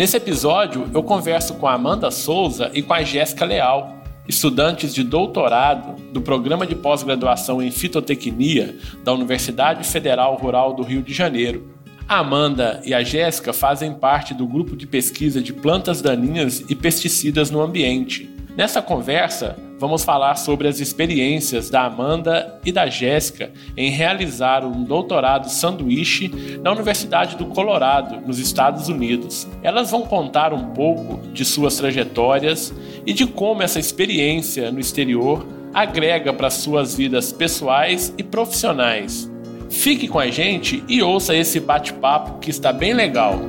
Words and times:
Nesse 0.00 0.16
episódio, 0.16 0.88
eu 0.94 1.02
converso 1.02 1.52
com 1.56 1.66
a 1.66 1.74
Amanda 1.74 2.10
Souza 2.10 2.70
e 2.72 2.80
com 2.80 2.94
a 2.94 3.02
Jéssica 3.02 3.44
Leal, 3.44 3.98
estudantes 4.26 4.94
de 4.94 5.04
doutorado 5.04 6.00
do 6.10 6.22
Programa 6.22 6.66
de 6.66 6.74
Pós-Graduação 6.74 7.60
em 7.60 7.70
Fitotecnia 7.70 8.78
da 9.04 9.12
Universidade 9.12 9.86
Federal 9.86 10.36
Rural 10.36 10.72
do 10.72 10.82
Rio 10.82 11.02
de 11.02 11.12
Janeiro. 11.12 11.68
A 12.08 12.20
Amanda 12.20 12.80
e 12.82 12.94
a 12.94 13.02
Jéssica 13.02 13.52
fazem 13.52 13.92
parte 13.92 14.32
do 14.32 14.46
grupo 14.46 14.74
de 14.74 14.86
pesquisa 14.86 15.42
de 15.42 15.52
plantas 15.52 16.00
daninhas 16.00 16.64
e 16.66 16.74
pesticidas 16.74 17.50
no 17.50 17.60
ambiente. 17.60 18.26
Nessa 18.60 18.82
conversa, 18.82 19.56
vamos 19.78 20.04
falar 20.04 20.36
sobre 20.36 20.68
as 20.68 20.80
experiências 20.80 21.70
da 21.70 21.86
Amanda 21.86 22.60
e 22.62 22.70
da 22.70 22.88
Jéssica 22.88 23.50
em 23.74 23.90
realizar 23.90 24.66
um 24.66 24.84
doutorado 24.84 25.48
sanduíche 25.48 26.30
na 26.62 26.70
Universidade 26.70 27.36
do 27.36 27.46
Colorado, 27.46 28.20
nos 28.20 28.38
Estados 28.38 28.86
Unidos. 28.86 29.48
Elas 29.62 29.90
vão 29.90 30.02
contar 30.02 30.52
um 30.52 30.74
pouco 30.74 31.26
de 31.28 31.42
suas 31.42 31.78
trajetórias 31.78 32.70
e 33.06 33.14
de 33.14 33.26
como 33.26 33.62
essa 33.62 33.80
experiência 33.80 34.70
no 34.70 34.78
exterior 34.78 35.46
agrega 35.72 36.30
para 36.30 36.50
suas 36.50 36.94
vidas 36.94 37.32
pessoais 37.32 38.12
e 38.18 38.22
profissionais. 38.22 39.32
Fique 39.70 40.06
com 40.06 40.18
a 40.18 40.30
gente 40.30 40.84
e 40.86 41.00
ouça 41.00 41.34
esse 41.34 41.60
bate-papo 41.60 42.38
que 42.40 42.50
está 42.50 42.74
bem 42.74 42.92
legal. 42.92 43.40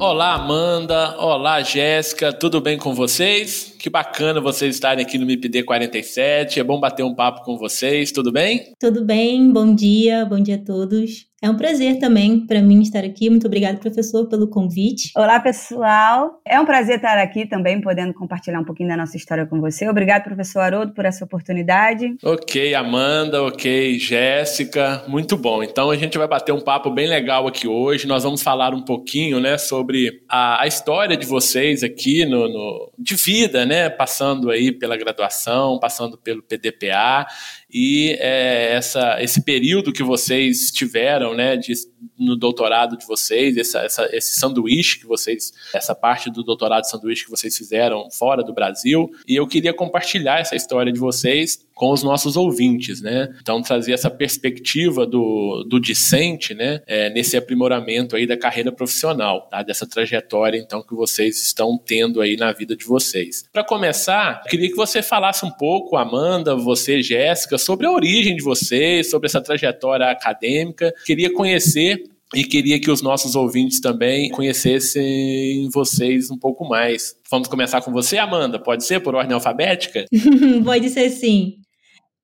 Olá, 0.00 0.34
Amanda. 0.34 1.16
Olá, 1.18 1.60
Jéssica. 1.60 2.32
Tudo 2.32 2.60
bem 2.60 2.78
com 2.78 2.94
vocês? 2.94 3.74
Que 3.80 3.90
bacana 3.90 4.40
vocês 4.40 4.76
estarem 4.76 5.04
aqui 5.04 5.18
no 5.18 5.26
MIPD 5.26 5.64
47. 5.64 6.60
É 6.60 6.64
bom 6.64 6.78
bater 6.78 7.02
um 7.02 7.12
papo 7.12 7.42
com 7.44 7.58
vocês. 7.58 8.12
Tudo 8.12 8.30
bem? 8.30 8.72
Tudo 8.78 9.04
bem. 9.04 9.52
Bom 9.52 9.74
dia. 9.74 10.24
Bom 10.24 10.40
dia 10.40 10.54
a 10.54 10.64
todos. 10.64 11.27
É 11.40 11.48
um 11.48 11.56
prazer 11.56 12.00
também 12.00 12.44
para 12.44 12.60
mim 12.60 12.82
estar 12.82 13.04
aqui. 13.04 13.30
Muito 13.30 13.46
obrigada, 13.46 13.78
professor, 13.78 14.26
pelo 14.28 14.48
convite. 14.48 15.12
Olá, 15.16 15.38
pessoal. 15.38 16.40
É 16.44 16.60
um 16.60 16.66
prazer 16.66 16.96
estar 16.96 17.16
aqui 17.16 17.46
também, 17.46 17.80
podendo 17.80 18.12
compartilhar 18.12 18.58
um 18.58 18.64
pouquinho 18.64 18.88
da 18.88 18.96
nossa 18.96 19.16
história 19.16 19.46
com 19.46 19.60
você. 19.60 19.88
Obrigado, 19.88 20.24
professor 20.24 20.58
Haroldo, 20.58 20.92
por 20.94 21.04
essa 21.04 21.24
oportunidade. 21.24 22.16
Ok, 22.24 22.74
Amanda, 22.74 23.40
ok, 23.44 24.00
Jéssica. 24.00 25.04
Muito 25.06 25.36
bom. 25.36 25.62
Então 25.62 25.92
a 25.92 25.96
gente 25.96 26.18
vai 26.18 26.26
bater 26.26 26.50
um 26.50 26.60
papo 26.60 26.90
bem 26.90 27.06
legal 27.06 27.46
aqui 27.46 27.68
hoje. 27.68 28.08
Nós 28.08 28.24
vamos 28.24 28.42
falar 28.42 28.74
um 28.74 28.82
pouquinho 28.82 29.38
né, 29.38 29.56
sobre 29.58 30.24
a, 30.28 30.62
a 30.62 30.66
história 30.66 31.16
de 31.16 31.24
vocês 31.24 31.84
aqui 31.84 32.26
no, 32.26 32.48
no, 32.48 32.92
de 32.98 33.14
vida, 33.14 33.64
né? 33.64 33.88
Passando 33.88 34.50
aí 34.50 34.72
pela 34.72 34.96
graduação, 34.96 35.78
passando 35.78 36.18
pelo 36.18 36.42
PDPA 36.42 37.28
e 37.70 38.16
é, 38.18 38.74
essa, 38.74 39.22
esse 39.22 39.42
período 39.42 39.92
que 39.92 40.02
vocês 40.02 40.70
tiveram 40.70 41.34
né, 41.34 41.56
de, 41.56 41.74
no 42.18 42.34
doutorado 42.34 42.96
de 42.96 43.06
vocês, 43.06 43.56
essa, 43.56 43.80
essa, 43.80 44.08
esse 44.16 44.40
sanduíche 44.40 44.98
que 45.00 45.06
vocês, 45.06 45.52
essa 45.74 45.94
parte 45.94 46.30
do 46.30 46.42
doutorado 46.42 46.84
sanduíche 46.84 47.24
que 47.24 47.30
vocês 47.30 47.56
fizeram 47.56 48.10
fora 48.10 48.42
do 48.42 48.54
Brasil, 48.54 49.10
e 49.26 49.36
eu 49.36 49.46
queria 49.46 49.74
compartilhar 49.74 50.40
essa 50.40 50.56
história 50.56 50.90
de 50.90 50.98
vocês 50.98 51.66
com 51.78 51.92
os 51.92 52.02
nossos 52.02 52.36
ouvintes, 52.36 53.00
né? 53.00 53.28
Então 53.40 53.62
trazer 53.62 53.92
essa 53.92 54.10
perspectiva 54.10 55.06
do, 55.06 55.64
do 55.68 55.80
discente, 55.80 56.52
né? 56.52 56.82
É, 56.88 57.08
nesse 57.10 57.36
aprimoramento 57.36 58.16
aí 58.16 58.26
da 58.26 58.36
carreira 58.36 58.72
profissional, 58.72 59.48
tá? 59.48 59.62
Dessa 59.62 59.86
trajetória 59.86 60.58
então 60.58 60.82
que 60.82 60.94
vocês 60.94 61.40
estão 61.40 61.78
tendo 61.78 62.20
aí 62.20 62.36
na 62.36 62.52
vida 62.52 62.74
de 62.74 62.84
vocês. 62.84 63.44
Para 63.52 63.62
começar, 63.62 64.42
queria 64.50 64.68
que 64.68 64.74
você 64.74 65.00
falasse 65.02 65.46
um 65.46 65.50
pouco, 65.52 65.96
Amanda, 65.96 66.56
você, 66.56 67.00
Jéssica, 67.00 67.56
sobre 67.56 67.86
a 67.86 67.92
origem 67.92 68.34
de 68.34 68.42
vocês, 68.42 69.08
sobre 69.08 69.26
essa 69.26 69.40
trajetória 69.40 70.06
acadêmica. 70.06 70.92
Queria 71.06 71.32
conhecer 71.32 72.02
e 72.34 72.42
queria 72.42 72.80
que 72.80 72.90
os 72.90 73.00
nossos 73.00 73.36
ouvintes 73.36 73.80
também 73.80 74.30
conhecessem 74.30 75.68
vocês 75.72 76.28
um 76.28 76.36
pouco 76.36 76.68
mais. 76.68 77.14
Vamos 77.30 77.46
começar 77.46 77.80
com 77.80 77.92
você, 77.92 78.18
Amanda? 78.18 78.58
Pode 78.58 78.84
ser 78.84 79.00
por 79.00 79.14
ordem 79.14 79.32
alfabética? 79.32 80.04
Pode 80.64 80.90
ser 80.90 81.08
sim. 81.10 81.60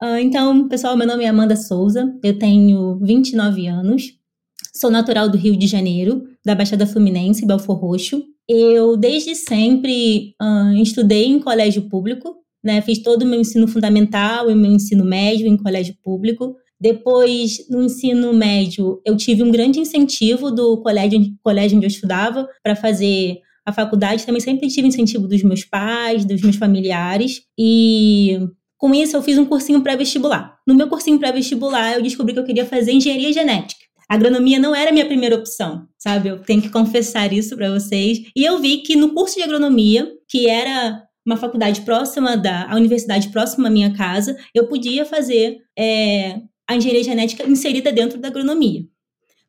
Uh, 0.02 0.18
então, 0.20 0.68
pessoal, 0.68 0.96
meu 0.96 1.06
nome 1.06 1.24
é 1.24 1.28
Amanda 1.28 1.56
Souza, 1.56 2.12
eu 2.22 2.38
tenho 2.38 2.98
29 3.00 3.66
anos, 3.66 4.12
sou 4.74 4.90
natural 4.90 5.28
do 5.28 5.38
Rio 5.38 5.56
de 5.56 5.66
Janeiro, 5.66 6.24
da 6.44 6.54
Baixada 6.54 6.86
Fluminense, 6.86 7.46
Belfor 7.46 7.76
Roxo. 7.76 8.22
Eu, 8.48 8.96
desde 8.96 9.34
sempre, 9.34 10.34
uh, 10.42 10.74
estudei 10.82 11.26
em 11.26 11.38
colégio 11.38 11.88
público, 11.88 12.34
né? 12.62 12.80
Fiz 12.82 12.98
todo 12.98 13.22
o 13.22 13.26
meu 13.26 13.40
ensino 13.40 13.68
fundamental 13.68 14.50
e 14.50 14.54
meu 14.54 14.72
ensino 14.72 15.04
médio 15.04 15.46
em 15.46 15.56
colégio 15.56 15.94
público. 16.02 16.56
Depois, 16.80 17.66
no 17.70 17.82
ensino 17.82 18.32
médio, 18.32 19.00
eu 19.06 19.16
tive 19.16 19.42
um 19.42 19.50
grande 19.50 19.78
incentivo 19.78 20.50
do 20.50 20.82
colégio, 20.82 21.20
colégio 21.42 21.76
onde 21.76 21.86
eu 21.86 21.90
estudava 21.90 22.46
para 22.62 22.74
fazer 22.74 23.38
a 23.64 23.72
faculdade. 23.72 24.26
Também 24.26 24.40
sempre 24.40 24.68
tive 24.68 24.88
incentivo 24.88 25.26
dos 25.26 25.42
meus 25.42 25.64
pais, 25.64 26.24
dos 26.24 26.42
meus 26.42 26.56
familiares. 26.56 27.42
E 27.58 28.38
com 28.78 28.94
isso, 28.94 29.16
eu 29.16 29.22
fiz 29.22 29.38
um 29.38 29.44
cursinho 29.44 29.82
pré-vestibular. 29.82 30.58
No 30.66 30.74
meu 30.74 30.88
cursinho 30.88 31.18
pré-vestibular, 31.18 31.94
eu 31.94 32.02
descobri 32.02 32.34
que 32.34 32.40
eu 32.40 32.44
queria 32.44 32.66
fazer 32.66 32.92
engenharia 32.92 33.32
genética. 33.32 33.84
A 34.08 34.14
agronomia 34.14 34.58
não 34.58 34.74
era 34.74 34.90
a 34.90 34.92
minha 34.92 35.06
primeira 35.06 35.36
opção, 35.36 35.86
sabe? 35.98 36.28
Eu 36.28 36.38
tenho 36.38 36.60
que 36.60 36.68
confessar 36.68 37.32
isso 37.32 37.56
para 37.56 37.70
vocês. 37.70 38.18
E 38.36 38.44
eu 38.44 38.58
vi 38.58 38.78
que 38.78 38.96
no 38.96 39.14
curso 39.14 39.36
de 39.36 39.42
agronomia, 39.42 40.10
que 40.28 40.48
era 40.48 41.02
uma 41.24 41.36
faculdade 41.36 41.80
próxima 41.80 42.36
da 42.36 42.70
a 42.70 42.76
universidade 42.76 43.30
próxima 43.30 43.68
à 43.68 43.70
minha 43.70 43.94
casa, 43.94 44.36
eu 44.54 44.68
podia 44.68 45.06
fazer 45.06 45.58
é, 45.78 46.40
a 46.68 46.76
engenharia 46.76 47.02
genética 47.02 47.48
inserida 47.48 47.90
dentro 47.90 48.18
da 48.18 48.28
agronomia. 48.28 48.82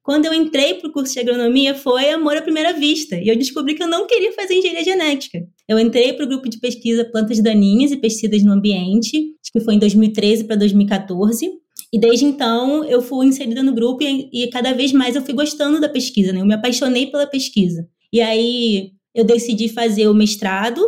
Quando 0.02 0.26
eu 0.26 0.34
entrei 0.34 0.76
para 0.76 0.88
o 0.88 0.94
curso 0.94 1.14
de 1.14 1.20
agronomia, 1.20 1.74
foi 1.74 2.12
amor 2.12 2.38
à 2.38 2.42
primeira 2.42 2.74
vista. 2.74 3.16
E 3.16 3.28
eu 3.28 3.36
descobri 3.36 3.74
que 3.74 3.82
eu 3.82 3.88
não 3.88 4.06
queria 4.06 4.32
fazer 4.34 4.54
engenharia 4.54 4.84
genética. 4.84 5.40
Eu 5.68 5.80
entrei 5.80 6.14
para 6.14 6.26
o 6.26 6.28
grupo 6.28 6.48
de 6.48 6.60
pesquisa 6.60 7.06
Plantas 7.06 7.42
Daninhas 7.42 7.92
e 7.92 7.98
Pesticidas 7.98 8.44
no 8.44 8.54
Ambiente, 8.54 9.18
acho 9.42 9.52
que 9.52 9.60
foi 9.60 9.76
em 9.76 9.80
2013 9.80 10.44
para 10.44 10.56
2014. 10.56 11.50
E 11.92 12.00
desde 12.00 12.26
então 12.26 12.84
eu 12.86 13.02
fui 13.02 13.28
inserida 13.28 13.64
no 13.64 13.74
grupo 13.74 14.04
e, 14.04 14.30
e, 14.32 14.50
cada 14.50 14.74
vez 14.74 14.92
mais 14.92 15.16
eu 15.16 15.22
fui 15.22 15.34
gostando 15.34 15.80
da 15.80 15.90
pesquisa, 15.90 16.32
né? 16.32 16.42
Eu 16.42 16.46
me 16.46 16.54
apaixonei 16.54 17.08
pela 17.08 17.26
pesquisa. 17.26 17.88
E 18.12 18.22
aí 18.22 18.92
eu 19.14 19.24
decidi 19.24 19.70
fazer 19.70 20.08
o 20.08 20.14
mestrado, 20.14 20.82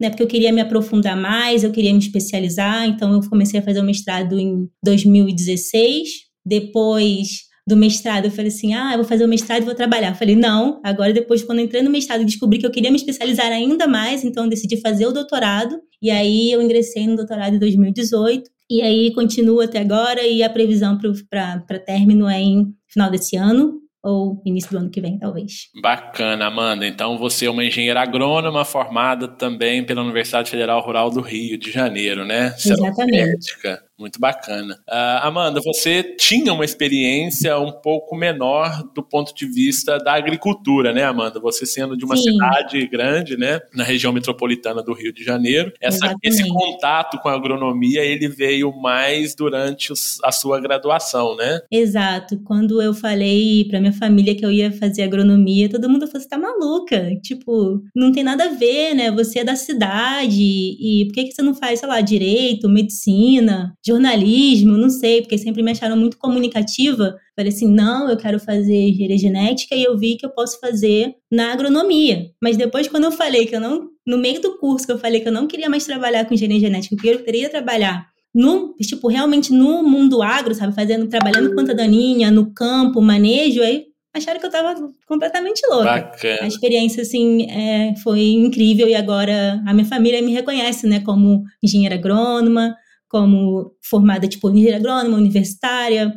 né? 0.00 0.10
Porque 0.10 0.22
eu 0.22 0.26
queria 0.26 0.52
me 0.52 0.60
aprofundar 0.60 1.16
mais, 1.16 1.64
eu 1.64 1.70
queria 1.70 1.92
me 1.92 1.98
especializar. 1.98 2.86
Então 2.86 3.14
eu 3.14 3.20
comecei 3.28 3.60
a 3.60 3.62
fazer 3.62 3.80
o 3.80 3.84
mestrado 3.84 4.38
em 4.38 4.68
2016. 4.82 6.08
Depois 6.44 7.47
do 7.68 7.76
mestrado, 7.76 8.24
eu 8.24 8.30
falei 8.30 8.48
assim: 8.48 8.74
ah, 8.74 8.92
eu 8.92 8.98
vou 8.98 9.04
fazer 9.04 9.24
o 9.24 9.28
mestrado 9.28 9.62
e 9.62 9.66
vou 9.66 9.74
trabalhar. 9.74 10.08
Eu 10.08 10.14
falei, 10.14 10.34
não, 10.34 10.80
agora 10.82 11.12
depois, 11.12 11.44
quando 11.44 11.58
eu 11.58 11.66
entrei 11.66 11.82
no 11.82 11.90
mestrado, 11.90 12.24
descobri 12.24 12.58
que 12.58 12.66
eu 12.66 12.70
queria 12.70 12.90
me 12.90 12.96
especializar 12.96 13.52
ainda 13.52 13.86
mais, 13.86 14.24
então 14.24 14.44
eu 14.44 14.50
decidi 14.50 14.80
fazer 14.80 15.06
o 15.06 15.12
doutorado. 15.12 15.78
E 16.00 16.10
aí 16.10 16.50
eu 16.50 16.62
ingressei 16.62 17.06
no 17.06 17.16
doutorado 17.16 17.54
em 17.54 17.58
2018. 17.58 18.50
E 18.70 18.82
aí 18.82 19.12
continua 19.14 19.64
até 19.64 19.80
agora, 19.80 20.26
e 20.26 20.42
a 20.42 20.50
previsão 20.50 20.98
para 21.30 21.78
término 21.78 22.28
é 22.28 22.40
em 22.40 22.66
final 22.86 23.10
desse 23.10 23.36
ano, 23.36 23.80
ou 24.02 24.42
início 24.44 24.70
do 24.70 24.78
ano 24.78 24.90
que 24.90 25.00
vem, 25.00 25.18
talvez. 25.18 25.68
Bacana, 25.80 26.46
Amanda. 26.46 26.86
Então 26.86 27.18
você 27.18 27.46
é 27.46 27.50
uma 27.50 27.64
engenheira 27.64 28.00
agrônoma 28.00 28.64
formada 28.64 29.26
também 29.28 29.84
pela 29.84 30.02
Universidade 30.02 30.50
Federal 30.50 30.80
Rural 30.80 31.10
do 31.10 31.20
Rio 31.20 31.58
de 31.58 31.70
Janeiro, 31.70 32.24
né? 32.24 32.54
Exatamente. 32.64 33.56
Muito 33.98 34.20
bacana. 34.20 34.74
Uh, 34.88 35.26
Amanda, 35.26 35.60
você 35.60 36.04
tinha 36.04 36.52
uma 36.52 36.64
experiência 36.64 37.58
um 37.58 37.72
pouco 37.72 38.14
menor 38.14 38.84
do 38.94 39.02
ponto 39.02 39.34
de 39.34 39.44
vista 39.44 39.98
da 39.98 40.14
agricultura, 40.14 40.92
né, 40.92 41.02
Amanda? 41.02 41.40
Você 41.40 41.66
sendo 41.66 41.96
de 41.96 42.04
uma 42.04 42.16
Sim. 42.16 42.30
cidade 42.30 42.86
grande, 42.86 43.36
né, 43.36 43.60
na 43.74 43.82
região 43.82 44.12
metropolitana 44.12 44.82
do 44.84 44.92
Rio 44.92 45.12
de 45.12 45.24
Janeiro, 45.24 45.72
essa, 45.80 46.14
esse 46.22 46.46
contato 46.46 47.18
com 47.18 47.28
a 47.28 47.34
agronomia 47.34 48.04
ele 48.04 48.28
veio 48.28 48.72
mais 48.72 49.34
durante 49.34 49.92
os, 49.92 50.18
a 50.22 50.30
sua 50.30 50.60
graduação, 50.60 51.34
né? 51.34 51.60
Exato. 51.70 52.38
Quando 52.44 52.80
eu 52.80 52.94
falei 52.94 53.66
para 53.68 53.80
minha 53.80 53.92
família 53.92 54.34
que 54.34 54.46
eu 54.46 54.52
ia 54.52 54.70
fazer 54.70 55.02
agronomia, 55.02 55.68
todo 55.68 55.88
mundo 55.88 56.06
falou: 56.06 56.22
"Você 56.22 56.28
tá 56.28 56.38
maluca? 56.38 57.16
Tipo, 57.20 57.82
não 57.96 58.12
tem 58.12 58.22
nada 58.22 58.44
a 58.44 58.54
ver, 58.54 58.94
né? 58.94 59.10
Você 59.10 59.40
é 59.40 59.44
da 59.44 59.56
cidade 59.56 60.40
e 60.40 61.06
por 61.06 61.14
que 61.14 61.24
que 61.24 61.32
você 61.32 61.42
não 61.42 61.54
faz, 61.54 61.80
sei 61.80 61.88
lá, 61.88 62.00
direito, 62.00 62.68
medicina?" 62.68 63.74
Jornalismo, 63.88 64.76
não 64.76 64.88
sei, 64.88 65.20
porque 65.20 65.36
sempre 65.36 65.62
me 65.62 65.72
acharam 65.72 65.96
muito 65.96 66.16
comunicativa. 66.16 67.16
Falei 67.34 67.52
assim, 67.52 67.68
não, 67.68 68.08
eu 68.08 68.16
quero 68.16 68.38
fazer 68.38 68.88
engenharia 68.88 69.18
genética 69.18 69.74
e 69.74 69.82
eu 69.82 69.96
vi 69.98 70.16
que 70.16 70.24
eu 70.24 70.30
posso 70.30 70.60
fazer 70.60 71.14
na 71.30 71.52
agronomia. 71.52 72.30
Mas 72.42 72.56
depois, 72.56 72.88
quando 72.88 73.04
eu 73.04 73.12
falei 73.12 73.46
que 73.46 73.56
eu 73.56 73.60
não, 73.60 73.88
no 74.06 74.18
meio 74.18 74.40
do 74.40 74.58
curso, 74.58 74.86
que 74.86 74.92
eu 74.92 74.98
falei 74.98 75.20
que 75.20 75.28
eu 75.28 75.32
não 75.32 75.46
queria 75.46 75.68
mais 75.68 75.84
trabalhar 75.84 76.24
com 76.24 76.34
engenharia 76.34 76.60
genética, 76.60 76.96
que 76.96 77.08
eu 77.08 77.18
queria 77.24 77.48
trabalhar 77.48 78.06
no, 78.34 78.74
tipo, 78.80 79.08
realmente 79.08 79.52
no 79.52 79.82
mundo 79.82 80.22
agro, 80.22 80.54
sabe, 80.54 80.74
fazendo, 80.74 81.08
trabalhando 81.08 81.48
com 81.48 81.54
planta 81.56 81.74
daninha, 81.74 82.30
no 82.30 82.52
campo, 82.52 83.00
manejo, 83.00 83.62
aí 83.62 83.86
acharam 84.14 84.38
que 84.40 84.46
eu 84.46 84.50
estava 84.50 84.74
completamente 85.06 85.62
louca. 85.68 85.84
Bacana. 85.84 86.38
A 86.42 86.46
experiência, 86.46 87.02
assim, 87.02 87.50
é, 87.50 87.94
foi 88.02 88.20
incrível 88.30 88.88
e 88.88 88.94
agora 88.94 89.62
a 89.66 89.72
minha 89.72 89.86
família 89.86 90.22
me 90.22 90.32
reconhece, 90.32 90.86
né, 90.86 91.00
como 91.00 91.44
engenheira 91.62 91.94
agrônoma, 91.94 92.74
como 93.08 93.72
formada, 93.82 94.28
tipo, 94.28 94.50
engenheira 94.50 94.76
agrônoma, 94.76 95.16
universitária, 95.16 96.12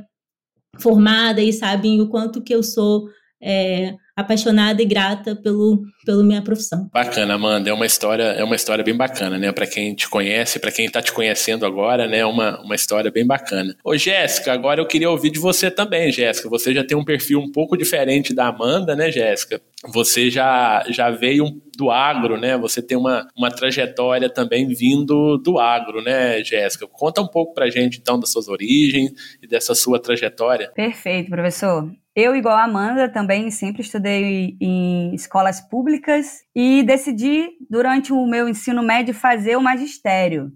formada 0.80 1.42
e 1.42 1.54
sabem 1.54 2.02
o 2.02 2.10
quanto 2.10 2.42
que 2.42 2.54
eu 2.54 2.64
sou 2.64 3.08
é, 3.42 3.96
apaixonada 4.16 4.82
e 4.82 4.86
grata 4.86 5.36
pelo, 5.36 5.84
pela 6.06 6.24
minha 6.24 6.42
profissão. 6.42 6.90
Bacana, 6.94 7.36
Amanda. 7.36 7.70
É 7.70 7.74
uma 7.74 7.86
história, 7.86 8.24
é 8.24 8.44
uma 8.44 8.56
história 8.56 8.84
bem 8.84 8.96
bacana, 8.96 9.38
né? 9.38 9.52
Para 9.52 9.68
quem 9.68 9.94
te 9.96 10.10
conhece, 10.10 10.60
para 10.60 10.72
quem 10.72 10.86
está 10.86 11.02
te 11.02 11.12
conhecendo 11.12 11.66
agora, 11.66 12.08
né? 12.08 12.20
É 12.20 12.26
uma, 12.26 12.62
uma 12.62 12.76
história 12.76 13.12
bem 13.12 13.26
bacana. 13.26 13.76
Ô, 13.84 13.96
Jéssica, 13.98 14.54
agora 14.54 14.82
eu 14.82 14.86
queria 14.86 15.10
ouvir 15.10 15.32
de 15.32 15.40
você 15.40 15.72
também, 15.72 16.12
Jéssica. 16.12 16.50
Você 16.50 16.74
já 16.74 16.84
tem 16.84 16.98
um 16.98 17.06
perfil 17.06 17.40
um 17.40 17.52
pouco 17.52 17.78
diferente 17.78 18.34
da 18.34 18.48
Amanda, 18.48 18.96
né, 18.96 19.12
Jéssica? 19.12 19.62
Você 19.88 20.30
já, 20.30 20.86
já 20.90 21.10
veio 21.10 21.60
do 21.76 21.90
agro, 21.90 22.40
né? 22.40 22.58
Você 22.58 22.82
tem 22.82 22.98
uma, 22.98 23.28
uma 23.36 23.50
trajetória 23.50 24.30
também 24.30 24.68
vindo 24.68 25.38
do 25.38 25.58
agro, 25.58 26.04
né, 26.04 26.44
Jéssica? 26.44 26.88
Conta 26.88 27.22
um 27.22 27.28
pouco 27.28 27.54
pra 27.54 27.70
gente, 27.70 27.98
então, 28.00 28.20
das 28.20 28.32
suas 28.32 28.48
origens 28.48 29.12
e 29.42 29.48
dessa 29.48 29.74
sua 29.74 30.00
trajetória. 30.00 30.72
Perfeito, 30.76 31.30
professor. 31.30 31.90
Eu, 32.14 32.36
igual 32.36 32.58
a 32.58 32.66
Amanda, 32.66 33.08
também 33.08 33.50
sempre 33.50 33.82
estudei 33.82 34.58
em 34.60 35.16
escolas 35.16 35.62
públicas 35.62 36.42
e 36.54 36.84
decidi, 36.84 37.52
durante 37.70 38.12
o 38.12 38.26
meu 38.26 38.50
ensino 38.50 38.84
médio, 38.84 39.14
fazer 39.14 39.56
o 39.56 39.62
magistério. 39.62 40.52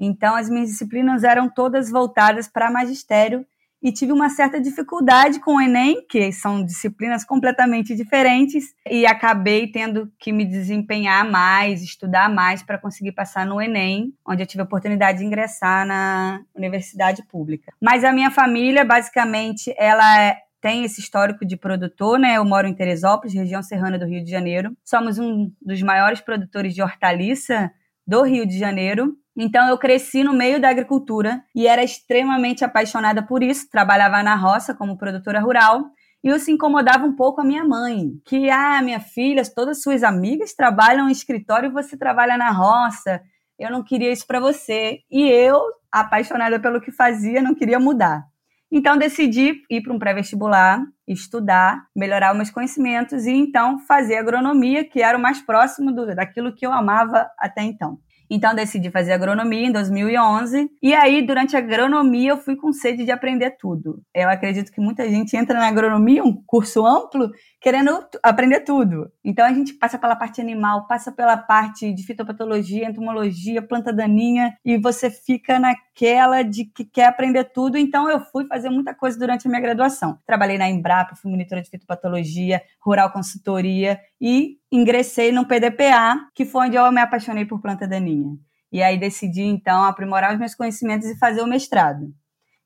Então, 0.00 0.34
as 0.34 0.50
minhas 0.50 0.68
disciplinas 0.68 1.22
eram 1.22 1.48
todas 1.48 1.90
voltadas 1.90 2.48
para 2.48 2.72
magistério 2.72 3.46
e 3.80 3.92
tive 3.92 4.10
uma 4.10 4.28
certa 4.28 4.60
dificuldade 4.60 5.38
com 5.38 5.56
o 5.56 5.60
Enem, 5.60 6.04
que 6.08 6.32
são 6.32 6.64
disciplinas 6.64 7.24
completamente 7.24 7.94
diferentes, 7.94 8.74
e 8.90 9.06
acabei 9.06 9.70
tendo 9.70 10.10
que 10.18 10.32
me 10.32 10.44
desempenhar 10.44 11.30
mais, 11.30 11.82
estudar 11.82 12.28
mais 12.28 12.64
para 12.64 12.78
conseguir 12.78 13.12
passar 13.12 13.46
no 13.46 13.60
Enem, 13.60 14.12
onde 14.26 14.42
eu 14.42 14.46
tive 14.46 14.62
a 14.62 14.64
oportunidade 14.64 15.18
de 15.18 15.24
ingressar 15.24 15.86
na 15.86 16.40
universidade 16.54 17.22
pública. 17.28 17.72
Mas 17.80 18.02
a 18.02 18.12
minha 18.12 18.30
família, 18.30 18.84
basicamente, 18.84 19.72
ela 19.78 20.20
é 20.20 20.38
tem 20.60 20.84
esse 20.84 21.00
histórico 21.00 21.44
de 21.44 21.56
produtor, 21.56 22.18
né? 22.18 22.36
Eu 22.36 22.44
moro 22.44 22.66
em 22.66 22.74
Teresópolis, 22.74 23.34
região 23.34 23.62
serrana 23.62 23.98
do 23.98 24.06
Rio 24.06 24.24
de 24.24 24.30
Janeiro. 24.30 24.76
Somos 24.84 25.18
um 25.18 25.50
dos 25.60 25.82
maiores 25.82 26.20
produtores 26.20 26.74
de 26.74 26.82
hortaliça 26.82 27.70
do 28.06 28.22
Rio 28.22 28.46
de 28.46 28.58
Janeiro. 28.58 29.14
Então 29.36 29.68
eu 29.68 29.76
cresci 29.76 30.24
no 30.24 30.32
meio 30.32 30.60
da 30.60 30.70
agricultura 30.70 31.42
e 31.54 31.66
era 31.66 31.84
extremamente 31.84 32.64
apaixonada 32.64 33.22
por 33.22 33.42
isso. 33.42 33.68
Trabalhava 33.70 34.22
na 34.22 34.34
roça 34.34 34.74
como 34.74 34.96
produtora 34.96 35.40
rural 35.40 35.84
e 36.24 36.30
isso 36.30 36.50
incomodava 36.50 37.04
um 37.04 37.14
pouco 37.14 37.40
a 37.40 37.44
minha 37.44 37.64
mãe, 37.64 38.10
que 38.24 38.50
ah, 38.50 38.82
minha 38.82 38.98
filha, 38.98 39.42
todas 39.54 39.82
suas 39.82 40.02
amigas 40.02 40.54
trabalham 40.54 41.08
em 41.08 41.12
escritório 41.12 41.68
e 41.68 41.72
você 41.72 41.96
trabalha 41.96 42.36
na 42.36 42.50
roça. 42.50 43.20
Eu 43.58 43.70
não 43.70 43.84
queria 43.84 44.10
isso 44.10 44.26
para 44.26 44.40
você. 44.40 45.00
E 45.10 45.28
eu, 45.28 45.60
apaixonada 45.90 46.58
pelo 46.58 46.80
que 46.80 46.90
fazia, 46.90 47.40
não 47.40 47.54
queria 47.54 47.78
mudar. 47.78 48.24
Então 48.70 48.98
decidi 48.98 49.62
ir 49.70 49.82
para 49.82 49.92
um 49.92 49.98
pré-vestibular, 49.98 50.84
estudar, 51.06 51.86
melhorar 51.94 52.34
meus 52.34 52.50
conhecimentos 52.50 53.24
e 53.24 53.30
então 53.30 53.78
fazer 53.80 54.16
agronomia, 54.16 54.84
que 54.84 55.00
era 55.00 55.16
o 55.16 55.22
mais 55.22 55.40
próximo 55.40 55.92
do, 55.92 56.06
daquilo 56.14 56.54
que 56.54 56.66
eu 56.66 56.72
amava 56.72 57.30
até 57.38 57.62
então. 57.62 57.98
Então 58.30 58.54
decidi 58.54 58.90
fazer 58.90 59.12
agronomia 59.12 59.66
em 59.66 59.72
2011 59.72 60.70
e 60.82 60.94
aí 60.94 61.24
durante 61.24 61.56
a 61.56 61.58
agronomia 61.58 62.30
eu 62.30 62.36
fui 62.36 62.56
com 62.56 62.72
sede 62.72 63.04
de 63.04 63.10
aprender 63.10 63.52
tudo. 63.52 64.02
Eu 64.14 64.28
acredito 64.28 64.72
que 64.72 64.80
muita 64.80 65.08
gente 65.08 65.36
entra 65.36 65.58
na 65.58 65.68
agronomia, 65.68 66.24
um 66.24 66.32
curso 66.46 66.84
amplo, 66.84 67.30
querendo 67.60 68.04
aprender 68.22 68.60
tudo. 68.60 69.10
Então 69.24 69.44
a 69.44 69.52
gente 69.52 69.74
passa 69.74 69.98
pela 69.98 70.16
parte 70.16 70.40
animal, 70.40 70.86
passa 70.86 71.12
pela 71.12 71.36
parte 71.36 71.92
de 71.92 72.02
fitopatologia, 72.04 72.88
entomologia, 72.88 73.62
planta 73.62 73.92
daninha 73.92 74.56
e 74.64 74.76
você 74.76 75.10
fica 75.10 75.58
naquela 75.58 76.42
de 76.42 76.64
que 76.64 76.84
quer 76.84 77.06
aprender 77.06 77.44
tudo. 77.44 77.76
Então 77.76 78.10
eu 78.10 78.20
fui 78.20 78.46
fazer 78.46 78.70
muita 78.70 78.94
coisa 78.94 79.18
durante 79.18 79.46
a 79.46 79.50
minha 79.50 79.62
graduação. 79.62 80.18
Trabalhei 80.26 80.58
na 80.58 80.68
Embrapa, 80.68 81.16
fui 81.16 81.30
monitora 81.30 81.62
de 81.62 81.70
fitopatologia, 81.70 82.62
rural 82.80 83.10
consultoria 83.12 83.98
e 84.20 84.56
ingressei 84.70 85.32
no 85.32 85.46
PDPA, 85.46 86.28
que 86.34 86.44
foi 86.44 86.66
onde 86.66 86.76
eu 86.76 86.90
me 86.92 87.00
apaixonei 87.00 87.44
por 87.44 87.60
planta 87.60 87.86
daninha. 87.86 88.36
E 88.72 88.82
aí 88.82 88.98
decidi 88.98 89.42
então 89.42 89.84
aprimorar 89.84 90.32
os 90.32 90.38
meus 90.38 90.54
conhecimentos 90.54 91.08
e 91.08 91.18
fazer 91.18 91.42
o 91.42 91.46
mestrado. 91.46 92.12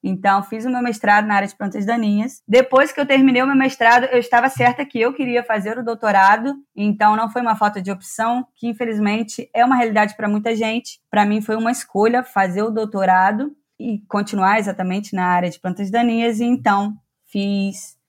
Então, 0.03 0.43
fiz 0.43 0.65
o 0.65 0.71
meu 0.71 0.83
mestrado 0.83 1.27
na 1.27 1.35
área 1.35 1.49
de 1.49 1.55
plantas 1.55 1.85
daninhas. 1.85 2.43
Depois 2.49 2.91
que 2.91 2.99
eu 3.01 3.07
terminei 3.07 3.43
o 3.43 3.47
meu 3.47 3.57
mestrado, 3.57 4.05
eu 4.05 4.19
estava 4.19 4.49
certa 4.49 4.85
que 4.85 4.99
eu 4.99 5.13
queria 5.13 5.45
fazer 5.45 5.79
o 5.79 5.85
doutorado. 5.85 6.55
Então, 6.75 7.15
não 7.15 7.31
foi 7.31 7.43
uma 7.43 7.55
falta 7.55 7.83
de 7.83 7.91
opção, 7.91 8.47
que 8.57 8.67
infelizmente 8.67 9.51
é 9.55 9.65
uma 9.65 9.77
realidade 9.77 10.17
para 10.17 10.29
muita 10.29 10.57
gente. 10.57 11.01
Para 11.11 11.27
mim, 11.27 11.43
foi 11.43 11.57
uma 11.57 11.71
escolha 11.71 12.25
fazer 12.25 12.63
o 12.63 12.71
doutorado 12.71 13.55
e 13.79 13.99
continuar 14.09 14.59
exatamente 14.59 15.15
na 15.15 15.27
área 15.27 15.51
de 15.51 15.61
plantas 15.61 15.91
daninhas. 15.91 16.41
E 16.41 16.45
então, 16.45 16.95
fiz. 17.27 18.00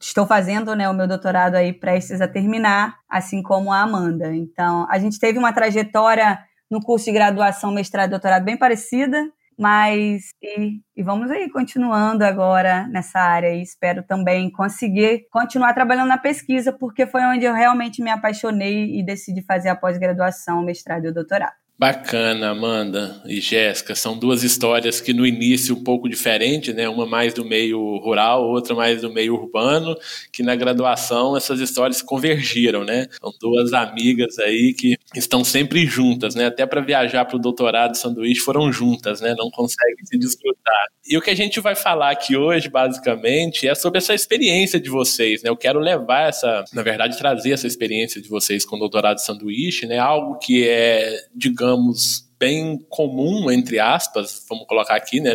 Estou 0.00 0.26
fazendo 0.26 0.74
né, 0.74 0.88
o 0.88 0.94
meu 0.94 1.06
doutorado 1.06 1.54
aí 1.54 1.72
prestes 1.72 2.20
a 2.20 2.28
terminar, 2.28 2.98
assim 3.08 3.42
como 3.42 3.72
a 3.72 3.80
Amanda. 3.80 4.34
Então, 4.34 4.86
a 4.90 4.98
gente 4.98 5.18
teve 5.18 5.38
uma 5.38 5.52
trajetória 5.52 6.38
no 6.70 6.80
curso 6.80 7.06
de 7.06 7.12
graduação, 7.12 7.72
mestrado 7.72 8.08
e 8.08 8.10
doutorado 8.10 8.44
bem 8.44 8.56
parecida. 8.56 9.22
Mas 9.58 10.34
e, 10.42 10.80
e, 10.94 11.02
vamos 11.02 11.30
aí 11.30 11.50
continuando 11.50 12.22
agora 12.24 12.86
nessa 12.88 13.18
área 13.18 13.54
e 13.54 13.62
espero 13.62 14.02
também 14.02 14.50
conseguir 14.50 15.26
continuar 15.30 15.72
trabalhando 15.72 16.08
na 16.08 16.18
pesquisa, 16.18 16.72
porque 16.72 17.06
foi 17.06 17.22
onde 17.22 17.46
eu 17.46 17.54
realmente 17.54 18.02
me 18.02 18.10
apaixonei 18.10 18.98
e 18.98 19.02
decidi 19.02 19.42
fazer 19.42 19.70
a 19.70 19.76
pós-graduação, 19.76 20.62
mestrado 20.62 21.06
e 21.06 21.12
doutorado. 21.12 21.65
Bacana, 21.78 22.50
Amanda 22.52 23.20
e 23.26 23.38
Jéssica. 23.38 23.94
São 23.94 24.18
duas 24.18 24.42
histórias 24.42 24.98
que 24.98 25.12
no 25.12 25.26
início 25.26 25.76
um 25.76 25.84
pouco 25.84 26.08
diferentes, 26.08 26.74
né? 26.74 26.88
Uma 26.88 27.04
mais 27.04 27.34
do 27.34 27.44
meio 27.44 27.98
rural, 27.98 28.48
outra 28.48 28.74
mais 28.74 29.02
do 29.02 29.12
meio 29.12 29.34
urbano, 29.34 29.94
que 30.32 30.42
na 30.42 30.56
graduação 30.56 31.36
essas 31.36 31.60
histórias 31.60 32.00
convergiram, 32.00 32.82
né? 32.82 33.06
São 33.20 33.30
duas 33.38 33.74
amigas 33.74 34.38
aí 34.38 34.72
que 34.72 34.96
estão 35.14 35.44
sempre 35.44 35.84
juntas, 35.84 36.34
né? 36.34 36.46
Até 36.46 36.64
para 36.64 36.80
viajar 36.80 37.26
para 37.26 37.36
o 37.36 37.40
doutorado 37.40 37.94
sanduíche 37.94 38.40
foram 38.40 38.72
juntas, 38.72 39.20
né? 39.20 39.34
Não 39.36 39.50
conseguem 39.50 40.02
se 40.06 40.16
desfrutar. 40.16 40.86
E 41.06 41.16
o 41.16 41.20
que 41.20 41.30
a 41.30 41.36
gente 41.36 41.60
vai 41.60 41.76
falar 41.76 42.10
aqui 42.10 42.36
hoje, 42.36 42.70
basicamente, 42.70 43.68
é 43.68 43.74
sobre 43.74 43.98
essa 43.98 44.14
experiência 44.14 44.80
de 44.80 44.88
vocês, 44.88 45.42
né? 45.42 45.50
Eu 45.50 45.56
quero 45.56 45.78
levar 45.78 46.28
essa, 46.28 46.64
na 46.72 46.82
verdade, 46.82 47.18
trazer 47.18 47.52
essa 47.52 47.66
experiência 47.66 48.20
de 48.20 48.28
vocês 48.30 48.64
com 48.64 48.76
o 48.76 48.78
doutorado 48.78 49.18
sanduíche, 49.18 49.86
né? 49.86 49.98
Algo 49.98 50.38
que 50.38 50.66
é, 50.66 51.16
digamos, 51.34 51.65
digamos, 51.66 52.24
bem 52.38 52.78
comum, 52.88 53.50
entre 53.50 53.80
aspas, 53.80 54.44
vamos 54.48 54.66
colocar 54.66 54.94
aqui, 54.94 55.20
né, 55.20 55.34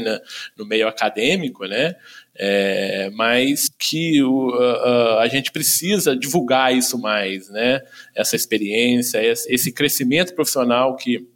no 0.55 0.65
meio 0.65 0.88
acadêmico, 0.88 1.65
né, 1.65 1.95
é, 2.35 3.09
mas 3.11 3.69
que 3.69 4.23
o, 4.23 4.53
a, 4.53 5.21
a, 5.23 5.27
gente 5.27 5.51
precisa 5.51 6.15
divulgar 6.15 6.75
isso 6.75 6.97
mais, 7.00 7.50
né, 7.50 7.81
essa 8.15 8.35
experiência, 8.35 9.19
esse 9.23 9.71
crescimento 9.71 10.33
profissional 10.33 10.95
que, 10.95 11.27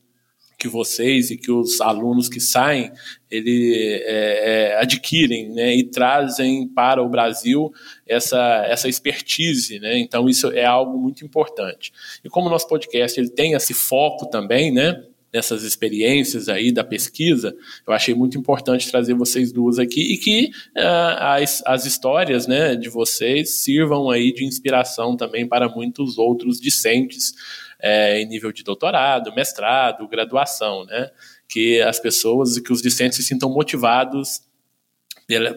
que 0.57 0.67
vocês 0.67 1.31
e 1.31 1.37
que 1.37 1.51
os 1.51 1.81
alunos 1.81 2.29
que 2.29 2.39
saem, 2.39 2.91
ele 3.35 4.01
é, 4.03 4.71
é, 4.71 4.77
adquirem, 4.81 5.49
né, 5.49 5.75
e 5.75 5.83
trazem 5.83 6.67
para 6.67 7.01
o 7.01 7.09
Brasil 7.09 7.73
essa, 8.07 8.65
essa 8.67 8.87
expertise, 8.87 9.79
né, 9.79 9.97
então 9.99 10.29
isso 10.29 10.51
é 10.51 10.65
algo 10.65 10.97
muito 10.97 11.23
importante. 11.23 11.91
E 12.23 12.29
como 12.29 12.47
o 12.47 12.49
nosso 12.49 12.67
podcast 12.67 13.19
ele 13.19 13.29
tem 13.29 13.53
esse 13.53 13.73
foco 13.73 14.27
também, 14.27 14.71
né, 14.71 15.03
nessas 15.35 15.63
experiências 15.63 16.47
aí 16.47 16.71
da 16.71 16.81
pesquisa, 16.81 17.53
eu 17.85 17.93
achei 17.93 18.15
muito 18.15 18.37
importante 18.37 18.89
trazer 18.89 19.13
vocês 19.15 19.51
duas 19.51 19.77
aqui 19.77 20.13
e 20.13 20.17
que 20.17 20.49
uh, 20.77 21.19
as, 21.19 21.61
as 21.65 21.85
histórias 21.85 22.47
né, 22.47 22.73
de 22.73 22.87
vocês 22.87 23.55
sirvam 23.55 24.09
aí 24.09 24.31
de 24.31 24.45
inspiração 24.45 25.17
também 25.17 25.45
para 25.45 25.67
muitos 25.67 26.17
outros 26.17 26.57
discentes 26.57 27.33
é, 27.81 28.21
em 28.21 28.25
nível 28.27 28.51
de 28.51 28.63
doutorado, 28.63 29.35
mestrado, 29.35 30.07
graduação, 30.07 30.85
né? 30.85 31.11
Que 31.47 31.81
as 31.81 31.99
pessoas 31.99 32.57
e 32.57 32.63
que 32.63 32.73
os 32.73 32.81
discentes 32.81 33.17
se 33.17 33.23
sintam 33.23 33.49
motivados 33.49 34.41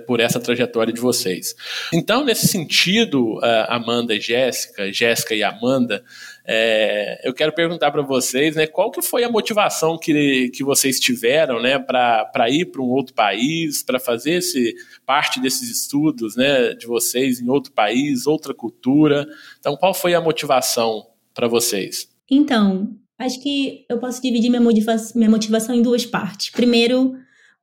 por 0.06 0.18
essa 0.18 0.40
trajetória 0.40 0.92
de 0.92 1.00
vocês. 1.00 1.54
Então, 1.92 2.24
nesse 2.24 2.48
sentido, 2.48 3.38
Amanda 3.68 4.14
e 4.14 4.20
Jéssica, 4.20 4.90
Jéssica 4.90 5.34
e 5.34 5.42
Amanda, 5.42 6.02
é, 6.46 7.20
eu 7.22 7.34
quero 7.34 7.52
perguntar 7.52 7.90
para 7.90 8.00
vocês, 8.00 8.56
né, 8.56 8.66
qual 8.66 8.90
que 8.90 9.02
foi 9.02 9.22
a 9.22 9.30
motivação 9.30 9.98
que, 9.98 10.50
que 10.54 10.64
vocês 10.64 10.98
tiveram, 10.98 11.60
né, 11.60 11.78
para 11.78 12.48
ir 12.48 12.66
para 12.66 12.80
um 12.80 12.88
outro 12.88 13.14
país, 13.14 13.82
para 13.82 14.00
fazer 14.00 14.36
esse, 14.36 14.74
parte 15.04 15.38
desses 15.38 15.68
estudos, 15.68 16.34
né, 16.36 16.72
de 16.72 16.86
vocês 16.86 17.38
em 17.38 17.50
outro 17.50 17.70
país, 17.72 18.26
outra 18.26 18.54
cultura. 18.54 19.26
Então, 19.60 19.76
qual 19.76 19.92
foi 19.92 20.14
a 20.14 20.20
motivação 20.20 21.06
para 21.34 21.46
vocês? 21.46 22.08
Então, 22.30 22.96
acho 23.18 23.42
que 23.42 23.84
eu 23.88 23.98
posso 23.98 24.22
dividir 24.22 24.50
minha, 24.50 24.62
minha 24.62 25.30
motivação 25.30 25.74
em 25.74 25.82
duas 25.82 26.06
partes. 26.06 26.50
Primeiro, 26.50 27.14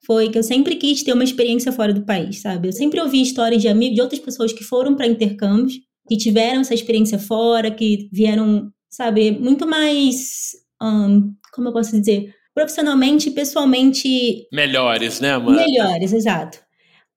foi 0.05 0.29
que 0.29 0.37
eu 0.37 0.43
sempre 0.43 0.75
quis 0.75 1.03
ter 1.03 1.13
uma 1.13 1.23
experiência 1.23 1.71
fora 1.71 1.93
do 1.93 2.05
país, 2.05 2.41
sabe? 2.41 2.67
Eu 2.67 2.73
sempre 2.73 3.01
ouvi 3.01 3.21
histórias 3.21 3.61
de 3.61 3.67
amigos, 3.67 3.95
de 3.95 4.01
outras 4.01 4.19
pessoas 4.19 4.53
que 4.53 4.63
foram 4.63 4.95
para 4.95 5.07
intercâmbios, 5.07 5.79
que 6.07 6.17
tiveram 6.17 6.61
essa 6.61 6.73
experiência 6.73 7.17
fora, 7.17 7.71
que 7.71 8.09
vieram, 8.11 8.71
sabe, 8.89 9.31
muito 9.31 9.65
mais, 9.65 10.51
um, 10.81 11.33
como 11.51 11.69
eu 11.69 11.73
posso 11.73 11.99
dizer, 11.99 12.33
profissionalmente 12.53 13.29
e 13.29 13.31
pessoalmente 13.31 14.47
melhores, 14.51 15.19
né, 15.19 15.31
Amanda? 15.31 15.65
Melhores, 15.65 16.13
exato. 16.13 16.59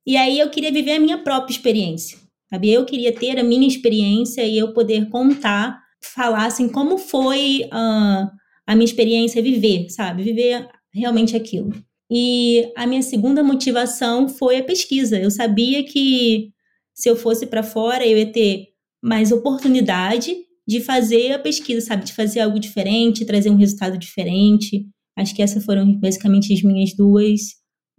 E 0.06 0.16
aí 0.16 0.38
eu 0.38 0.48
queria 0.48 0.72
viver 0.72 0.92
a 0.92 1.00
minha 1.00 1.18
própria 1.18 1.52
experiência, 1.52 2.18
sabe? 2.50 2.70
Eu 2.70 2.84
queria 2.86 3.12
ter 3.12 3.38
a 3.38 3.44
minha 3.44 3.68
experiência 3.68 4.42
e 4.42 4.56
eu 4.56 4.72
poder 4.72 5.10
contar, 5.10 5.78
falar 6.02 6.46
assim 6.46 6.68
como 6.68 6.98
foi 6.98 7.62
uh, 7.66 8.30
a 8.66 8.74
minha 8.74 8.84
experiência 8.84 9.42
viver, 9.42 9.88
sabe? 9.90 10.22
Viver 10.22 10.68
realmente 10.92 11.36
aquilo. 11.36 11.72
E 12.10 12.72
a 12.76 12.86
minha 12.86 13.02
segunda 13.02 13.42
motivação 13.42 14.28
foi 14.28 14.58
a 14.58 14.64
pesquisa. 14.64 15.18
Eu 15.18 15.30
sabia 15.30 15.84
que 15.84 16.50
se 16.94 17.08
eu 17.08 17.16
fosse 17.16 17.46
para 17.46 17.62
fora, 17.62 18.06
eu 18.06 18.16
ia 18.16 18.32
ter 18.32 18.68
mais 19.02 19.30
oportunidade 19.30 20.34
de 20.66 20.80
fazer 20.80 21.32
a 21.32 21.38
pesquisa, 21.38 21.86
sabe? 21.86 22.04
De 22.04 22.12
fazer 22.12 22.40
algo 22.40 22.58
diferente, 22.58 23.24
trazer 23.24 23.50
um 23.50 23.56
resultado 23.56 23.96
diferente. 23.96 24.86
Acho 25.16 25.34
que 25.34 25.42
essas 25.42 25.64
foram 25.64 25.98
basicamente 25.98 26.52
as 26.52 26.62
minhas 26.62 26.94
duas 26.94 27.40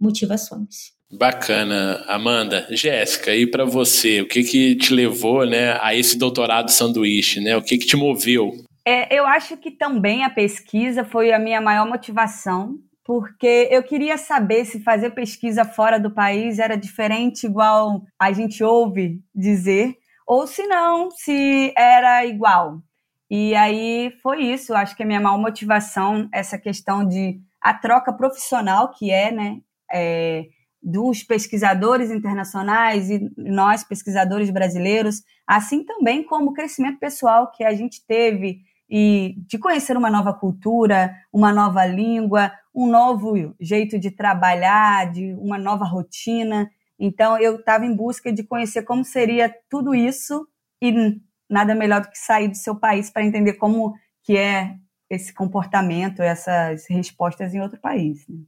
motivações. 0.00 0.99
Bacana, 1.12 2.04
Amanda. 2.06 2.66
Jéssica, 2.70 3.34
e 3.34 3.46
para 3.46 3.64
você, 3.64 4.20
o 4.20 4.28
que 4.28 4.44
que 4.44 4.76
te 4.76 4.94
levou, 4.94 5.44
né, 5.44 5.76
a 5.80 5.94
esse 5.94 6.16
doutorado 6.16 6.70
sanduíche, 6.70 7.40
né? 7.40 7.56
O 7.56 7.62
que 7.62 7.78
que 7.78 7.86
te 7.86 7.96
moveu? 7.96 8.52
É, 8.84 9.14
eu 9.14 9.26
acho 9.26 9.56
que 9.56 9.70
também 9.70 10.24
a 10.24 10.30
pesquisa 10.30 11.04
foi 11.04 11.32
a 11.32 11.38
minha 11.38 11.60
maior 11.60 11.86
motivação 11.86 12.78
porque 13.04 13.66
eu 13.72 13.82
queria 13.82 14.16
saber 14.16 14.64
se 14.64 14.84
fazer 14.84 15.10
pesquisa 15.10 15.64
fora 15.64 15.98
do 15.98 16.12
país 16.12 16.60
era 16.60 16.76
diferente, 16.76 17.44
igual 17.44 18.02
a 18.16 18.30
gente 18.30 18.62
ouve 18.62 19.20
dizer, 19.34 19.96
ou 20.24 20.46
se 20.46 20.64
não, 20.68 21.10
se 21.10 21.74
era 21.76 22.24
igual. 22.24 22.80
E 23.28 23.52
aí 23.56 24.12
foi 24.22 24.42
isso, 24.44 24.74
acho 24.74 24.94
que 24.94 25.02
a 25.02 25.06
minha 25.06 25.20
maior 25.20 25.38
motivação, 25.38 26.28
essa 26.32 26.56
questão 26.56 27.04
de 27.04 27.40
a 27.60 27.74
troca 27.74 28.12
profissional 28.12 28.92
que 28.92 29.10
é, 29.10 29.32
né, 29.32 29.58
é, 29.92 30.44
dos 30.82 31.22
pesquisadores 31.22 32.10
internacionais 32.10 33.10
e 33.10 33.30
nós, 33.36 33.84
pesquisadores 33.84 34.50
brasileiros, 34.50 35.22
assim 35.46 35.84
também 35.84 36.22
como 36.24 36.50
o 36.50 36.52
crescimento 36.54 36.98
pessoal 36.98 37.50
que 37.50 37.62
a 37.62 37.74
gente 37.74 38.04
teve 38.06 38.62
e 38.88 39.34
de 39.46 39.58
conhecer 39.58 39.96
uma 39.96 40.10
nova 40.10 40.32
cultura, 40.32 41.14
uma 41.32 41.52
nova 41.52 41.84
língua, 41.86 42.52
um 42.74 42.86
novo 42.86 43.54
jeito 43.60 43.98
de 43.98 44.10
trabalhar, 44.10 45.12
de 45.12 45.32
uma 45.34 45.58
nova 45.58 45.84
rotina. 45.84 46.68
Então 46.98 47.38
eu 47.38 47.56
estava 47.56 47.86
em 47.86 47.94
busca 47.94 48.32
de 48.32 48.42
conhecer 48.42 48.82
como 48.82 49.04
seria 49.04 49.54
tudo 49.68 49.94
isso 49.94 50.46
e 50.82 51.20
nada 51.48 51.74
melhor 51.74 52.00
do 52.00 52.10
que 52.10 52.18
sair 52.18 52.48
do 52.48 52.56
seu 52.56 52.74
país 52.74 53.10
para 53.10 53.24
entender 53.24 53.54
como 53.54 53.94
que 54.22 54.36
é 54.36 54.76
esse 55.08 55.32
comportamento, 55.32 56.22
essas 56.22 56.86
respostas 56.88 57.54
em 57.54 57.60
outro 57.60 57.80
país. 57.80 58.26
Né? 58.28 58.38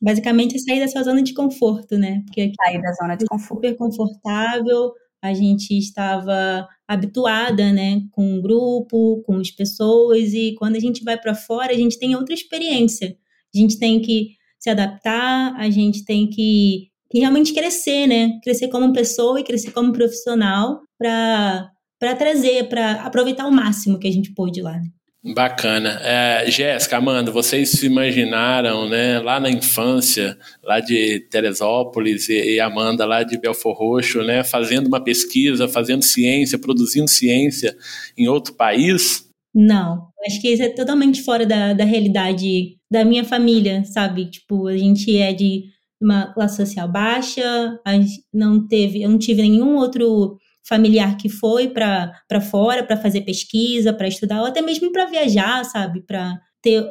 Basicamente 0.00 0.58
sair 0.58 0.80
da 0.80 0.88
sua 0.88 1.02
zona 1.02 1.22
de 1.22 1.32
conforto, 1.32 1.96
né? 1.96 2.22
Porque 2.26 2.52
sair 2.62 2.80
da 2.80 2.92
zona 2.92 3.16
de 3.16 3.24
é 3.24 3.26
conforto. 3.28 3.54
Super 3.54 3.76
confortável, 3.76 4.92
a 5.22 5.32
gente 5.32 5.76
estava 5.76 6.68
habituada, 6.86 7.72
né, 7.72 8.02
com 8.12 8.38
o 8.38 8.42
grupo, 8.42 9.22
com 9.26 9.38
as 9.38 9.50
pessoas 9.50 10.32
e 10.32 10.54
quando 10.58 10.76
a 10.76 10.80
gente 10.80 11.02
vai 11.02 11.18
para 11.18 11.34
fora, 11.34 11.72
a 11.72 11.76
gente 11.76 11.98
tem 11.98 12.14
outra 12.14 12.34
experiência. 12.34 13.16
A 13.54 13.58
gente 13.58 13.78
tem 13.78 14.00
que 14.00 14.36
se 14.58 14.70
adaptar, 14.70 15.54
a 15.56 15.68
gente 15.70 16.04
tem 16.04 16.28
que, 16.28 16.90
que 17.10 17.18
realmente 17.18 17.52
crescer, 17.52 18.06
né? 18.06 18.38
Crescer 18.42 18.68
como 18.68 18.92
pessoa 18.92 19.40
e 19.40 19.44
crescer 19.44 19.72
como 19.72 19.92
profissional 19.92 20.80
para 20.98 21.70
para 21.98 22.14
trazer, 22.14 22.68
para 22.68 22.92
aproveitar 23.02 23.46
o 23.46 23.50
máximo 23.52 23.98
que 23.98 24.06
a 24.06 24.12
gente 24.12 24.34
pôde 24.34 24.60
lá. 24.60 24.78
Né? 24.78 24.90
Bacana. 25.34 26.00
É, 26.02 26.50
Jéssica, 26.50 26.98
Amanda, 26.98 27.30
vocês 27.30 27.70
se 27.70 27.86
imaginaram, 27.86 28.88
né, 28.88 29.18
lá 29.18 29.40
na 29.40 29.50
infância, 29.50 30.38
lá 30.62 30.78
de 30.78 31.20
Teresópolis 31.30 32.28
e, 32.28 32.54
e, 32.54 32.60
Amanda 32.60 33.04
lá 33.04 33.22
de 33.22 33.36
Belfor 33.36 33.76
Roxo, 33.76 34.22
né, 34.22 34.44
fazendo 34.44 34.86
uma 34.86 35.02
pesquisa, 35.02 35.66
fazendo 35.66 36.04
ciência, 36.04 36.58
produzindo 36.58 37.10
ciência 37.10 37.76
em 38.16 38.28
outro 38.28 38.54
país? 38.54 39.26
Não, 39.52 40.08
acho 40.24 40.40
que 40.40 40.48
isso 40.48 40.62
é 40.62 40.68
totalmente 40.68 41.22
fora 41.22 41.44
da, 41.44 41.72
da 41.72 41.84
realidade 41.84 42.76
da 42.90 43.04
minha 43.04 43.24
família, 43.24 43.84
sabe? 43.84 44.30
Tipo, 44.30 44.68
a 44.68 44.76
gente 44.76 45.16
é 45.16 45.32
de 45.32 45.64
uma 46.00 46.32
classe 46.34 46.56
social 46.56 46.86
baixa, 46.86 47.80
a 47.84 47.94
gente 47.94 48.22
não 48.32 48.66
teve, 48.68 49.02
eu 49.02 49.08
não 49.08 49.18
tive 49.18 49.42
nenhum 49.42 49.76
outro 49.76 50.38
familiar 50.68 51.16
que 51.16 51.28
foi 51.28 51.68
para 51.68 52.40
fora 52.50 52.82
para 52.82 52.96
fazer 52.96 53.22
pesquisa, 53.22 53.92
para 53.92 54.08
estudar, 54.08 54.40
ou 54.40 54.46
até 54.46 54.60
mesmo 54.60 54.90
para 54.92 55.06
viajar, 55.06 55.64
sabe? 55.64 56.02
Para 56.02 56.38
ter 56.60 56.84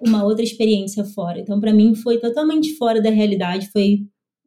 uma 0.00 0.24
outra 0.24 0.42
experiência 0.42 1.04
fora. 1.04 1.38
Então, 1.38 1.60
para 1.60 1.72
mim, 1.72 1.94
foi 1.94 2.18
totalmente 2.18 2.76
fora 2.76 3.00
da 3.00 3.10
realidade, 3.10 3.70
foi 3.70 4.00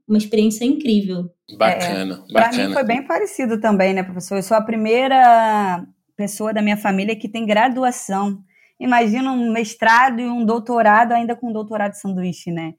uma 0.07 0.17
experiência 0.17 0.65
incrível. 0.65 1.29
Bacana, 1.57 2.25
é, 2.29 2.33
bacana. 2.33 2.50
Para 2.51 2.67
mim 2.67 2.74
foi 2.74 2.83
bem 2.83 3.05
parecido 3.05 3.59
também, 3.59 3.93
né, 3.93 4.03
professor? 4.03 4.36
Eu 4.38 4.43
sou 4.43 4.57
a 4.57 4.62
primeira 4.62 5.86
pessoa 6.15 6.53
da 6.53 6.62
minha 6.62 6.77
família 6.77 7.15
que 7.15 7.29
tem 7.29 7.45
graduação. 7.45 8.39
Imagina 8.79 9.31
um 9.31 9.51
mestrado 9.51 10.19
e 10.19 10.25
um 10.25 10.45
doutorado, 10.45 11.13
ainda 11.13 11.36
com 11.36 11.50
um 11.50 11.53
doutorado 11.53 11.91
de 11.91 12.00
sanduíche, 12.00 12.51
né? 12.51 12.74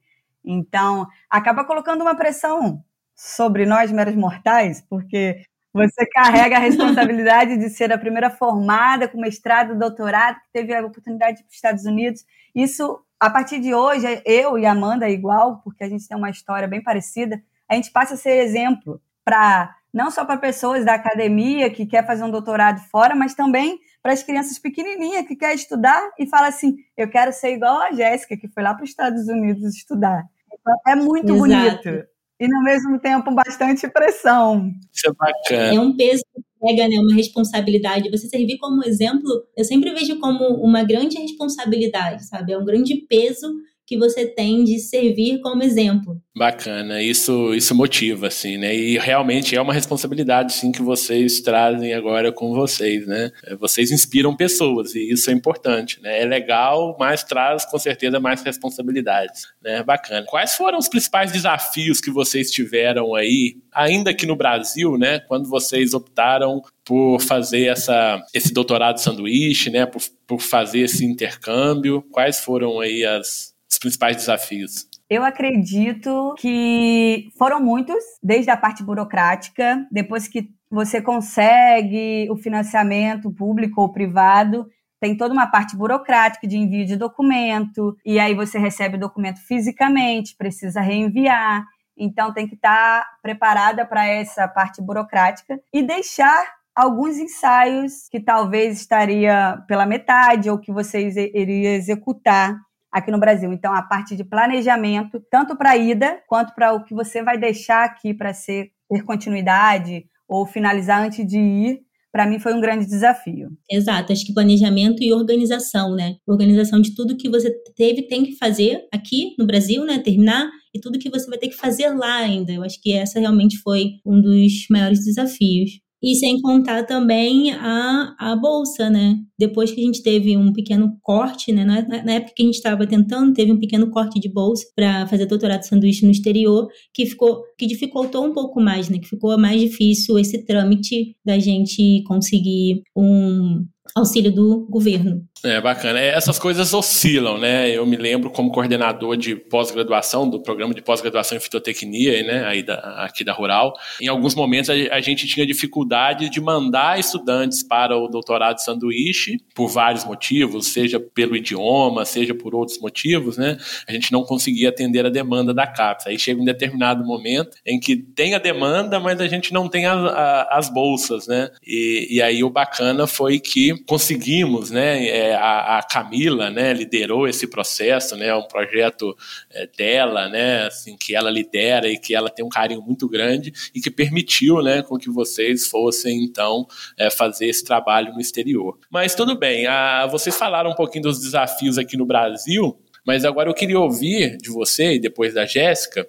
Então, 0.45 1.05
acaba 1.29 1.65
colocando 1.65 2.01
uma 2.01 2.15
pressão 2.15 2.81
sobre 3.15 3.65
nós, 3.65 3.91
meros 3.91 4.15
mortais, 4.15 4.81
porque 4.89 5.41
você 5.73 6.05
carrega 6.05 6.57
a 6.57 6.59
responsabilidade 6.59 7.57
de 7.57 7.69
ser 7.69 7.91
a 7.91 7.97
primeira 7.97 8.29
formada 8.29 9.07
com 9.07 9.19
mestrado, 9.19 9.77
doutorado, 9.77 10.35
que 10.35 10.51
teve 10.51 10.73
a 10.73 10.85
oportunidade 10.85 11.37
de 11.37 11.41
ir 11.41 11.43
para 11.43 11.49
os 11.49 11.55
Estados 11.55 11.85
Unidos. 11.85 12.25
Isso, 12.53 12.99
a 13.19 13.29
partir 13.29 13.59
de 13.59 13.73
hoje, 13.73 14.05
eu 14.25 14.57
e 14.57 14.65
Amanda 14.65 15.07
é 15.07 15.11
igual, 15.11 15.61
porque 15.63 15.83
a 15.83 15.89
gente 15.89 16.07
tem 16.07 16.17
uma 16.17 16.29
história 16.29 16.67
bem 16.67 16.81
parecida. 16.81 17.41
A 17.67 17.75
gente 17.75 17.91
passa 17.91 18.15
a 18.15 18.17
ser 18.17 18.43
exemplo 18.43 19.01
para 19.23 19.75
não 19.93 20.11
só 20.11 20.25
para 20.25 20.37
pessoas 20.37 20.85
da 20.85 20.93
academia 20.93 21.69
que 21.69 21.85
quer 21.85 22.05
fazer 22.05 22.23
um 22.23 22.31
doutorado 22.31 22.79
fora, 22.89 23.15
mas 23.15 23.33
também 23.33 23.79
para 24.01 24.13
as 24.13 24.23
crianças 24.23 24.57
pequenininhas 24.57 25.27
que 25.27 25.35
quer 25.35 25.53
estudar 25.53 26.01
e 26.17 26.27
fala 26.27 26.47
assim: 26.47 26.77
eu 26.97 27.09
quero 27.09 27.31
ser 27.31 27.53
igual 27.53 27.79
a 27.81 27.91
Jéssica 27.91 28.37
que 28.37 28.47
foi 28.47 28.63
lá 28.63 28.73
para 28.73 28.83
os 28.83 28.89
Estados 28.89 29.27
Unidos 29.27 29.75
estudar. 29.75 30.23
Então, 30.51 30.75
é 30.87 30.95
muito 30.95 31.33
Exato. 31.33 31.39
bonito 31.39 32.09
e, 32.39 32.47
no 32.47 32.63
mesmo 32.63 32.99
tempo, 32.99 33.31
bastante 33.33 33.87
pressão. 33.89 34.71
Isso 34.93 35.07
é 35.07 35.13
bacana. 35.13 35.75
É 35.75 35.79
um 35.79 35.95
peso 35.95 36.23
que 36.33 36.41
pega, 36.59 36.87
né, 36.87 36.99
uma 36.99 37.15
responsabilidade. 37.15 38.09
Você 38.09 38.27
servir 38.27 38.57
como 38.57 38.83
exemplo, 38.83 39.29
eu 39.57 39.65
sempre 39.65 39.91
vejo 39.93 40.19
como 40.19 40.45
uma 40.63 40.83
grande 40.83 41.17
responsabilidade, 41.17 42.25
sabe? 42.25 42.53
É 42.53 42.57
um 42.57 42.65
grande 42.65 42.95
peso 43.07 43.53
que 43.89 43.97
você 43.97 44.27
tem 44.27 44.63
de 44.63 44.77
servir 44.77 45.41
como 45.41 45.63
exemplo. 45.63 46.21
Bacana, 46.37 47.01
isso 47.01 47.55
isso 47.55 47.73
motiva, 47.73 48.27
assim, 48.27 48.55
né? 48.55 48.73
E 48.75 48.99
realmente 48.99 49.55
é 49.55 49.61
uma 49.61 49.73
responsabilidade, 49.73 50.53
sim, 50.53 50.71
que 50.71 50.83
vocês 50.83 51.41
trazem 51.41 51.95
agora 51.95 52.31
com 52.31 52.53
vocês, 52.53 53.07
né? 53.07 53.31
É, 53.43 53.55
vocês 53.55 53.91
inspiram 53.91 54.35
pessoas 54.35 54.93
e 54.93 55.11
isso 55.11 55.31
é 55.31 55.33
importante, 55.33 55.99
né? 56.03 56.21
É 56.21 56.25
legal, 56.25 56.95
mas 56.99 57.23
traz 57.23 57.65
com 57.65 57.79
certeza 57.79 58.19
mais 58.19 58.43
responsabilidades, 58.43 59.47
né? 59.59 59.81
Bacana. 59.81 60.23
Quais 60.27 60.53
foram 60.53 60.77
os 60.77 60.87
principais 60.87 61.31
desafios 61.31 61.99
que 61.99 62.11
vocês 62.11 62.51
tiveram 62.51 63.15
aí, 63.15 63.57
ainda 63.73 64.11
aqui 64.11 64.27
no 64.27 64.35
Brasil, 64.35 64.99
né? 64.99 65.19
Quando 65.21 65.49
vocês 65.49 65.95
optaram 65.95 66.61
por 66.85 67.19
fazer 67.21 67.65
essa, 67.65 68.23
esse 68.35 68.53
doutorado 68.53 68.99
sanduíche, 68.99 69.71
né? 69.71 69.87
Por, 69.87 70.03
por 70.27 70.39
fazer 70.39 70.81
esse 70.81 71.03
intercâmbio, 71.03 72.03
quais 72.11 72.39
foram 72.39 72.79
aí 72.79 73.03
as, 73.03 73.57
os 73.71 73.77
principais 73.77 74.17
desafios? 74.17 74.87
Eu 75.09 75.23
acredito 75.23 76.35
que 76.37 77.29
foram 77.37 77.59
muitos, 77.59 78.03
desde 78.21 78.51
a 78.51 78.57
parte 78.57 78.83
burocrática, 78.83 79.87
depois 79.91 80.27
que 80.27 80.49
você 80.69 81.01
consegue 81.01 82.27
o 82.29 82.37
financiamento 82.37 83.31
público 83.31 83.81
ou 83.81 83.91
privado, 83.91 84.67
tem 84.99 85.15
toda 85.15 85.33
uma 85.33 85.47
parte 85.47 85.75
burocrática 85.75 86.47
de 86.47 86.57
envio 86.57 86.85
de 86.85 86.95
documento, 86.95 87.95
e 88.05 88.19
aí 88.19 88.35
você 88.35 88.59
recebe 88.59 88.97
o 88.97 88.99
documento 88.99 89.39
fisicamente, 89.47 90.35
precisa 90.37 90.81
reenviar. 90.81 91.65
Então 91.97 92.33
tem 92.33 92.47
que 92.47 92.55
estar 92.55 93.05
preparada 93.21 93.85
para 93.85 94.05
essa 94.05 94.47
parte 94.47 94.81
burocrática 94.81 95.59
e 95.73 95.81
deixar 95.81 96.53
alguns 96.75 97.17
ensaios 97.17 98.07
que 98.09 98.19
talvez 98.19 98.79
estaria 98.79 99.61
pela 99.67 99.85
metade 99.85 100.49
ou 100.49 100.59
que 100.59 100.71
você 100.71 101.09
iria 101.33 101.75
executar 101.75 102.55
aqui 102.91 103.11
no 103.11 103.19
Brasil. 103.19 103.51
Então, 103.53 103.73
a 103.73 103.81
parte 103.81 104.15
de 104.15 104.23
planejamento, 104.23 105.19
tanto 105.31 105.55
para 105.55 105.71
a 105.71 105.77
ida 105.77 106.21
quanto 106.27 106.53
para 106.53 106.73
o 106.73 106.83
que 106.83 106.93
você 106.93 107.23
vai 107.23 107.37
deixar 107.37 107.83
aqui 107.83 108.13
para 108.13 108.31
ter 108.33 109.03
continuidade 109.05 110.05
ou 110.27 110.45
finalizar 110.45 111.03
antes 111.03 111.25
de 111.25 111.39
ir, 111.39 111.79
para 112.11 112.25
mim 112.25 112.39
foi 112.39 112.53
um 112.53 112.61
grande 112.61 112.85
desafio. 112.85 113.49
Exato, 113.69 114.11
acho 114.11 114.25
que 114.25 114.33
planejamento 114.33 115.03
e 115.03 115.13
organização, 115.13 115.95
né? 115.95 116.15
Organização 116.27 116.81
de 116.81 116.95
tudo 116.95 117.17
que 117.17 117.29
você 117.29 117.51
teve, 117.75 118.03
tem 118.03 118.23
que 118.23 118.35
fazer 118.35 118.87
aqui 118.91 119.35
no 119.37 119.45
Brasil, 119.45 119.85
né? 119.85 119.99
Terminar 119.99 120.49
e 120.73 120.79
tudo 120.79 120.99
que 120.99 121.09
você 121.09 121.29
vai 121.29 121.37
ter 121.37 121.49
que 121.49 121.55
fazer 121.55 121.89
lá 121.89 122.17
ainda. 122.17 122.51
Eu 122.51 122.63
acho 122.63 122.81
que 122.81 122.93
essa 122.93 123.19
realmente 123.19 123.57
foi 123.59 123.93
um 124.05 124.19
dos 124.19 124.65
maiores 124.69 125.05
desafios. 125.05 125.71
E 126.01 126.15
sem 126.15 126.41
contar 126.41 126.85
também 126.85 127.51
a, 127.51 128.15
a 128.17 128.35
bolsa, 128.35 128.89
né? 128.89 129.17
Depois 129.37 129.71
que 129.71 129.81
a 129.81 129.83
gente 129.83 130.01
teve 130.01 130.37
um 130.37 130.53
pequeno 130.53 130.97
corte, 131.01 131.51
né? 131.51 131.65
Na, 131.65 131.81
na 132.03 132.13
época 132.13 132.33
que 132.35 132.43
a 132.43 132.45
gente 132.45 132.55
estava 132.55 132.87
tentando, 132.87 133.33
teve 133.33 133.51
um 133.51 133.59
pequeno 133.59 133.89
corte 133.91 134.17
de 134.19 134.29
bolsa 134.31 134.65
para 134.75 135.05
fazer 135.07 135.25
doutorado 135.25 135.63
sanduíche 135.63 136.05
no 136.05 136.11
exterior, 136.11 136.69
que 136.93 137.05
ficou, 137.05 137.43
que 137.57 137.67
dificultou 137.67 138.25
um 138.25 138.33
pouco 138.33 138.61
mais, 138.61 138.87
né? 138.89 138.97
Que 138.97 139.09
ficou 139.09 139.37
mais 139.37 139.59
difícil 139.59 140.17
esse 140.17 140.45
trâmite 140.45 141.15
da 141.25 141.37
gente 141.37 142.01
conseguir 142.07 142.81
um 142.95 143.65
auxílio 143.95 144.31
do 144.31 144.65
governo. 144.69 145.23
É 145.43 145.61
bacana. 145.61 145.99
É, 145.99 146.09
essas 146.09 146.37
coisas 146.37 146.73
oscilam, 146.73 147.37
né? 147.37 147.69
Eu 147.69 147.85
me 147.85 147.95
lembro 147.95 148.29
como 148.29 148.51
coordenador 148.51 149.15
de 149.15 149.35
pós-graduação 149.35 150.29
do 150.29 150.41
programa 150.41 150.73
de 150.73 150.81
pós-graduação 150.81 151.37
em 151.37 151.41
fitotecnia, 151.41 152.21
né? 152.23 152.45
Aí 152.45 152.61
da, 152.61 152.75
aqui 153.05 153.23
da 153.23 153.31
Rural. 153.31 153.73
Em 154.01 154.07
alguns 154.07 154.35
momentos 154.35 154.69
a, 154.69 154.73
a, 154.73 155.01
gente 155.01 155.27
tinha 155.27 155.45
dificuldade 155.45 156.29
de 156.29 156.41
mandar 156.41 156.99
estudantes 156.99 157.63
para 157.63 157.97
o 157.97 158.07
doutorado 158.07 158.55
de 158.55 158.63
sanduíche 158.63 159.37
por 159.55 159.69
vários 159.69 160.03
motivos, 160.03 160.67
seja 160.67 160.99
pelo 160.99 161.35
idioma, 161.35 162.03
seja 162.05 162.35
por 162.35 162.53
outros 162.53 162.79
motivos, 162.79 163.37
né? 163.37 163.57
A 163.87 163.91
gente 163.93 164.11
não 164.11 164.23
conseguia 164.23 164.69
atender 164.69 165.05
a 165.05 165.09
demanda 165.09 165.53
da 165.53 165.65
CAPES. 165.65 166.07
Aí 166.07 166.19
chega 166.19 166.41
um 166.41 166.45
determinado 166.45 167.05
momento 167.05 167.57
em 167.65 167.79
que 167.79 167.95
tem 167.95 168.35
a 168.35 168.39
demanda, 168.39 168.99
mas 168.99 169.21
a 169.21 169.27
gente 169.27 169.53
não 169.53 169.69
tem 169.69 169.85
a, 169.85 169.93
a, 169.93 170.57
as 170.57 170.69
bolsas, 170.69 171.27
né? 171.27 171.49
E, 171.65 172.07
e 172.11 172.21
aí 172.21 172.43
o 172.43 172.49
bacana 172.49 173.07
foi 173.07 173.39
que 173.39 173.78
conseguimos, 173.87 174.71
né? 174.71 175.07
É, 175.07 175.35
a, 175.35 175.77
a, 175.77 175.83
Camila, 175.83 176.49
né, 176.49 176.73
liderou 176.73 177.27
esse 177.27 177.47
processo, 177.47 178.15
né? 178.15 178.33
Um 178.35 178.47
projeto 178.47 179.15
é, 179.49 179.67
dela, 179.77 180.29
né? 180.29 180.67
Assim 180.67 180.97
que 180.97 181.15
ela 181.15 181.29
lidera 181.29 181.87
e 181.87 181.97
que 181.97 182.15
ela 182.15 182.29
tem 182.29 182.45
um 182.45 182.49
carinho 182.49 182.81
muito 182.81 183.07
grande 183.07 183.51
e 183.73 183.81
que 183.81 183.91
permitiu, 183.91 184.61
né, 184.61 184.81
com 184.81 184.97
que 184.97 185.09
vocês 185.09 185.67
fossem 185.67 186.23
então 186.23 186.65
é, 186.97 187.09
fazer 187.09 187.47
esse 187.47 187.63
trabalho 187.63 188.13
no 188.13 188.21
exterior. 188.21 188.77
Mas 188.89 189.15
tudo 189.15 189.37
bem. 189.37 189.67
A, 189.67 190.07
vocês 190.07 190.37
falaram 190.37 190.71
um 190.71 190.75
pouquinho 190.75 191.03
dos 191.03 191.19
desafios 191.19 191.77
aqui 191.77 191.97
no 191.97 192.05
Brasil, 192.05 192.79
mas 193.05 193.25
agora 193.25 193.49
eu 193.49 193.53
queria 193.53 193.79
ouvir 193.79 194.37
de 194.37 194.49
você 194.49 194.93
e 194.93 194.99
depois 194.99 195.33
da 195.33 195.45
Jéssica 195.45 196.07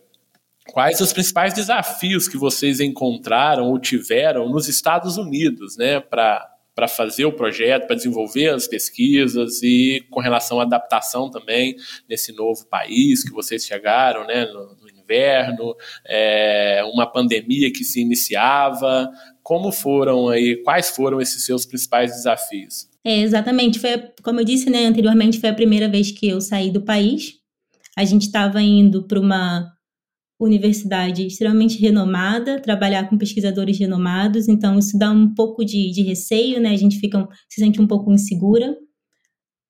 quais 0.73 1.01
os 1.01 1.12
principais 1.12 1.53
desafios 1.53 2.29
que 2.29 2.37
vocês 2.37 2.81
encontraram 2.81 3.66
ou 3.66 3.79
tiveram 3.79 4.49
nos 4.49 4.68
Estados 4.68 5.16
Unidos, 5.16 5.77
né, 5.77 6.01
para 6.01 6.47
para 6.81 6.88
fazer 6.88 7.27
o 7.27 7.33
projeto, 7.33 7.87
para 7.87 7.95
desenvolver 7.95 8.49
as 8.49 8.66
pesquisas 8.66 9.62
e 9.62 10.03
com 10.09 10.19
relação 10.19 10.59
à 10.61 10.62
adaptação 10.62 11.31
também 11.31 11.77
nesse 12.09 12.33
novo 12.33 12.66
país 12.71 13.23
que 13.23 13.31
vocês 13.33 13.66
chegaram, 13.66 14.27
né, 14.27 14.47
no, 14.47 14.75
no 14.77 14.88
inverno, 14.88 15.77
é, 16.09 16.83
uma 16.90 17.07
pandemia 17.07 17.71
que 17.71 17.85
se 17.85 18.01
iniciava. 18.01 19.11
Como 19.43 19.71
foram 19.71 20.31
aí, 20.31 20.57
quais 20.64 20.88
foram 20.88 21.21
esses 21.21 21.45
seus 21.45 21.66
principais 21.66 22.12
desafios? 22.12 22.88
É, 23.05 23.19
exatamente, 23.19 23.79
foi, 23.79 23.90
como 24.23 24.40
eu 24.40 24.45
disse 24.45 24.71
né, 24.71 24.87
anteriormente, 24.87 25.38
foi 25.38 25.51
a 25.51 25.55
primeira 25.55 25.87
vez 25.87 26.11
que 26.11 26.31
eu 26.31 26.40
saí 26.40 26.71
do 26.71 26.81
país. 26.81 27.35
A 27.95 28.07
gente 28.07 28.23
estava 28.23 28.62
indo 28.62 29.03
para 29.03 29.21
uma 29.21 29.71
universidade 30.40 31.26
extremamente 31.26 31.79
renomada, 31.79 32.61
trabalhar 32.61 33.09
com 33.09 33.18
pesquisadores 33.18 33.79
renomados, 33.79 34.48
então 34.48 34.79
isso 34.79 34.98
dá 34.98 35.11
um 35.11 35.35
pouco 35.35 35.64
de, 35.64 35.90
de 35.90 36.03
receio, 36.03 36.61
né? 36.61 36.70
A 36.70 36.76
gente 36.76 36.98
fica, 36.98 37.29
se 37.48 37.61
sente 37.61 37.81
um 37.81 37.87
pouco 37.87 38.11
insegura. 38.11 38.76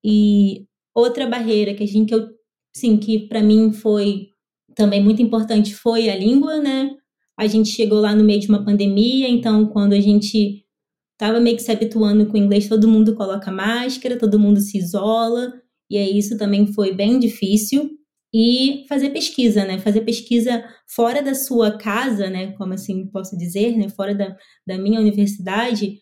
E 0.03 0.65
outra 0.95 1.27
barreira 1.27 1.73
que 1.73 1.83
a 1.83 1.87
gente, 1.87 2.07
que 2.07 2.15
eu, 2.15 2.29
sim, 2.75 2.97
que 2.97 3.27
para 3.27 3.43
mim 3.43 3.73
foi 3.73 4.29
também 4.73 5.03
muito 5.03 5.21
importante 5.21 5.75
foi 5.75 6.09
a 6.09 6.15
língua, 6.15 6.59
né? 6.59 6.91
A 7.37 7.47
gente 7.47 7.69
chegou 7.69 7.99
lá 7.99 8.15
no 8.15 8.23
meio 8.23 8.39
de 8.39 8.47
uma 8.47 8.63
pandemia, 8.63 9.27
então 9.29 9.67
quando 9.67 9.93
a 9.93 9.99
gente 9.99 10.63
estava 11.13 11.39
meio 11.39 11.57
que 11.57 11.63
se 11.63 11.71
habituando 11.71 12.25
com 12.27 12.33
o 12.33 12.37
inglês, 12.37 12.69
todo 12.69 12.87
mundo 12.87 13.13
coloca 13.15 13.51
máscara, 13.51 14.17
todo 14.17 14.39
mundo 14.39 14.61
se 14.61 14.77
isola, 14.77 15.53
e 15.89 15.97
aí 15.97 16.17
isso 16.17 16.37
também 16.37 16.67
foi 16.67 16.93
bem 16.93 17.19
difícil 17.19 18.00
e 18.33 18.85
fazer 18.87 19.09
pesquisa, 19.09 19.65
né? 19.65 19.79
Fazer 19.79 20.01
pesquisa 20.01 20.63
fora 20.87 21.21
da 21.21 21.35
sua 21.35 21.77
casa, 21.77 22.29
né? 22.29 22.53
Como 22.53 22.73
assim 22.73 23.07
posso 23.07 23.37
dizer, 23.37 23.77
né? 23.77 23.89
Fora 23.89 24.15
da, 24.15 24.35
da 24.65 24.77
minha 24.77 24.99
universidade, 24.99 25.99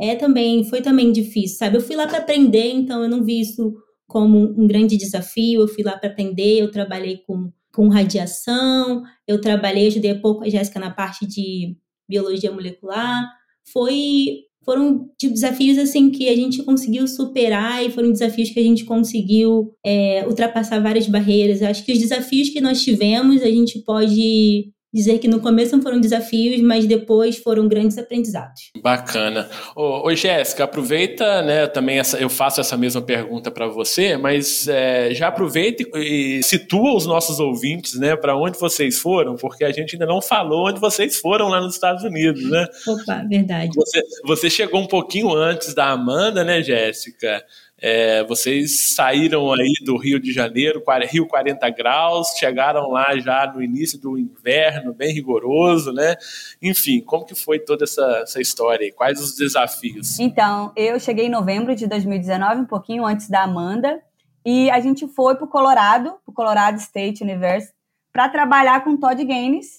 é 0.00 0.14
também 0.14 0.64
foi 0.64 0.80
também 0.82 1.12
difícil, 1.12 1.58
sabe? 1.58 1.76
Eu 1.76 1.80
fui 1.80 1.96
lá 1.96 2.06
para 2.06 2.18
aprender, 2.18 2.70
então 2.72 3.02
eu 3.02 3.08
não 3.08 3.24
vi 3.24 3.40
isso 3.40 3.74
como 4.06 4.38
um 4.38 4.66
grande 4.66 4.96
desafio. 4.96 5.62
Eu 5.62 5.68
fui 5.68 5.84
lá 5.84 5.96
para 5.96 6.10
aprender, 6.10 6.60
eu 6.60 6.70
trabalhei 6.70 7.18
com, 7.26 7.52
com 7.72 7.88
radiação, 7.88 9.02
eu 9.26 9.40
trabalhei, 9.40 9.88
ajudei 9.88 10.12
um 10.12 10.20
pouco 10.20 10.44
a 10.44 10.48
Jéssica 10.48 10.80
na 10.80 10.90
parte 10.90 11.26
de 11.26 11.76
biologia 12.08 12.50
molecular. 12.52 13.28
Foi 13.72 14.47
foram 14.68 15.08
tipo, 15.18 15.32
desafios 15.32 15.78
assim 15.78 16.10
que 16.10 16.28
a 16.28 16.36
gente 16.36 16.62
conseguiu 16.62 17.08
superar 17.08 17.82
e 17.82 17.90
foram 17.90 18.12
desafios 18.12 18.50
que 18.50 18.60
a 18.60 18.62
gente 18.62 18.84
conseguiu 18.84 19.72
é, 19.82 20.26
ultrapassar 20.26 20.78
várias 20.78 21.06
barreiras. 21.06 21.62
Eu 21.62 21.68
acho 21.68 21.82
que 21.86 21.92
os 21.92 21.98
desafios 21.98 22.50
que 22.50 22.60
nós 22.60 22.82
tivemos, 22.82 23.40
a 23.40 23.46
gente 23.46 23.78
pode 23.78 24.70
dizer 24.92 25.18
que 25.18 25.28
no 25.28 25.40
começo 25.40 25.80
foram 25.82 26.00
desafios, 26.00 26.60
mas 26.62 26.86
depois 26.86 27.38
foram 27.38 27.68
grandes 27.68 27.98
aprendizados. 27.98 28.70
Bacana. 28.82 29.48
Ô 29.76 30.14
Jéssica, 30.14 30.64
aproveita, 30.64 31.42
né, 31.42 31.66
também 31.66 31.98
essa, 31.98 32.18
eu 32.18 32.30
faço 32.30 32.60
essa 32.60 32.76
mesma 32.76 33.02
pergunta 33.02 33.50
para 33.50 33.66
você, 33.66 34.16
mas 34.16 34.66
é, 34.66 35.12
já 35.12 35.28
aproveita 35.28 35.82
e, 35.94 36.38
e 36.38 36.42
situa 36.42 36.96
os 36.96 37.06
nossos 37.06 37.38
ouvintes, 37.38 37.98
né, 37.98 38.16
para 38.16 38.36
onde 38.36 38.58
vocês 38.58 38.98
foram, 38.98 39.36
porque 39.36 39.64
a 39.64 39.72
gente 39.72 39.94
ainda 39.94 40.06
não 40.06 40.22
falou 40.22 40.68
onde 40.68 40.80
vocês 40.80 41.16
foram 41.16 41.48
lá 41.48 41.60
nos 41.60 41.74
Estados 41.74 42.02
Unidos, 42.02 42.42
né? 42.48 42.66
Opa, 42.86 43.24
verdade. 43.28 43.70
Você, 43.74 44.02
você 44.24 44.50
chegou 44.50 44.80
um 44.80 44.86
pouquinho 44.86 45.32
antes 45.34 45.74
da 45.74 45.90
Amanda, 45.90 46.42
né, 46.42 46.62
Jéssica? 46.62 47.44
É, 47.80 48.24
vocês 48.24 48.94
saíram 48.94 49.52
aí 49.52 49.72
do 49.84 49.96
Rio 49.96 50.18
de 50.18 50.32
Janeiro, 50.32 50.82
Rio 51.08 51.28
40 51.28 51.70
graus, 51.70 52.28
chegaram 52.36 52.90
lá 52.90 53.16
já 53.18 53.52
no 53.52 53.62
início 53.62 54.00
do 54.00 54.18
inverno, 54.18 54.92
bem 54.92 55.14
rigoroso, 55.14 55.92
né? 55.92 56.16
Enfim, 56.60 57.00
como 57.00 57.24
que 57.24 57.36
foi 57.36 57.60
toda 57.60 57.84
essa, 57.84 58.20
essa 58.22 58.40
história? 58.40 58.92
Quais 58.92 59.20
os 59.20 59.36
desafios? 59.36 60.18
Então, 60.18 60.72
eu 60.74 60.98
cheguei 60.98 61.26
em 61.26 61.30
novembro 61.30 61.74
de 61.76 61.86
2019, 61.86 62.62
um 62.62 62.66
pouquinho 62.66 63.06
antes 63.06 63.28
da 63.28 63.44
Amanda, 63.44 64.02
e 64.44 64.68
a 64.70 64.80
gente 64.80 65.06
foi 65.06 65.36
para 65.36 65.44
o 65.44 65.48
Colorado, 65.48 66.10
para 66.24 66.32
o 66.32 66.32
Colorado 66.32 66.78
State 66.78 67.22
University, 67.22 67.72
para 68.12 68.28
trabalhar 68.28 68.82
com 68.82 68.96
Todd 68.96 69.24
Gaines 69.24 69.76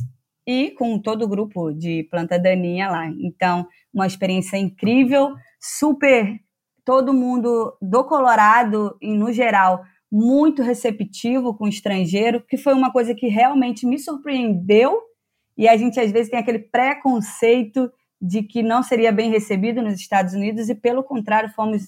e 0.48 0.72
com 0.72 0.98
todo 0.98 1.26
o 1.26 1.28
grupo 1.28 1.74
de 1.74 2.08
planta 2.10 2.40
daninha 2.40 2.90
lá. 2.90 3.08
Então, 3.20 3.68
uma 3.94 4.08
experiência 4.08 4.56
incrível, 4.56 5.34
super 5.60 6.40
todo 6.90 7.14
mundo 7.14 7.78
do 7.80 8.04
Colorado, 8.04 8.98
no 9.00 9.32
geral, 9.32 9.84
muito 10.12 10.64
receptivo 10.64 11.54
com 11.54 11.66
o 11.66 11.70
estrangeiro, 11.70 12.42
que 12.42 12.58
foi 12.58 12.74
uma 12.74 12.92
coisa 12.92 13.14
que 13.14 13.28
realmente 13.28 13.86
me 13.86 14.00
surpreendeu. 14.00 15.00
E 15.56 15.68
a 15.68 15.78
gente 15.78 16.00
às 16.00 16.12
vezes 16.12 16.32
tem 16.32 16.40
aquele 16.40 16.58
preconceito 16.58 17.92
de 18.20 18.42
que 18.42 18.64
não 18.64 18.82
seria 18.82 19.12
bem 19.12 19.30
recebido 19.30 19.84
nos 19.84 20.00
Estados 20.00 20.34
Unidos, 20.34 20.68
e 20.68 20.74
pelo 20.74 21.04
contrário, 21.04 21.52
fomos 21.52 21.84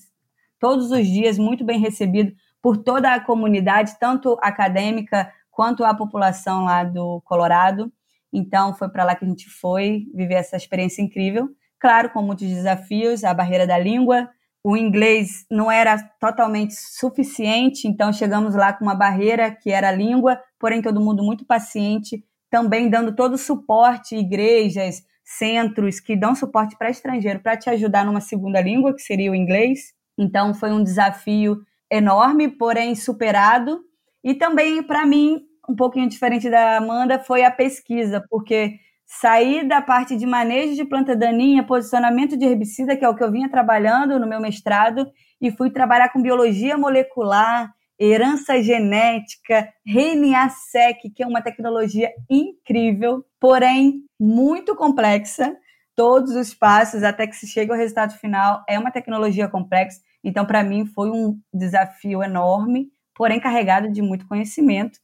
todos 0.60 0.92
os 0.92 1.08
dias 1.08 1.40
muito 1.40 1.66
bem 1.66 1.80
recebidos 1.80 2.36
por 2.62 2.78
toda 2.78 3.12
a 3.12 3.20
comunidade, 3.20 3.98
tanto 4.00 4.38
acadêmica 4.40 5.34
quanto 5.50 5.84
a 5.84 5.96
população 5.96 6.66
lá 6.66 6.84
do 6.84 7.22
Colorado. 7.26 7.92
Então, 8.32 8.76
foi 8.76 8.88
para 8.88 9.04
lá 9.04 9.16
que 9.16 9.26
a 9.26 9.28
gente 9.28 9.50
foi 9.50 10.06
viver 10.14 10.36
essa 10.36 10.56
experiência 10.56 11.02
incrível. 11.02 11.50
Claro, 11.80 12.12
com 12.12 12.22
muitos 12.22 12.48
desafios, 12.48 13.24
a 13.24 13.34
barreira 13.34 13.66
da 13.66 13.80
língua, 13.80 14.30
o 14.64 14.78
inglês 14.78 15.46
não 15.50 15.72
era 15.72 15.98
totalmente 16.20 16.74
suficiente, 16.76 17.88
então 17.88 18.14
chegamos 18.14 18.54
lá 18.56 18.72
com 18.74 18.86
uma 18.86 18.96
barreira 18.96 19.52
que 19.52 19.72
era 19.72 19.90
a 19.90 19.92
língua, 19.92 20.40
porém 20.60 20.82
todo 20.82 21.02
mundo 21.02 21.24
muito 21.24 21.46
paciente, 21.46 22.24
também 22.50 22.90
dando 22.90 23.16
todo 23.16 23.34
o 23.34 23.38
suporte, 23.38 24.16
igrejas, 24.16 25.04
centros 25.24 26.00
que 26.00 26.16
dão 26.16 26.36
suporte 26.36 26.78
para 26.78 26.90
estrangeiro 26.90 27.40
para 27.40 27.58
te 27.58 27.70
ajudar 27.70 28.06
numa 28.06 28.22
segunda 28.22 28.62
língua, 28.62 28.94
que 28.94 29.02
seria 29.02 29.32
o 29.32 29.36
inglês. 29.36 29.94
Então 30.18 30.54
foi 30.54 30.72
um 30.72 30.84
desafio 30.84 31.58
enorme, 31.90 32.50
porém 32.50 32.94
superado. 32.96 33.82
E 34.24 34.36
também 34.36 34.84
para 34.84 35.06
mim, 35.06 35.42
um 35.68 35.76
pouquinho 35.76 36.08
diferente 36.08 36.50
da 36.50 36.78
Amanda, 36.78 37.18
foi 37.20 37.44
a 37.44 37.52
pesquisa, 37.52 38.24
porque 38.30 38.78
sair 39.20 39.68
da 39.68 39.82
parte 39.82 40.16
de 40.16 40.26
manejo 40.26 40.74
de 40.74 40.86
planta 40.86 41.14
daninha, 41.16 41.66
posicionamento 41.66 42.38
de 42.38 42.46
herbicida, 42.46 42.96
que 42.96 43.04
é 43.04 43.10
o 43.10 43.16
que 43.16 43.22
eu 43.22 43.32
vinha 43.32 43.50
trabalhando 43.50 44.18
no 44.18 44.26
meu 44.26 44.40
mestrado, 44.40 45.06
e 45.42 45.52
fui 45.52 45.70
trabalhar 45.70 46.10
com 46.10 46.22
biologia 46.22 46.78
molecular, 46.78 47.70
herança 48.00 48.64
genética, 48.64 49.68
RNA-seq, 49.86 51.10
que 51.14 51.22
é 51.22 51.28
uma 51.28 51.42
tecnologia 51.42 52.10
incrível, 52.30 53.26
porém 53.38 54.02
muito 54.18 54.76
complexa. 54.78 55.58
Todos 55.94 56.34
os 56.34 56.54
passos 56.54 57.04
até 57.04 57.28
que 57.28 57.36
se 57.36 57.48
chegue 57.48 57.70
ao 57.70 57.78
resultado 57.78 58.14
final 58.18 58.64
é 58.68 58.80
uma 58.80 58.92
tecnologia 58.92 59.50
complexa. 59.50 60.00
Então, 60.24 60.46
para 60.46 60.64
mim, 60.64 60.86
foi 60.86 61.12
um 61.12 61.38
desafio 61.54 62.24
enorme, 62.24 62.88
porém 63.14 63.42
carregado 63.42 63.92
de 63.92 64.02
muito 64.02 64.26
conhecimento, 64.26 64.98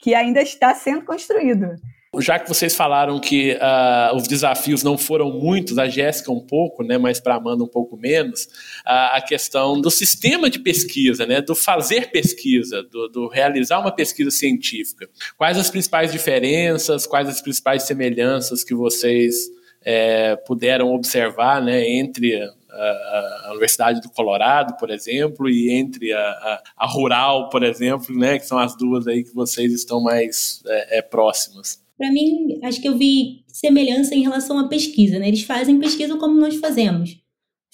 que 0.00 0.14
ainda 0.14 0.40
está 0.40 0.72
sendo 0.74 1.04
construído. 1.04 1.74
Já 2.20 2.38
que 2.38 2.48
vocês 2.48 2.74
falaram 2.74 3.20
que 3.20 3.52
uh, 3.52 4.16
os 4.16 4.26
desafios 4.26 4.82
não 4.82 4.96
foram 4.96 5.30
muitos, 5.30 5.78
a 5.78 5.86
Jéssica 5.88 6.32
um 6.32 6.40
pouco, 6.40 6.82
né, 6.82 6.96
mas 6.96 7.20
para 7.20 7.34
a 7.34 7.36
Amanda 7.36 7.62
um 7.62 7.68
pouco 7.68 7.98
menos, 7.98 8.44
uh, 8.86 9.12
a 9.12 9.20
questão 9.20 9.78
do 9.78 9.90
sistema 9.90 10.48
de 10.48 10.58
pesquisa, 10.58 11.26
né, 11.26 11.42
do 11.42 11.54
fazer 11.54 12.10
pesquisa, 12.10 12.82
do, 12.84 13.08
do, 13.08 13.28
realizar 13.28 13.78
uma 13.78 13.92
pesquisa 13.92 14.30
científica. 14.30 15.06
Quais 15.36 15.58
as 15.58 15.70
principais 15.70 16.10
diferenças, 16.10 17.06
quais 17.06 17.28
as 17.28 17.42
principais 17.42 17.82
semelhanças 17.82 18.64
que 18.64 18.74
vocês 18.74 19.50
é, 19.84 20.34
puderam 20.34 20.94
observar 20.94 21.62
né, 21.62 21.86
entre 21.90 22.42
a, 22.70 23.50
Universidade 23.50 24.00
do 24.00 24.10
Colorado, 24.10 24.76
por 24.76 24.90
exemplo, 24.90 25.48
e 25.48 25.70
entre 25.70 26.12
a, 26.12 26.20
a, 26.20 26.62
a, 26.76 26.86
Rural, 26.86 27.48
por 27.48 27.62
exemplo, 27.62 28.16
né, 28.16 28.38
que 28.38 28.46
são 28.46 28.58
as 28.58 28.76
duas 28.76 29.06
aí 29.06 29.24
que 29.24 29.34
vocês 29.34 29.72
estão 29.72 30.00
mais 30.00 30.62
é, 30.66 30.98
é, 30.98 31.02
próximas? 31.02 31.86
Para 31.98 32.12
mim, 32.12 32.60
acho 32.62 32.80
que 32.80 32.88
eu 32.88 32.96
vi 32.96 33.44
semelhança 33.48 34.14
em 34.14 34.22
relação 34.22 34.58
à 34.58 34.68
pesquisa. 34.68 35.18
Né? 35.18 35.28
Eles 35.28 35.42
fazem 35.42 35.80
pesquisa 35.80 36.16
como 36.16 36.40
nós 36.40 36.56
fazemos. 36.56 37.16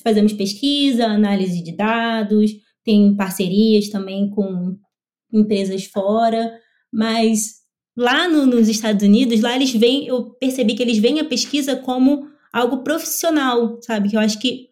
Fazemos 0.02 0.32
pesquisa, 0.32 1.06
análise 1.06 1.62
de 1.62 1.76
dados, 1.76 2.50
tem 2.82 3.14
parcerias 3.14 3.90
também 3.90 4.30
com 4.30 4.76
empresas 5.32 5.84
fora, 5.84 6.52
mas 6.92 7.54
lá 7.96 8.28
no, 8.28 8.46
nos 8.46 8.68
Estados 8.68 9.02
Unidos, 9.02 9.40
lá 9.40 9.54
eles 9.54 9.72
veem, 9.72 10.06
eu 10.06 10.30
percebi 10.34 10.74
que 10.74 10.82
eles 10.82 10.98
veem 10.98 11.20
a 11.20 11.24
pesquisa 11.24 11.76
como 11.76 12.26
algo 12.52 12.82
profissional, 12.82 13.78
sabe? 13.82 14.10
Que 14.10 14.16
eu 14.16 14.20
acho 14.20 14.38
que 14.38 14.68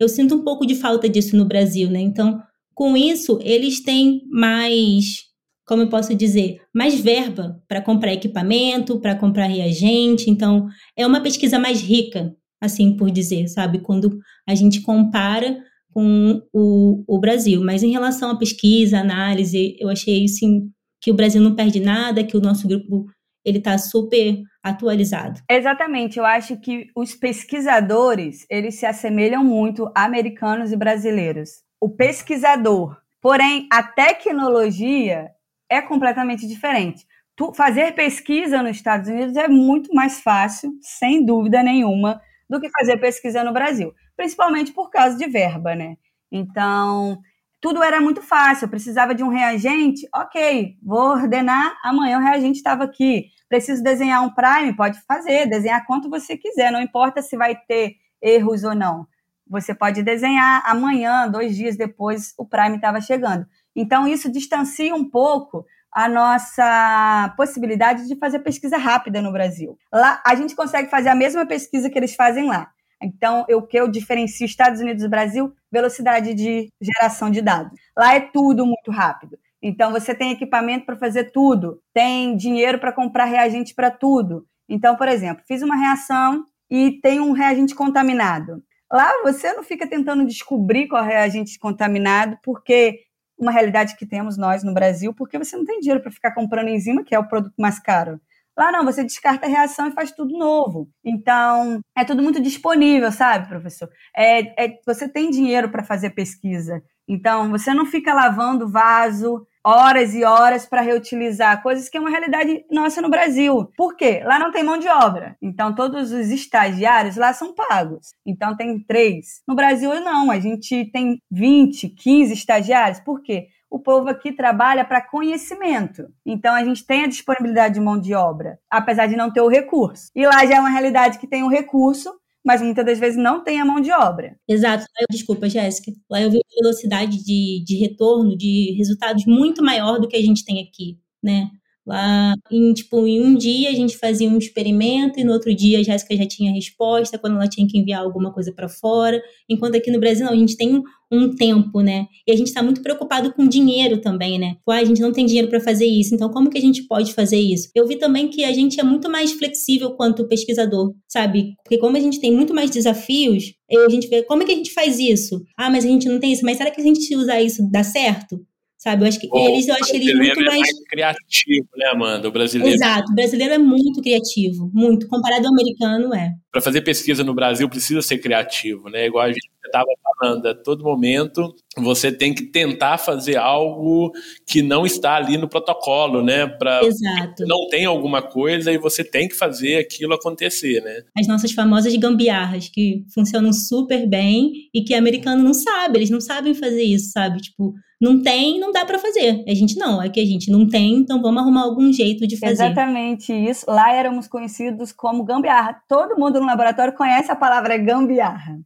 eu 0.00 0.08
sinto 0.08 0.34
um 0.34 0.44
pouco 0.44 0.66
de 0.66 0.74
falta 0.74 1.08
disso 1.08 1.36
no 1.36 1.44
Brasil, 1.44 1.90
né? 1.90 2.00
Então, 2.00 2.40
com 2.74 2.96
isso, 2.96 3.38
eles 3.42 3.82
têm 3.82 4.22
mais 4.30 5.25
como 5.66 5.82
eu 5.82 5.88
posso 5.88 6.14
dizer, 6.14 6.60
mais 6.72 6.98
verba 6.98 7.60
para 7.66 7.82
comprar 7.82 8.12
equipamento, 8.12 9.00
para 9.00 9.16
comprar 9.16 9.46
reagente. 9.46 10.30
Então, 10.30 10.68
é 10.96 11.06
uma 11.06 11.20
pesquisa 11.20 11.58
mais 11.58 11.82
rica, 11.82 12.32
assim 12.60 12.96
por 12.96 13.10
dizer, 13.10 13.48
sabe? 13.48 13.80
Quando 13.80 14.18
a 14.48 14.54
gente 14.54 14.80
compara 14.80 15.58
com 15.92 16.42
o, 16.52 17.04
o 17.08 17.18
Brasil. 17.18 17.62
Mas 17.64 17.82
em 17.82 17.90
relação 17.90 18.30
à 18.30 18.38
pesquisa, 18.38 18.98
análise, 18.98 19.76
eu 19.80 19.88
achei 19.88 20.28
sim 20.28 20.70
que 21.00 21.10
o 21.10 21.14
Brasil 21.14 21.40
não 21.40 21.56
perde 21.56 21.80
nada, 21.80 22.22
que 22.22 22.36
o 22.36 22.40
nosso 22.40 22.68
grupo 22.68 23.06
ele 23.44 23.58
está 23.58 23.78
super 23.78 24.42
atualizado. 24.62 25.40
Exatamente, 25.50 26.18
eu 26.18 26.24
acho 26.24 26.58
que 26.58 26.88
os 26.94 27.14
pesquisadores 27.14 28.44
eles 28.50 28.74
se 28.74 28.84
assemelham 28.84 29.44
muito 29.44 29.90
a 29.96 30.04
americanos 30.04 30.70
e 30.70 30.76
brasileiros. 30.76 31.62
O 31.80 31.88
pesquisador, 31.88 32.96
porém 33.22 33.68
a 33.72 33.82
tecnologia 33.82 35.30
é 35.68 35.80
completamente 35.82 36.46
diferente. 36.46 37.06
Tu, 37.34 37.52
fazer 37.52 37.92
pesquisa 37.94 38.62
nos 38.62 38.76
Estados 38.76 39.08
Unidos 39.08 39.36
é 39.36 39.48
muito 39.48 39.94
mais 39.94 40.20
fácil, 40.20 40.72
sem 40.80 41.24
dúvida 41.24 41.62
nenhuma, 41.62 42.20
do 42.48 42.60
que 42.60 42.70
fazer 42.70 42.96
pesquisa 42.98 43.44
no 43.44 43.52
Brasil, 43.52 43.92
principalmente 44.16 44.72
por 44.72 44.90
causa 44.90 45.16
de 45.16 45.26
verba, 45.26 45.74
né? 45.74 45.96
Então, 46.30 47.20
tudo 47.60 47.82
era 47.82 48.00
muito 48.00 48.22
fácil. 48.22 48.66
Eu 48.66 48.70
precisava 48.70 49.14
de 49.14 49.22
um 49.22 49.28
reagente, 49.28 50.08
ok, 50.14 50.76
vou 50.82 51.10
ordenar, 51.10 51.76
amanhã 51.82 52.18
o 52.18 52.22
reagente 52.22 52.58
estava 52.58 52.84
aqui. 52.84 53.26
Preciso 53.48 53.82
desenhar 53.82 54.24
um 54.24 54.30
prime, 54.30 54.74
pode 54.76 55.00
fazer, 55.02 55.46
desenhar 55.46 55.84
quanto 55.86 56.10
você 56.10 56.36
quiser, 56.36 56.70
não 56.72 56.80
importa 56.80 57.22
se 57.22 57.36
vai 57.36 57.56
ter 57.56 57.96
erros 58.22 58.64
ou 58.64 58.74
não. 58.74 59.06
Você 59.48 59.74
pode 59.74 60.02
desenhar 60.02 60.62
amanhã, 60.66 61.28
dois 61.28 61.54
dias 61.54 61.76
depois, 61.76 62.34
o 62.36 62.44
prime 62.44 62.76
estava 62.76 63.00
chegando. 63.00 63.46
Então, 63.76 64.08
isso 64.08 64.32
distancia 64.32 64.94
um 64.94 65.08
pouco 65.08 65.66
a 65.92 66.08
nossa 66.08 67.34
possibilidade 67.36 68.08
de 68.08 68.16
fazer 68.16 68.40
pesquisa 68.40 68.76
rápida 68.76 69.22
no 69.22 69.32
Brasil. 69.32 69.78
Lá, 69.92 70.22
a 70.26 70.34
gente 70.34 70.56
consegue 70.56 70.90
fazer 70.90 71.10
a 71.10 71.14
mesma 71.14 71.46
pesquisa 71.46 71.88
que 71.88 71.98
eles 71.98 72.14
fazem 72.14 72.46
lá. 72.46 72.70
Então, 73.02 73.44
o 73.50 73.62
que 73.62 73.78
eu 73.78 73.88
diferencio 73.88 74.46
Estados 74.46 74.80
Unidos 74.80 75.04
e 75.04 75.08
Brasil? 75.08 75.52
Velocidade 75.70 76.34
de 76.34 76.68
geração 76.80 77.30
de 77.30 77.42
dados. 77.42 77.78
Lá 77.96 78.14
é 78.14 78.20
tudo 78.20 78.64
muito 78.64 78.90
rápido. 78.90 79.38
Então, 79.62 79.92
você 79.92 80.14
tem 80.14 80.32
equipamento 80.32 80.86
para 80.86 80.96
fazer 80.96 81.30
tudo, 81.32 81.80
tem 81.92 82.36
dinheiro 82.36 82.78
para 82.78 82.92
comprar 82.92 83.24
reagente 83.24 83.74
para 83.74 83.90
tudo. 83.90 84.46
Então, 84.68 84.96
por 84.96 85.08
exemplo, 85.08 85.44
fiz 85.46 85.62
uma 85.62 85.76
reação 85.76 86.44
e 86.70 87.00
tem 87.00 87.20
um 87.20 87.32
reagente 87.32 87.74
contaminado. 87.74 88.62
Lá 88.92 89.12
você 89.22 89.52
não 89.52 89.62
fica 89.64 89.86
tentando 89.86 90.24
descobrir 90.24 90.86
qual 90.86 91.02
é 91.04 91.08
reagente 91.08 91.58
contaminado, 91.58 92.38
porque 92.42 93.00
uma 93.38 93.52
realidade 93.52 93.96
que 93.96 94.06
temos 94.06 94.36
nós 94.36 94.62
no 94.62 94.74
Brasil, 94.74 95.14
porque 95.14 95.38
você 95.38 95.56
não 95.56 95.64
tem 95.64 95.80
dinheiro 95.80 96.02
para 96.02 96.10
ficar 96.10 96.32
comprando 96.32 96.68
enzima, 96.68 97.04
que 97.04 97.14
é 97.14 97.18
o 97.18 97.28
produto 97.28 97.54
mais 97.58 97.78
caro. 97.78 98.20
Lá 98.56 98.72
não, 98.72 98.84
você 98.84 99.02
descarta 99.02 99.44
a 99.44 99.48
reação 99.48 99.88
e 99.88 99.92
faz 99.92 100.12
tudo 100.12 100.38
novo. 100.38 100.88
Então, 101.04 101.80
é 101.94 102.04
tudo 102.04 102.22
muito 102.22 102.40
disponível, 102.40 103.12
sabe, 103.12 103.48
professor? 103.48 103.88
É, 104.16 104.64
é 104.64 104.78
você 104.86 105.06
tem 105.06 105.30
dinheiro 105.30 105.70
para 105.70 105.84
fazer 105.84 106.10
pesquisa. 106.10 106.82
Então, 107.06 107.50
você 107.50 107.74
não 107.74 107.84
fica 107.84 108.14
lavando 108.14 108.68
vaso, 108.68 109.46
horas 109.66 110.14
e 110.14 110.22
horas 110.22 110.64
para 110.64 110.80
reutilizar, 110.80 111.60
coisas 111.60 111.88
que 111.88 111.96
é 111.96 112.00
uma 112.00 112.08
realidade 112.08 112.64
nossa 112.70 113.02
no 113.02 113.10
Brasil. 113.10 113.68
Por 113.76 113.96
quê? 113.96 114.22
Lá 114.24 114.38
não 114.38 114.52
tem 114.52 114.62
mão 114.62 114.78
de 114.78 114.86
obra. 114.86 115.36
Então, 115.42 115.74
todos 115.74 116.12
os 116.12 116.28
estagiários 116.30 117.16
lá 117.16 117.32
são 117.32 117.52
pagos. 117.52 118.12
Então, 118.24 118.56
tem 118.56 118.78
três. 118.78 119.42
No 119.46 119.56
Brasil, 119.56 119.92
não. 120.00 120.30
A 120.30 120.38
gente 120.38 120.84
tem 120.92 121.20
20, 121.32 121.88
15 121.88 122.32
estagiários. 122.32 123.00
Por 123.00 123.20
quê? 123.20 123.48
o 123.68 123.80
povo 123.80 124.08
aqui 124.08 124.32
trabalha 124.32 124.84
para 124.84 125.00
conhecimento. 125.00 126.08
Então 126.24 126.54
a 126.54 126.64
gente 126.64 126.86
tem 126.86 127.04
a 127.04 127.08
disponibilidade 127.08 127.74
de 127.74 127.80
mão 127.80 127.98
de 127.98 128.14
obra, 128.14 128.58
apesar 128.70 129.06
de 129.06 129.16
não 129.16 129.30
ter 129.30 129.40
o 129.40 129.48
recurso. 129.48 130.08
E 130.14 130.24
lá 130.24 130.46
já 130.46 130.56
é 130.56 130.60
uma 130.60 130.70
realidade 130.70 131.18
que 131.18 131.26
tem 131.26 131.42
o 131.42 131.48
recurso, 131.48 132.14
mas 132.46 132.62
muitas 132.62 132.86
das 132.86 132.98
vezes 133.00 133.18
não 133.20 133.42
tem 133.42 133.60
a 133.60 133.64
mão 133.64 133.80
de 133.80 133.90
obra. 133.90 134.38
Exato. 134.48 134.86
Desculpa, 135.10 135.48
Jéssica. 135.48 135.92
Lá 136.08 136.22
eu 136.22 136.30
vi 136.30 136.38
velocidade 136.62 137.22
de, 137.24 137.64
de 137.64 137.76
retorno, 137.76 138.36
de 138.36 138.72
resultados 138.78 139.26
muito 139.26 139.64
maior 139.64 139.98
do 139.98 140.06
que 140.06 140.16
a 140.16 140.22
gente 140.22 140.44
tem 140.44 140.62
aqui, 140.62 140.96
né? 141.22 141.50
Lá, 141.86 142.34
em, 142.50 142.72
tipo, 142.72 143.06
em 143.06 143.22
um 143.22 143.36
dia 143.36 143.70
a 143.70 143.72
gente 143.72 143.96
fazia 143.96 144.28
um 144.28 144.38
experimento 144.38 145.20
e 145.20 145.24
no 145.24 145.32
outro 145.32 145.54
dia 145.54 145.78
a 145.78 145.82
Jéssica 145.84 146.16
já 146.16 146.26
tinha 146.26 146.52
resposta 146.52 147.16
quando 147.16 147.36
ela 147.36 147.48
tinha 147.48 147.66
que 147.68 147.78
enviar 147.78 148.02
alguma 148.02 148.32
coisa 148.32 148.52
para 148.52 148.68
fora. 148.68 149.22
Enquanto 149.48 149.76
aqui 149.76 149.90
no 149.90 150.00
Brasil 150.00 150.26
não, 150.26 150.32
a 150.32 150.36
gente 150.36 150.56
tem 150.56 150.74
um, 150.74 150.82
um 151.12 151.36
tempo, 151.36 151.80
né? 151.80 152.06
E 152.26 152.32
a 152.32 152.36
gente 152.36 152.48
está 152.48 152.60
muito 152.60 152.82
preocupado 152.82 153.32
com 153.32 153.46
dinheiro 153.46 154.00
também, 154.00 154.36
né? 154.36 154.56
Pô, 154.64 154.72
a 154.72 154.82
gente 154.82 155.00
não 155.00 155.12
tem 155.12 155.24
dinheiro 155.24 155.48
para 155.48 155.60
fazer 155.60 155.86
isso, 155.86 156.12
então 156.12 156.28
como 156.28 156.50
que 156.50 156.58
a 156.58 156.60
gente 156.60 156.82
pode 156.88 157.14
fazer 157.14 157.38
isso? 157.38 157.70
Eu 157.72 157.86
vi 157.86 157.96
também 157.96 158.28
que 158.28 158.42
a 158.42 158.52
gente 158.52 158.80
é 158.80 158.82
muito 158.82 159.08
mais 159.08 159.30
flexível 159.32 159.92
quanto 159.92 160.26
pesquisador, 160.26 160.92
sabe? 161.06 161.54
Porque 161.62 161.78
como 161.78 161.96
a 161.96 162.00
gente 162.00 162.20
tem 162.20 162.32
muito 162.32 162.52
mais 162.52 162.68
desafios, 162.70 163.54
a 163.70 163.88
gente 163.88 164.08
vê 164.08 164.24
como 164.24 164.42
é 164.42 164.46
que 164.46 164.52
a 164.52 164.56
gente 164.56 164.72
faz 164.72 164.98
isso? 164.98 165.40
Ah, 165.56 165.70
mas 165.70 165.84
a 165.84 165.88
gente 165.88 166.08
não 166.08 166.18
tem 166.18 166.32
isso, 166.32 166.44
mas 166.44 166.56
será 166.56 166.70
que 166.72 166.80
a 166.80 166.84
gente 166.84 167.14
usar 167.14 167.40
isso 167.40 167.62
dá 167.70 167.84
certo? 167.84 168.44
Sabe? 168.78 169.04
Eu 169.04 169.08
acho 169.08 169.18
que 169.18 169.28
eles, 169.32 169.68
eu 169.68 169.74
acho 169.74 169.96
eles 169.96 170.14
muito 170.14 170.36
mais... 170.44 170.54
é 170.54 170.60
mais 170.60 170.84
criativo, 170.88 171.68
né, 171.76 171.86
Amanda? 171.92 172.28
O 172.28 172.32
brasileiro. 172.32 172.74
Exato, 172.74 173.10
o 173.10 173.14
brasileiro 173.14 173.54
é 173.54 173.58
muito 173.58 174.00
criativo, 174.02 174.70
muito. 174.72 175.08
Comparado 175.08 175.46
ao 175.46 175.52
americano, 175.52 176.14
é. 176.14 176.30
Para 176.56 176.62
fazer 176.62 176.80
pesquisa 176.80 177.22
no 177.22 177.34
Brasil 177.34 177.68
precisa 177.68 178.00
ser 178.00 178.16
criativo, 178.16 178.88
né? 178.88 179.04
Igual 179.04 179.24
a 179.24 179.28
gente 179.28 179.46
estava 179.62 179.84
falando, 180.18 180.46
a 180.46 180.54
todo 180.54 180.82
momento 180.82 181.54
você 181.76 182.10
tem 182.10 182.34
que 182.34 182.44
tentar 182.44 182.96
fazer 182.96 183.36
algo 183.36 184.10
que 184.46 184.62
não 184.62 184.86
está 184.86 185.16
ali 185.16 185.36
no 185.36 185.50
protocolo, 185.50 186.22
né? 186.22 186.46
Pra, 186.46 186.82
Exato. 186.82 187.44
Não 187.46 187.68
tem 187.68 187.84
alguma 187.84 188.22
coisa 188.22 188.72
e 188.72 188.78
você 188.78 189.04
tem 189.04 189.28
que 189.28 189.34
fazer 189.34 189.76
aquilo 189.76 190.14
acontecer, 190.14 190.82
né? 190.82 191.02
As 191.18 191.28
nossas 191.28 191.52
famosas 191.52 191.94
gambiarras 191.94 192.70
que 192.70 193.04
funcionam 193.12 193.52
super 193.52 194.08
bem 194.08 194.70
e 194.72 194.82
que 194.82 194.94
o 194.94 194.98
americano 194.98 195.42
não 195.42 195.52
sabe, 195.52 195.98
eles 195.98 196.08
não 196.08 196.22
sabem 196.22 196.54
fazer 196.54 196.84
isso, 196.84 197.10
sabe? 197.12 197.38
Tipo, 197.42 197.74
não 198.00 198.22
tem, 198.22 198.60
não 198.60 198.72
dá 198.72 198.84
para 198.84 198.98
fazer. 198.98 199.42
A 199.48 199.54
gente 199.54 199.76
não, 199.76 200.02
é 200.02 200.08
que 200.08 200.20
a 200.20 200.24
gente 200.24 200.50
não 200.50 200.68
tem, 200.68 200.96
então 200.96 201.20
vamos 201.22 201.40
arrumar 201.40 201.62
algum 201.62 201.90
jeito 201.90 202.26
de 202.26 202.36
fazer. 202.36 202.52
Exatamente 202.52 203.32
isso. 203.32 203.64
Lá 203.68 203.92
éramos 203.92 204.28
conhecidos 204.28 204.92
como 204.92 205.24
gambiarra. 205.24 205.80
Todo 205.88 206.18
mundo 206.18 206.40
no 206.46 206.52
laboratório 206.52 206.94
conhece 206.94 207.30
a 207.30 207.36
palavra 207.36 207.76
gambiarra. 207.76 208.58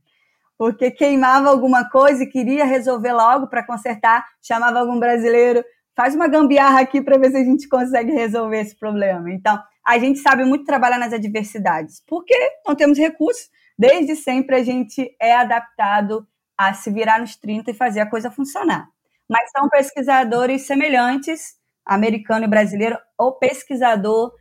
Porque 0.58 0.90
queimava 0.90 1.48
alguma 1.48 1.88
coisa 1.88 2.22
e 2.22 2.26
queria 2.26 2.64
resolver 2.64 3.12
logo 3.12 3.46
para 3.46 3.66
consertar, 3.66 4.26
chamava 4.42 4.78
algum 4.78 5.00
brasileiro, 5.00 5.64
faz 5.96 6.14
uma 6.14 6.28
gambiarra 6.28 6.80
aqui 6.80 7.00
para 7.00 7.18
ver 7.18 7.30
se 7.30 7.38
a 7.38 7.44
gente 7.44 7.68
consegue 7.68 8.12
resolver 8.12 8.60
esse 8.60 8.78
problema. 8.78 9.30
Então, 9.32 9.58
a 9.86 9.98
gente 9.98 10.18
sabe 10.18 10.44
muito 10.44 10.64
trabalhar 10.64 10.98
nas 10.98 11.12
adversidades, 11.12 12.02
porque 12.06 12.34
não 12.66 12.74
temos 12.74 12.98
recursos. 12.98 13.48
Desde 13.78 14.14
sempre 14.14 14.56
a 14.56 14.62
gente 14.62 15.10
é 15.20 15.34
adaptado 15.34 16.26
a 16.56 16.74
se 16.74 16.90
virar 16.90 17.18
nos 17.18 17.36
30 17.36 17.70
e 17.70 17.74
fazer 17.74 18.00
a 18.00 18.10
coisa 18.10 18.30
funcionar 18.30 18.86
mas 19.30 19.48
são 19.52 19.68
pesquisadores 19.68 20.62
semelhantes, 20.62 21.54
americano 21.86 22.46
e 22.46 22.48
brasileiro, 22.48 22.98
ou 23.16 23.38
pesquisador, 23.38 24.32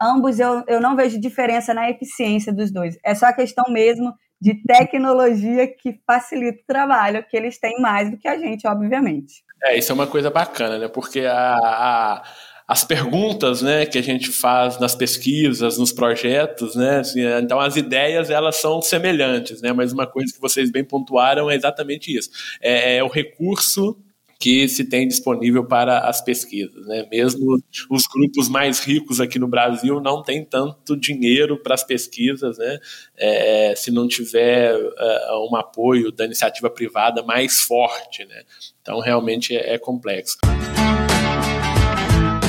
ambos 0.00 0.38
eu, 0.38 0.62
eu 0.66 0.80
não 0.80 0.96
vejo 0.96 1.20
diferença 1.20 1.72
na 1.72 1.90
eficiência 1.90 2.52
dos 2.52 2.72
dois. 2.72 2.98
É 3.04 3.14
só 3.14 3.32
questão 3.32 3.64
mesmo 3.68 4.12
de 4.40 4.62
tecnologia 4.62 5.66
que 5.66 5.98
facilita 6.06 6.60
o 6.60 6.66
trabalho, 6.66 7.24
que 7.28 7.36
eles 7.36 7.58
têm 7.58 7.80
mais 7.80 8.10
do 8.10 8.18
que 8.18 8.28
a 8.28 8.38
gente, 8.38 8.66
obviamente. 8.66 9.42
É, 9.64 9.78
isso 9.78 9.90
é 9.90 9.94
uma 9.94 10.06
coisa 10.06 10.30
bacana, 10.30 10.78
né? 10.78 10.88
Porque 10.88 11.20
a, 11.20 11.54
a 11.56 12.22
as 12.68 12.82
perguntas 12.82 13.62
né, 13.62 13.86
que 13.86 13.96
a 13.96 14.02
gente 14.02 14.30
faz 14.30 14.78
nas 14.80 14.94
pesquisas, 14.94 15.78
nos 15.78 15.92
projetos, 15.92 16.74
né, 16.74 16.98
assim, 16.98 17.20
então 17.40 17.60
as 17.60 17.76
ideias 17.76 18.28
elas 18.28 18.56
são 18.56 18.82
semelhantes, 18.82 19.62
né, 19.62 19.72
mas 19.72 19.92
uma 19.92 20.06
coisa 20.06 20.32
que 20.34 20.40
vocês 20.40 20.70
bem 20.70 20.82
pontuaram 20.82 21.48
é 21.48 21.54
exatamente 21.54 22.16
isso, 22.16 22.28
é, 22.60 22.96
é 22.96 23.04
o 23.04 23.08
recurso 23.08 23.96
que 24.38 24.68
se 24.68 24.84
tem 24.84 25.08
disponível 25.08 25.64
para 25.64 26.00
as 26.00 26.22
pesquisas. 26.22 26.86
Né? 26.86 27.06
Mesmo 27.10 27.58
os 27.90 28.02
grupos 28.06 28.48
mais 28.48 28.80
ricos 28.80 29.20
aqui 29.20 29.38
no 29.38 29.48
Brasil 29.48 30.00
não 30.00 30.22
têm 30.22 30.44
tanto 30.44 30.96
dinheiro 30.96 31.62
para 31.62 31.74
as 31.74 31.84
pesquisas, 31.84 32.58
né? 32.58 32.78
É, 33.16 33.74
se 33.76 33.90
não 33.90 34.06
tiver 34.06 34.76
uh, 34.76 35.50
um 35.50 35.56
apoio 35.56 36.12
da 36.12 36.24
iniciativa 36.24 36.68
privada 36.68 37.22
mais 37.22 37.60
forte. 37.60 38.24
Né? 38.24 38.42
Então, 38.82 39.00
realmente 39.00 39.56
é, 39.56 39.74
é 39.74 39.78
complexo. 39.78 40.36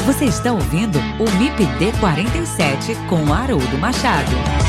Você 0.05 0.25
está 0.25 0.53
ouvindo 0.53 0.97
o 1.19 1.29
MIPD 1.37 1.99
47 1.99 2.95
com 3.09 3.33
Haroldo 3.33 3.77
Machado. 3.77 4.66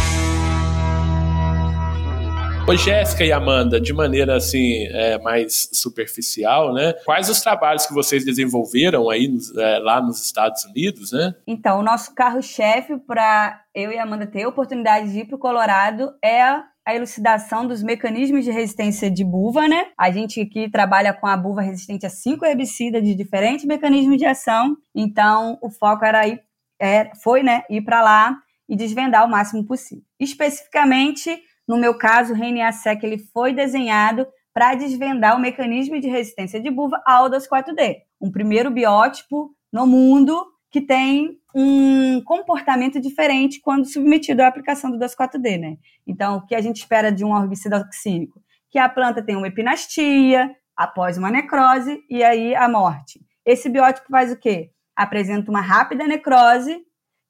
Oi, 2.69 2.77
Jéssica 2.77 3.25
e 3.25 3.33
Amanda, 3.33 3.81
de 3.81 3.95
maneira 3.95 4.37
assim 4.37 4.85
é, 4.91 5.19
mais 5.21 5.71
superficial, 5.73 6.75
né? 6.75 6.93
Quais 7.07 7.31
os 7.31 7.41
trabalhos 7.41 7.87
que 7.87 7.95
vocês 7.95 8.27
desenvolveram 8.27 9.09
aí 9.09 9.35
é, 9.57 9.79
lá 9.79 10.03
nos 10.03 10.23
Estados 10.23 10.67
Unidos, 10.67 11.11
né? 11.11 11.35
Então, 11.47 11.81
o 11.81 11.83
nosso 11.83 12.15
carro-chefe 12.15 12.99
para 12.99 13.59
eu 13.75 13.91
e 13.91 13.97
a 13.97 14.03
Amanda 14.03 14.27
ter 14.27 14.43
a 14.43 14.51
oportunidade 14.51 15.11
de 15.11 15.21
ir 15.21 15.25
para 15.25 15.37
o 15.37 15.39
Colorado 15.39 16.13
é 16.23 16.43
a 16.43 16.95
elucidação 16.95 17.67
dos 17.67 17.83
mecanismos 17.83 18.45
de 18.45 18.51
resistência 18.51 19.11
de 19.11 19.25
buva, 19.25 19.67
né? 19.67 19.87
A 19.99 20.11
gente 20.11 20.39
aqui 20.39 20.71
trabalha 20.71 21.15
com 21.15 21.27
a 21.27 21.39
buva 21.39 21.63
resistente 21.63 22.05
a 22.05 22.11
cinco 22.11 22.45
herbicidas 22.45 23.03
de 23.03 23.15
diferentes 23.15 23.65
mecanismos 23.65 24.19
de 24.19 24.27
ação. 24.27 24.77
Então, 24.95 25.57
o 25.63 25.71
foco 25.71 26.05
era 26.05 26.29
ir, 26.29 26.39
é, 26.79 27.11
foi, 27.23 27.43
né, 27.43 27.63
ir 27.71 27.81
para 27.81 28.03
lá 28.03 28.37
e 28.69 28.77
desvendar 28.77 29.25
o 29.25 29.31
máximo 29.31 29.65
possível. 29.65 30.05
Especificamente 30.21 31.48
no 31.69 31.77
meu 31.77 31.97
caso, 31.99 32.33
o 32.33 32.37
RNA-seq 32.37 33.05
ele 33.05 33.19
foi 33.19 33.53
desenhado 33.53 34.27
para 34.55 34.75
desvendar 34.75 35.37
o 35.37 35.41
mecanismo 35.41 36.01
de 36.01 36.09
resistência 36.09 36.59
de 36.61 36.71
buva 36.71 37.01
ao 37.07 37.31
2,4-D, 37.31 37.99
um 38.21 38.33
primeiro 38.33 38.71
biótipo 38.71 39.55
no 39.73 39.87
mundo 39.87 40.35
que 40.71 40.81
tem 40.81 41.39
um 41.55 42.23
comportamento 42.25 43.01
diferente 43.01 43.61
quando 43.61 43.87
submetido 43.87 44.43
à 44.43 44.49
aplicação 44.49 44.91
do 44.91 44.99
2,4-D, 44.99 45.59
né? 45.59 45.77
Então, 46.07 46.39
o 46.39 46.47
que 46.47 46.55
a 46.55 46.61
gente 46.61 46.79
espera 46.79 47.13
de 47.13 47.25
um 47.25 47.37
herbicida 47.37 47.79
oxínico? 47.79 48.43
Que 48.71 48.79
a 48.79 48.89
planta 48.89 49.23
tenha 49.23 49.39
uma 49.39 49.49
epinastia, 49.49 50.51
após 50.77 51.17
uma 51.17 51.31
necrose, 51.31 52.03
e 52.09 52.23
aí 52.23 52.55
a 52.55 52.69
morte. 52.69 53.21
Esse 53.45 53.69
biótipo 53.69 54.09
faz 54.11 54.33
o 54.33 54.37
quê? 54.37 54.71
Apresenta 54.97 55.51
uma 55.51 55.61
rápida 55.61 56.07
necrose 56.07 56.79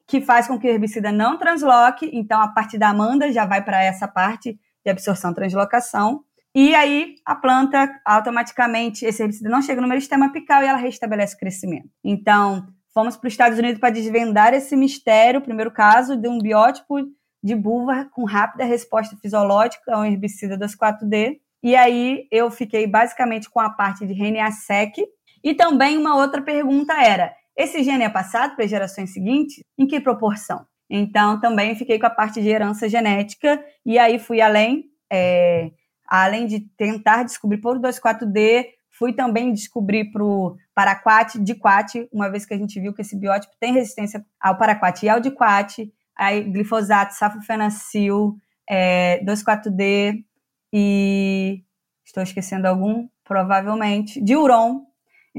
que 0.08 0.22
faz 0.22 0.48
com 0.48 0.58
que 0.58 0.66
o 0.66 0.70
herbicida 0.70 1.12
não 1.12 1.36
transloque, 1.36 2.10
então 2.14 2.40
a 2.40 2.48
parte 2.48 2.78
da 2.78 2.88
amanda 2.88 3.30
já 3.30 3.44
vai 3.44 3.62
para 3.62 3.84
essa 3.84 4.08
parte 4.08 4.58
de 4.82 4.90
absorção 4.90 5.34
translocação, 5.34 6.24
e 6.54 6.74
aí 6.74 7.16
a 7.26 7.36
planta 7.36 8.00
automaticamente, 8.06 9.04
esse 9.04 9.22
herbicida 9.22 9.50
não 9.50 9.60
chega 9.60 9.82
no 9.82 9.86
meristema 9.86 10.26
apical 10.26 10.62
e 10.62 10.66
ela 10.66 10.78
restabelece 10.78 11.36
o 11.36 11.38
crescimento. 11.38 11.90
Então, 12.02 12.66
fomos 12.94 13.18
para 13.18 13.28
os 13.28 13.34
Estados 13.34 13.58
Unidos 13.58 13.78
para 13.78 13.90
desvendar 13.90 14.54
esse 14.54 14.74
mistério, 14.74 15.42
primeiro 15.42 15.70
caso 15.70 16.16
de 16.16 16.26
um 16.26 16.38
biótipo 16.38 16.96
de 17.44 17.54
buva 17.54 18.08
com 18.10 18.24
rápida 18.24 18.64
resposta 18.64 19.14
fisiológica 19.16 19.94
a 19.94 20.00
um 20.00 20.04
herbicida 20.06 20.56
das 20.56 20.74
4D, 20.74 21.36
e 21.62 21.76
aí 21.76 22.26
eu 22.32 22.50
fiquei 22.50 22.86
basicamente 22.86 23.50
com 23.50 23.60
a 23.60 23.68
parte 23.68 24.06
de 24.06 24.14
RNA-seq, 24.14 25.04
e 25.44 25.54
também 25.54 25.98
uma 25.98 26.16
outra 26.16 26.40
pergunta 26.40 26.94
era, 26.94 27.32
esse 27.58 27.82
gene 27.82 28.04
é 28.04 28.08
passado 28.08 28.54
para 28.54 28.64
as 28.64 28.70
gerações 28.70 29.12
seguintes? 29.12 29.64
Em 29.76 29.84
que 29.84 29.98
proporção? 29.98 30.64
Então, 30.88 31.40
também 31.40 31.74
fiquei 31.74 31.98
com 31.98 32.06
a 32.06 32.10
parte 32.10 32.40
de 32.40 32.48
herança 32.48 32.88
genética 32.88 33.60
e 33.84 33.98
aí 33.98 34.16
fui 34.16 34.40
além, 34.40 34.84
é, 35.12 35.72
além 36.06 36.46
de 36.46 36.60
tentar 36.76 37.24
descobrir 37.24 37.58
por 37.58 37.80
2,4-D, 37.80 38.68
fui 38.96 39.12
também 39.12 39.52
descobrir 39.52 40.10
para 40.12 40.24
o 40.24 40.56
paraquat, 40.72 41.36
diquat, 41.40 42.08
uma 42.12 42.30
vez 42.30 42.46
que 42.46 42.54
a 42.54 42.56
gente 42.56 42.80
viu 42.80 42.94
que 42.94 43.02
esse 43.02 43.18
biótipo 43.18 43.52
tem 43.58 43.72
resistência 43.72 44.24
ao 44.40 44.56
paraquat 44.56 45.04
e 45.04 45.08
ao 45.08 45.18
diquat, 45.18 45.92
aí 46.16 46.44
glifosato, 46.44 47.14
safofenacil, 47.14 48.36
é, 48.70 49.20
2,4-D 49.24 50.24
e 50.72 51.64
estou 52.04 52.22
esquecendo 52.22 52.68
algum, 52.68 53.08
provavelmente, 53.24 54.22
diuron, 54.22 54.87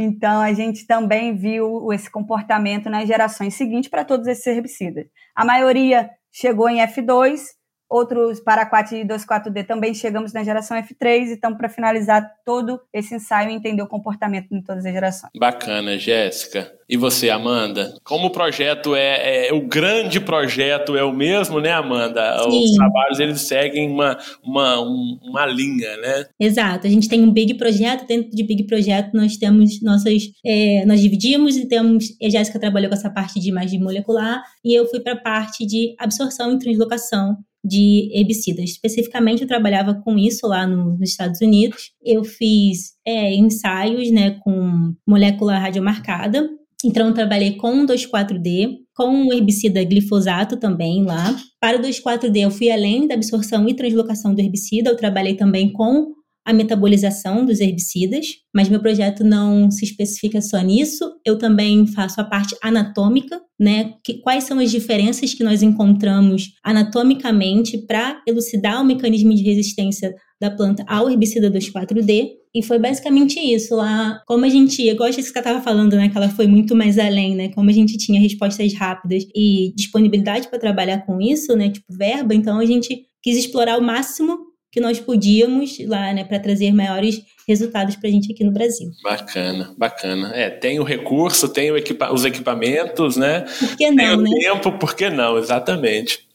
então, 0.02 0.40
a 0.40 0.54
gente 0.54 0.88
também 0.88 1.36
viu 1.36 1.92
esse 1.92 2.10
comportamento 2.10 2.90
nas 2.90 3.06
gerações 3.06 3.54
seguintes 3.56 3.90
para 3.90 4.06
todos 4.06 4.28
esses 4.28 4.48
herbicidas. 4.48 5.06
A 5.36 5.44
maioria 5.44 6.10
chegou 6.32 6.70
em 6.70 6.78
F2, 6.78 7.42
outros 7.90 8.40
para 8.40 8.66
4 8.66 8.96
e 8.96 9.04
2,4-D 9.04 9.66
também 9.66 9.94
chegamos 9.94 10.32
na 10.32 10.42
geração 10.42 10.78
F3, 10.78 11.32
então 11.34 11.54
para 11.54 11.68
finalizar 11.68 12.32
todo 12.46 12.80
esse 12.94 13.14
ensaio 13.14 13.50
entender 13.50 13.82
o 13.82 13.88
comportamento 13.88 14.48
em 14.54 14.62
todas 14.62 14.86
as 14.86 14.94
gerações. 14.94 15.32
Bacana, 15.38 15.98
Jéssica. 15.98 16.79
E 16.89 16.97
você, 16.97 17.30
Amanda? 17.30 17.93
Como 18.04 18.28
o 18.28 18.32
projeto 18.32 18.95
é, 18.95 19.49
é, 19.49 19.54
o 19.54 19.67
grande 19.67 20.19
projeto 20.19 20.97
é 20.97 21.04
o 21.04 21.13
mesmo, 21.13 21.60
né, 21.60 21.71
Amanda? 21.71 22.39
Sim. 22.49 22.63
Os 22.63 22.71
trabalhos 22.71 23.19
eles 23.19 23.41
seguem 23.41 23.91
uma, 23.91 24.17
uma, 24.43 24.80
uma 24.80 25.45
linha, 25.45 25.95
né? 25.97 26.25
Exato. 26.39 26.88
A 26.88 26.89
gente 26.89 27.08
tem 27.08 27.21
um 27.21 27.32
big 27.32 27.54
projeto, 27.54 28.08
dentro 28.08 28.32
de 28.32 28.43
big 28.43 28.63
projeto 28.65 29.13
nós 29.13 29.38
temos 29.38 29.80
nossas, 29.84 30.32
é, 30.43 30.84
nós 30.86 30.99
dividimos 30.99 31.56
e 31.58 31.67
temos, 31.67 32.06
a 32.23 32.28
Jéssica 32.28 32.60
trabalhou 32.60 32.89
com 32.89 32.95
essa 32.95 33.12
parte 33.12 33.39
de 33.39 33.49
imagem 33.49 33.80
molecular 33.80 34.41
e 34.65 34.73
eu 34.73 34.88
fui 34.88 34.99
para 34.99 35.13
a 35.13 35.21
parte 35.21 35.67
de 35.67 35.93
absorção 35.99 36.54
e 36.54 36.58
translocação 36.58 37.38
de 37.63 38.10
herbicidas. 38.13 38.69
Especificamente, 38.69 39.41
eu 39.43 39.47
trabalhava 39.47 39.93
com 39.93 40.17
isso 40.17 40.47
lá 40.47 40.65
no, 40.65 40.97
nos 40.97 41.10
Estados 41.12 41.39
Unidos. 41.41 41.91
Eu 42.04 42.23
fiz 42.23 42.93
é, 43.06 43.36
ensaios 43.36 44.10
né, 44.12 44.39
com 44.41 44.93
molécula 45.06 45.58
radiomarcada. 45.58 46.49
Então, 46.84 47.13
trabalhei 47.13 47.58
com 47.58 47.86
2,4-D, 47.86 48.78
com 48.96 49.28
o 49.28 49.34
herbicida 49.34 49.84
glifosato 49.84 50.58
também 50.58 51.04
lá. 51.04 51.36
Para 51.60 51.78
o 51.78 51.82
2,4-D, 51.82 52.39
eu 52.39 52.52
fui 52.52 52.72
além 52.72 53.06
da 53.06 53.15
absorção 53.15 53.68
e 53.68 53.74
translocação 53.74 54.34
do 54.34 54.39
herbicida, 54.39 54.89
eu 54.89 54.96
trabalhei 54.96 55.36
também 55.36 55.74
com 55.74 56.13
a 56.46 56.54
metabolização 56.54 57.46
dos 57.46 57.60
herbicidas, 57.60 58.26
mas 58.56 58.70
meu 58.70 58.80
projeto 58.80 59.24
não 59.24 59.70
se 59.70 59.86
especifica 59.86 60.42
só 60.42 60.60
nisso. 60.62 61.06
Eu 61.24 61.38
também 61.38 61.86
faço 61.86 62.20
a 62.20 62.24
parte 62.24 62.56
anatômica, 62.63 63.39
né? 63.60 63.94
Que, 64.04 64.15
quais 64.22 64.46
são 64.46 64.58
as 64.58 64.72
diferenças 64.72 65.34
que 65.34 65.44
nós 65.44 65.62
encontramos 65.62 66.48
anatomicamente 66.63 67.78
para 67.86 68.20
elucidar 68.28 68.82
o 68.82 68.86
mecanismo 68.86 69.36
de 69.36 69.44
resistência 69.44 70.12
da 70.42 70.50
planta 70.50 70.84
ao 70.88 71.10
herbicida 71.10 71.52
2,4-D. 71.52 72.38
E 72.54 72.64
foi 72.64 72.80
basicamente 72.80 73.40
isso 73.40 73.76
lá. 73.76 74.22
Como 74.26 74.44
a 74.44 74.50
gente, 74.50 74.86
eu 74.86 74.96
gosto 74.96 75.18
disso 75.18 75.28
que 75.28 75.34
você 75.34 75.40
estava 75.40 75.62
falando, 75.62 75.96
né? 75.96 76.10
Que 76.10 76.18
ela 76.18 76.30
foi 76.30 76.48
muito 76.48 76.76
mais 76.76 76.98
além, 76.98 77.36
né? 77.36 77.50
Como 77.50 77.70
a 77.70 77.74
gente 77.74 77.98
tinha 77.98 78.20
respostas 78.20 78.74
rápidas 78.74 79.24
e 79.36 79.72
disponibilidade 79.76 80.48
para 80.48 80.58
trabalhar 80.58 81.06
com 81.06 81.22
isso, 81.22 81.56
né? 81.56 81.70
Tipo 81.70 81.94
verba, 81.94 82.34
então 82.34 82.60
a 82.60 82.66
gente 82.66 83.06
quis 83.22 83.38
explorar 83.38 83.78
o 83.78 83.84
máximo 83.84 84.50
que 84.72 84.80
nós 84.80 85.00
podíamos 85.00 85.78
lá, 85.88 86.14
né, 86.14 86.24
para 86.24 86.40
trazer 86.40 86.72
maiores 86.72 87.22
resultados 87.48 87.96
para 87.96 88.08
a 88.08 88.12
gente 88.12 88.32
aqui 88.32 88.44
no 88.44 88.52
Brasil. 88.52 88.92
Bacana, 89.04 89.74
bacana. 89.76 90.32
É, 90.36 90.50
tem 90.50 90.80
o 90.80 90.84
recurso, 90.84 91.50
tem 91.50 91.72
o 91.72 91.78
equipa 91.78 92.14
os 92.14 92.24
equipamentos, 92.24 93.18
né? 93.18 93.42
Por 93.60 93.76
que 93.76 93.90
não, 93.90 93.98
tem 93.98 94.14
o 94.14 94.22
né? 94.22 94.30
tempo, 94.40 94.72
por 94.74 94.96
que 94.96 95.10
não? 95.10 95.38
Exatamente. 95.38 96.29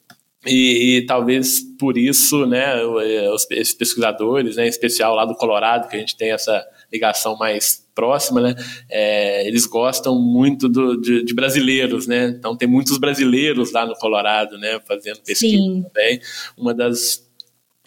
E, 0.46 0.98
e, 0.98 1.06
talvez 1.06 1.60
por 1.78 1.96
isso, 1.96 2.46
né, 2.46 2.82
os, 2.84 3.46
os 3.50 3.72
pesquisadores, 3.72 4.56
né, 4.56 4.66
em 4.66 4.68
especial 4.68 5.14
lá 5.14 5.24
do 5.24 5.34
Colorado, 5.34 5.88
que 5.88 5.96
a 5.96 5.98
gente 5.98 6.16
tem 6.16 6.32
essa 6.32 6.64
ligação 6.92 7.36
mais 7.36 7.84
próxima, 7.94 8.40
né, 8.40 8.54
é, 8.90 9.46
eles 9.46 9.66
gostam 9.66 10.20
muito 10.20 10.68
do, 10.68 11.00
de, 11.00 11.22
de, 11.22 11.34
brasileiros, 11.34 12.06
né, 12.06 12.26
então 12.26 12.56
tem 12.56 12.68
muitos 12.68 12.98
brasileiros 12.98 13.72
lá 13.72 13.86
no 13.86 13.94
Colorado, 13.94 14.58
né, 14.58 14.80
fazendo 14.86 15.20
pesquisa 15.20 15.56
Sim. 15.56 15.82
também. 15.82 16.20
Uma 16.56 16.74
das 16.74 17.24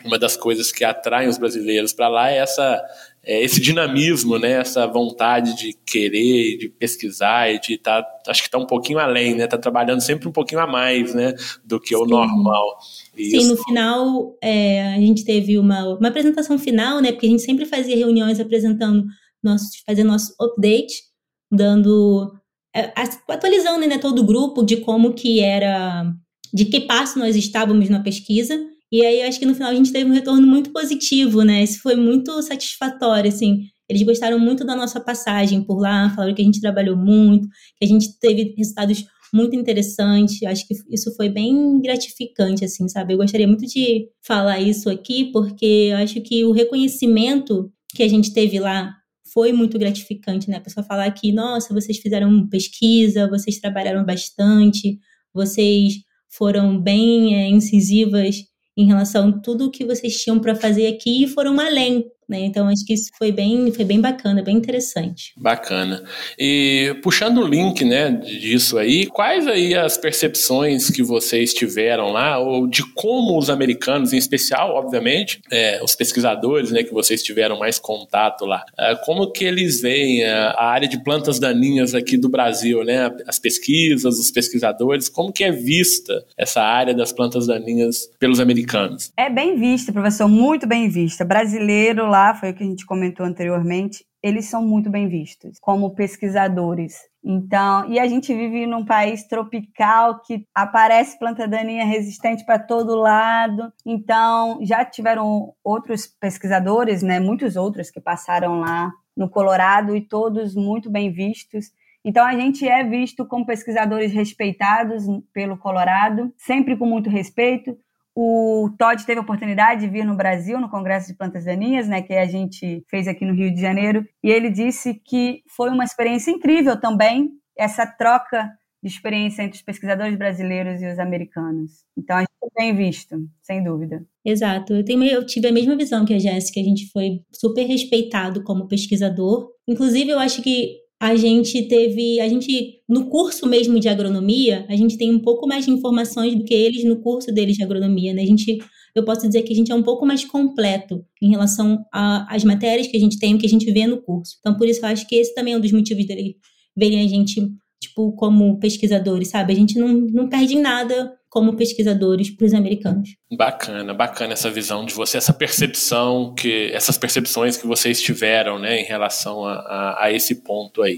uma 0.05 0.19
das 0.19 0.37
coisas 0.37 0.71
que 0.71 0.85
atraem 0.85 1.27
os 1.27 1.37
brasileiros 1.39 1.91
para 1.91 2.07
lá 2.07 2.31
é 2.31 2.37
essa 2.37 2.81
é 3.27 3.43
esse 3.43 3.59
dinamismo, 3.59 4.39
né, 4.39 4.53
essa 4.53 4.87
vontade 4.87 5.53
de 5.57 5.77
querer, 5.85 6.57
de 6.57 6.69
pesquisar 6.69 7.51
e 7.51 7.59
de 7.59 7.73
estar, 7.73 8.01
tá, 8.01 8.31
acho 8.31 8.41
que 8.41 8.47
está 8.47 8.57
um 8.57 8.65
pouquinho 8.65 8.99
além, 8.99 9.35
né, 9.35 9.43
está 9.43 9.57
trabalhando 9.57 9.99
sempre 9.99 10.29
um 10.29 10.31
pouquinho 10.31 10.61
a 10.61 10.65
mais, 10.65 11.13
né, 11.13 11.33
do 11.65 11.77
que 11.77 11.89
Sim. 11.89 12.01
o 12.01 12.05
normal. 12.05 12.77
E 13.17 13.31
Sim, 13.31 13.37
isso... 13.39 13.49
no 13.49 13.57
final 13.57 14.37
é, 14.41 14.93
a 14.93 14.99
gente 14.99 15.25
teve 15.25 15.57
uma, 15.57 15.97
uma 15.97 16.07
apresentação 16.07 16.57
final, 16.57 17.01
né, 17.01 17.11
porque 17.11 17.27
a 17.27 17.29
gente 17.29 17.41
sempre 17.41 17.65
fazia 17.65 17.97
reuniões 17.97 18.39
apresentando 18.39 19.05
nosso, 19.43 19.71
fazendo 19.85 20.07
nosso 20.07 20.33
update, 20.39 21.03
dando, 21.51 22.33
é, 22.73 22.93
atualizando, 23.29 23.85
né, 23.85 23.97
todo 23.97 24.21
o 24.21 24.25
grupo 24.25 24.63
de 24.63 24.77
como 24.77 25.13
que 25.13 25.41
era, 25.41 26.09
de 26.53 26.63
que 26.63 26.79
passo 26.79 27.19
nós 27.19 27.35
estávamos 27.35 27.89
na 27.89 27.99
pesquisa 27.99 28.57
e 28.91 29.05
aí 29.05 29.21
acho 29.23 29.39
que 29.39 29.45
no 29.45 29.53
final 29.53 29.71
a 29.71 29.75
gente 29.75 29.91
teve 29.91 30.09
um 30.09 30.13
retorno 30.13 30.47
muito 30.47 30.71
positivo, 30.71 31.43
né? 31.43 31.63
Isso 31.63 31.81
foi 31.81 31.95
muito 31.95 32.41
satisfatório, 32.41 33.29
assim. 33.29 33.65
Eles 33.89 34.03
gostaram 34.03 34.39
muito 34.39 34.65
da 34.65 34.75
nossa 34.75 34.99
passagem 34.99 35.61
por 35.63 35.79
lá, 35.79 36.09
falaram 36.09 36.33
que 36.33 36.41
a 36.41 36.45
gente 36.45 36.61
trabalhou 36.61 36.95
muito, 36.95 37.47
que 37.77 37.85
a 37.85 37.87
gente 37.87 38.17
teve 38.19 38.53
resultados 38.57 39.05
muito 39.33 39.55
interessantes. 39.55 40.41
Acho 40.43 40.67
que 40.67 40.73
isso 40.89 41.13
foi 41.15 41.29
bem 41.29 41.79
gratificante, 41.81 42.63
assim, 42.63 42.87
sabe? 42.87 43.13
Eu 43.13 43.17
gostaria 43.17 43.47
muito 43.47 43.65
de 43.65 44.07
falar 44.21 44.59
isso 44.59 44.89
aqui, 44.89 45.31
porque 45.31 45.89
eu 45.91 45.97
acho 45.97 46.21
que 46.21 46.45
o 46.45 46.51
reconhecimento 46.51 47.71
que 47.93 48.03
a 48.03 48.07
gente 48.07 48.33
teve 48.33 48.59
lá 48.59 48.93
foi 49.33 49.51
muito 49.51 49.77
gratificante, 49.77 50.49
né? 50.49 50.57
A 50.57 50.61
pessoa 50.61 50.83
falar 50.83 51.09
que, 51.11 51.31
nossa, 51.31 51.73
vocês 51.73 51.97
fizeram 51.97 52.47
pesquisa, 52.47 53.29
vocês 53.29 53.59
trabalharam 53.59 54.05
bastante, 54.05 54.97
vocês 55.33 55.95
foram 56.29 56.79
bem 56.81 57.35
é, 57.35 57.49
incisivas 57.49 58.37
em 58.77 58.85
relação 58.85 59.29
a 59.29 59.39
tudo 59.39 59.71
que 59.71 59.83
vocês 59.83 60.21
tinham 60.21 60.39
para 60.39 60.55
fazer 60.55 60.87
aqui 60.87 61.23
e 61.23 61.27
foram 61.27 61.59
além, 61.59 62.05
né? 62.27 62.39
Então 62.41 62.67
acho 62.67 62.85
que 62.85 62.93
isso 62.93 63.09
foi 63.17 63.31
bem, 63.31 63.71
foi 63.71 63.85
bem 63.85 64.01
bacana, 64.01 64.43
bem 64.43 64.57
interessante. 64.57 65.33
Bacana. 65.37 66.03
E 66.37 66.95
puxando 67.01 67.39
o 67.39 67.47
link, 67.47 67.85
né, 67.85 68.11
disso 68.11 68.77
aí, 68.77 69.05
quais 69.05 69.47
aí 69.47 69.73
as 69.73 69.97
percepções 69.97 70.89
que 70.89 71.01
vocês 71.01 71.53
tiveram 71.53 72.11
lá 72.11 72.37
ou 72.37 72.67
de 72.67 72.83
como 72.93 73.37
os 73.37 73.49
americanos, 73.49 74.11
em 74.11 74.17
especial, 74.17 74.75
obviamente, 74.75 75.41
é, 75.51 75.81
os 75.81 75.95
pesquisadores, 75.95 76.71
né, 76.71 76.83
que 76.83 76.93
vocês 76.93 77.23
tiveram 77.23 77.57
mais 77.57 77.79
contato 77.79 78.45
lá, 78.45 78.63
é, 78.77 78.95
como 79.05 79.31
que 79.31 79.45
eles 79.45 79.81
veem 79.81 80.25
a, 80.25 80.49
a, 80.51 80.65
área 80.69 80.87
de 80.87 81.01
plantas 81.03 81.39
daninhas 81.39 81.95
aqui 81.95 82.17
do 82.17 82.29
Brasil, 82.29 82.83
né, 82.83 83.09
as 83.25 83.39
pesquisas, 83.39 84.19
os 84.19 84.31
pesquisadores, 84.31 85.07
como 85.07 85.31
que 85.31 85.43
é 85.43 85.51
vista 85.51 86.25
essa 86.37 86.61
área 86.61 86.93
das 86.93 87.13
plantas 87.13 87.47
daninhas 87.47 88.09
pelos 88.19 88.39
americanos? 88.39 89.11
É 89.15 89.29
bem 89.29 89.57
vista, 89.57 89.93
professor, 89.93 90.27
muito 90.27 90.67
bem 90.67 90.89
vista. 90.89 91.23
Brasileiro 91.23 92.07
lá 92.07 92.16
lá, 92.17 92.35
foi 92.35 92.51
o 92.51 92.53
que 92.53 92.63
a 92.63 92.67
gente 92.67 92.85
comentou 92.85 93.25
anteriormente, 93.25 94.05
eles 94.21 94.45
são 94.45 94.65
muito 94.65 94.89
bem 94.89 95.07
vistos 95.07 95.57
como 95.61 95.93
pesquisadores. 95.95 96.95
Então, 97.23 97.89
e 97.89 97.99
a 97.99 98.07
gente 98.07 98.33
vive 98.33 98.65
num 98.65 98.85
país 98.85 99.27
tropical 99.27 100.21
que 100.21 100.45
aparece 100.55 101.19
planta 101.19 101.47
daninha 101.47 101.85
resistente 101.85 102.45
para 102.45 102.57
todo 102.57 102.95
lado. 102.95 103.71
Então, 103.85 104.59
já 104.61 104.83
tiveram 104.83 105.53
outros 105.63 106.07
pesquisadores, 106.07 107.03
né, 107.03 107.19
muitos 107.19 107.55
outros 107.55 107.91
que 107.91 108.01
passaram 108.01 108.59
lá 108.59 108.91
no 109.15 109.29
Colorado 109.29 109.95
e 109.95 110.01
todos 110.01 110.55
muito 110.55 110.89
bem 110.89 111.11
vistos. 111.11 111.67
Então, 112.03 112.25
a 112.25 112.33
gente 112.33 112.67
é 112.67 112.83
visto 112.83 113.27
como 113.27 113.45
pesquisadores 113.45 114.13
respeitados 114.13 115.03
pelo 115.33 115.57
Colorado, 115.57 116.33
sempre 116.37 116.77
com 116.77 116.85
muito 116.85 117.09
respeito. 117.09 117.77
O 118.19 118.71
Todd 118.79 119.05
teve 119.05 119.19
a 119.19 119.21
oportunidade 119.21 119.81
de 119.81 119.87
vir 119.87 120.03
no 120.03 120.17
Brasil, 120.17 120.59
no 120.59 120.71
Congresso 120.71 121.07
de 121.07 121.13
Plantas 121.15 121.45
Daninhas, 121.45 121.87
né, 121.87 122.01
que 122.01 122.13
a 122.13 122.25
gente 122.25 122.83
fez 122.89 123.07
aqui 123.07 123.23
no 123.23 123.35
Rio 123.35 123.53
de 123.53 123.61
Janeiro, 123.61 124.03
e 124.23 124.31
ele 124.31 124.49
disse 124.49 124.95
que 125.05 125.43
foi 125.55 125.69
uma 125.69 125.83
experiência 125.83 126.31
incrível 126.31 126.79
também, 126.79 127.29
essa 127.55 127.85
troca 127.85 128.49
de 128.81 128.89
experiência 128.89 129.43
entre 129.43 129.57
os 129.57 129.61
pesquisadores 129.61 130.17
brasileiros 130.17 130.81
e 130.81 130.87
os 130.87 130.97
americanos. 130.97 131.83
Então, 131.95 132.15
a 132.15 132.21
gente 132.21 132.31
foi 132.39 132.49
bem 132.57 132.75
visto, 132.75 133.15
sem 133.43 133.63
dúvida. 133.63 134.03
Exato. 134.25 134.73
Eu, 134.73 134.83
tenho, 134.83 135.03
eu 135.03 135.23
tive 135.23 135.49
a 135.49 135.53
mesma 135.53 135.77
visão 135.77 136.03
que 136.03 136.15
a 136.15 136.19
Jéssica, 136.19 136.59
a 136.59 136.63
gente 136.63 136.89
foi 136.91 137.21
super 137.31 137.67
respeitado 137.67 138.43
como 138.43 138.67
pesquisador. 138.67 139.47
Inclusive, 139.67 140.09
eu 140.09 140.17
acho 140.17 140.41
que 140.41 140.86
a 140.99 141.15
gente 141.15 141.67
teve, 141.67 142.19
a 142.19 142.27
gente 142.27 142.81
no 142.89 143.07
curso 143.07 143.45
mesmo 143.47 143.79
de 143.79 143.87
agronomia, 143.87 144.65
a 144.67 144.75
gente 144.75 144.97
tem 144.97 145.11
um 145.11 145.19
pouco 145.19 145.47
mais 145.47 145.65
de 145.65 145.71
informações 145.71 146.35
do 146.35 146.43
que 146.43 146.53
eles 146.53 146.83
no 146.83 146.99
curso 147.01 147.31
deles 147.31 147.55
de 147.55 147.63
agronomia, 147.63 148.13
né? 148.13 148.23
A 148.23 148.25
gente, 148.25 148.57
eu 148.95 149.05
posso 149.05 149.27
dizer 149.27 149.43
que 149.43 149.53
a 149.53 149.55
gente 149.55 149.71
é 149.71 149.75
um 149.75 149.83
pouco 149.83 150.05
mais 150.05 150.25
completo 150.25 151.05
em 151.21 151.29
relação 151.29 151.85
às 151.91 152.43
matérias 152.43 152.87
que 152.87 152.97
a 152.97 152.99
gente 152.99 153.19
tem, 153.19 153.35
o 153.35 153.37
que 153.37 153.45
a 153.45 153.49
gente 153.49 153.71
vê 153.71 153.85
no 153.85 154.01
curso. 154.01 154.37
Então, 154.39 154.57
por 154.57 154.67
isso 154.67 154.79
eu 154.81 154.89
acho 154.89 155.07
que 155.07 155.15
esse 155.15 155.35
também 155.35 155.53
é 155.53 155.57
um 155.57 155.61
dos 155.61 155.71
motivos 155.71 156.05
dele 156.05 156.37
verem 156.75 157.01
a 157.01 157.07
gente 157.07 157.41
tipo 157.79 158.11
como 158.13 158.59
pesquisadores, 158.59 159.29
sabe? 159.29 159.53
A 159.53 159.55
gente 159.55 159.77
não, 159.77 159.89
não 159.89 160.27
perde 160.27 160.55
em 160.55 160.61
nada 160.61 161.16
como 161.29 161.55
pesquisadores 161.55 162.29
para 162.29 162.45
os 162.45 162.53
americanos. 162.53 163.09
Bacana, 163.35 163.93
bacana 163.93 164.33
essa 164.33 164.49
visão 164.49 164.85
de 164.85 164.93
você, 164.93 165.17
essa 165.17 165.33
percepção 165.33 166.33
que 166.33 166.71
essas 166.73 166.97
percepções 166.97 167.57
que 167.57 167.67
vocês 167.67 168.01
tiveram, 168.01 168.57
né, 168.57 168.79
em 168.79 168.85
relação 168.85 169.45
a, 169.45 169.53
a, 169.53 170.05
a 170.05 170.11
esse 170.11 170.43
ponto 170.43 170.81
aí. 170.81 170.97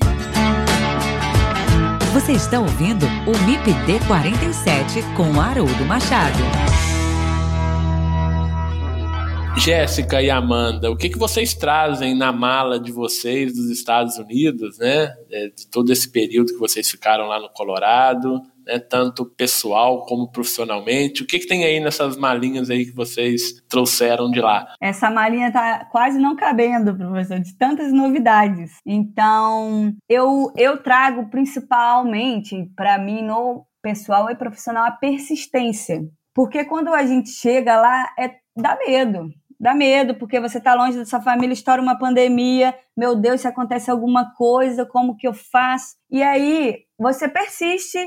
Você 2.13 2.31
está 2.31 2.59
ouvindo 2.59 3.05
o 3.05 3.45
MIPD 3.45 4.05
47 4.07 5.01
com 5.15 5.39
Haroldo 5.39 5.85
Machado. 5.85 6.39
Jéssica 9.59 10.21
e 10.21 10.29
Amanda, 10.29 10.89
o 10.89 10.95
que, 10.95 11.09
que 11.09 11.17
vocês 11.17 11.53
trazem 11.53 12.15
na 12.15 12.31
mala 12.31 12.79
de 12.79 12.91
vocês 12.91 13.53
dos 13.53 13.69
Estados 13.69 14.17
Unidos, 14.17 14.77
né? 14.77 15.13
É, 15.29 15.49
de 15.49 15.67
todo 15.67 15.91
esse 15.91 16.09
período 16.09 16.53
que 16.53 16.59
vocês 16.59 16.89
ficaram 16.89 17.27
lá 17.27 17.39
no 17.39 17.49
Colorado, 17.49 18.41
né? 18.69 18.79
Tanto 18.79 19.25
pessoal 19.25 20.05
como 20.05 20.31
profissionalmente. 20.31 21.23
O 21.23 21.25
que, 21.25 21.39
que 21.39 21.47
tem 21.47 21.65
aí 21.65 21.79
nessas 21.79 22.15
malinhas 22.15 22.69
aí 22.69 22.85
que 22.85 22.95
vocês 22.95 23.61
trouxeram 23.67 24.29
de 24.29 24.39
lá? 24.39 24.73
Essa 24.79 25.09
malinha 25.09 25.51
tá 25.51 25.85
quase 25.91 26.19
não 26.19 26.35
cabendo, 26.35 26.95
professor, 26.95 27.39
de 27.39 27.57
tantas 27.57 27.91
novidades. 27.91 28.73
Então, 28.85 29.93
eu, 30.07 30.53
eu 30.55 30.77
trago 30.77 31.29
principalmente 31.29 32.69
para 32.75 32.99
mim 32.99 33.23
no 33.23 33.65
pessoal 33.81 34.29
e 34.29 34.35
profissional 34.35 34.85
a 34.85 34.91
persistência. 34.91 36.01
Porque 36.35 36.63
quando 36.63 36.93
a 36.93 37.03
gente 37.03 37.29
chega 37.29 37.81
lá, 37.81 38.13
é 38.17 38.35
dá 38.55 38.77
medo 38.85 39.31
dá 39.59 39.75
medo, 39.75 40.15
porque 40.15 40.39
você 40.39 40.57
está 40.57 40.73
longe 40.73 40.97
da 40.97 41.05
sua 41.05 41.19
família, 41.19 41.53
estoura 41.53 41.81
uma 41.81 41.99
pandemia, 41.99 42.73
meu 42.95 43.13
Deus, 43.15 43.41
se 43.41 43.47
acontece 43.47 43.91
alguma 43.91 44.33
coisa, 44.33 44.85
como 44.85 45.17
que 45.17 45.27
eu 45.27 45.33
faço? 45.33 45.97
E 46.09 46.23
aí 46.23 46.85
você 46.97 47.27
persiste, 47.27 47.99